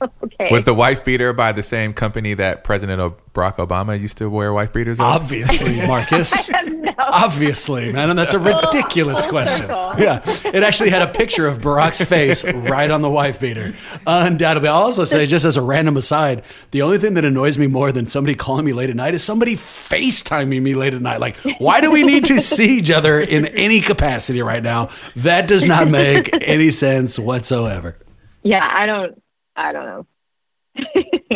[0.22, 0.48] okay.
[0.50, 3.00] Was the wife beater by the same company that President
[3.32, 5.00] Barack Obama used to wear wife beaters?
[5.00, 5.06] of?
[5.06, 6.50] Obviously, Marcus.
[6.98, 9.68] Obviously, man, and that's a ridiculous question.
[9.68, 13.74] Yeah, it actually had a picture of Barack's face right on the wife beater.
[14.06, 17.66] Undoubtedly, I'll also say, just as a random aside, the only thing that annoys me
[17.66, 21.20] more than somebody calling me late at night is somebody FaceTiming me late at night.
[21.20, 24.90] Like, why do we need to see each other in any capacity right now?
[25.16, 27.96] That does not make any sense whatsoever.
[28.42, 29.22] Yeah, I don't
[29.58, 30.06] I don't know.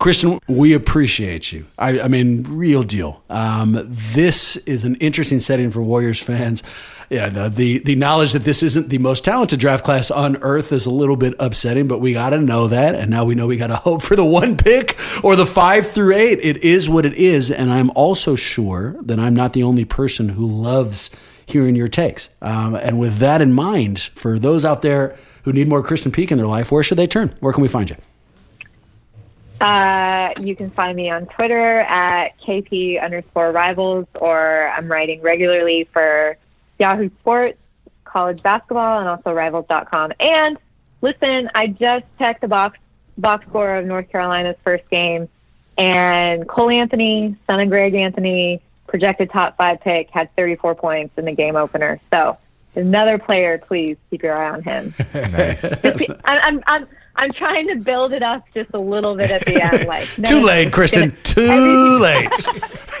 [0.00, 1.66] Krysten, we appreciate you.
[1.78, 3.22] I, I mean, real deal.
[3.30, 6.62] Um, this is an interesting setting for Warriors fans.
[7.10, 10.72] Yeah, the, the the knowledge that this isn't the most talented draft class on earth
[10.72, 13.46] is a little bit upsetting, but we got to know that, and now we know
[13.46, 16.38] we got to hope for the one pick or the five through eight.
[16.42, 20.30] It is what it is, and I'm also sure that I'm not the only person
[20.30, 21.10] who loves
[21.46, 22.28] hearing your takes.
[22.42, 25.16] Um, and with that in mind, for those out there
[25.48, 27.34] who need more Krysten Peek in their life, where should they turn?
[27.40, 27.96] Where can we find you?
[29.64, 35.88] Uh, you can find me on Twitter at KP underscore rivals, or I'm writing regularly
[35.90, 36.36] for
[36.78, 37.58] Yahoo Sports,
[38.04, 40.12] college basketball, and also rivals.com.
[40.20, 40.58] And
[41.00, 42.78] listen, I just checked the box
[43.16, 45.28] box score of North Carolina's first game,
[45.78, 51.24] and Cole Anthony, son of Greg Anthony, projected top five pick, had 34 points in
[51.24, 52.00] the game opener.
[52.10, 52.36] So
[52.78, 54.94] another player, please keep your eye on him.
[55.14, 55.84] nice.
[55.84, 56.88] I'm, I'm, I'm,
[57.18, 59.78] I'm trying to build it up just a little bit at the end.
[59.88, 61.10] Like no, Too late, it's Krysten.
[61.10, 62.28] gonna- Too late.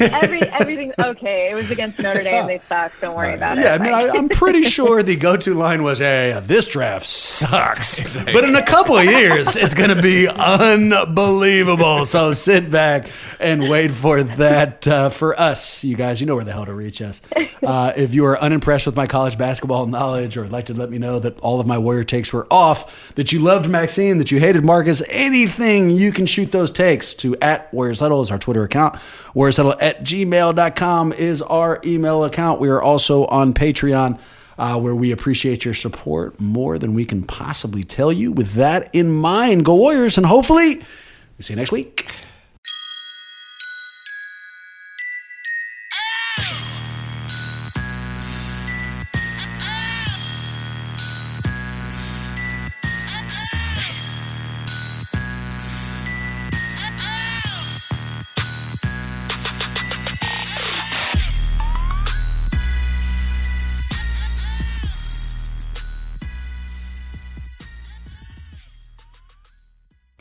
[0.00, 1.50] Every, everything's okay.
[1.50, 2.46] It was against Notre Dame.
[2.46, 2.92] They suck.
[3.00, 3.64] Don't worry about it.
[3.64, 8.16] Yeah, I mean, I, I'm pretty sure the go-to line was, "Hey, this draft sucks,"
[8.24, 12.06] but in a couple of years, it's going to be unbelievable.
[12.06, 14.86] So sit back and wait for that.
[14.86, 17.20] Uh, for us, you guys, you know where the hell to reach us.
[17.62, 20.90] Uh, if you are unimpressed with my college basketball knowledge, or would like to let
[20.90, 24.30] me know that all of my Warrior takes were off, that you loved Maxine, that
[24.30, 28.62] you hated Marcus, anything, you can shoot those takes to at Warriors is our Twitter
[28.62, 28.98] account.
[29.34, 32.60] Warriors Huddle at gmail.com is our email account.
[32.60, 34.18] We are also on Patreon.
[34.56, 38.32] Uh, where we appreciate your support more than we can possibly tell you.
[38.32, 42.08] With that in mind, go Warriors, and hopefully, we see you next week.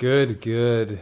[0.08, 1.02] Good, good.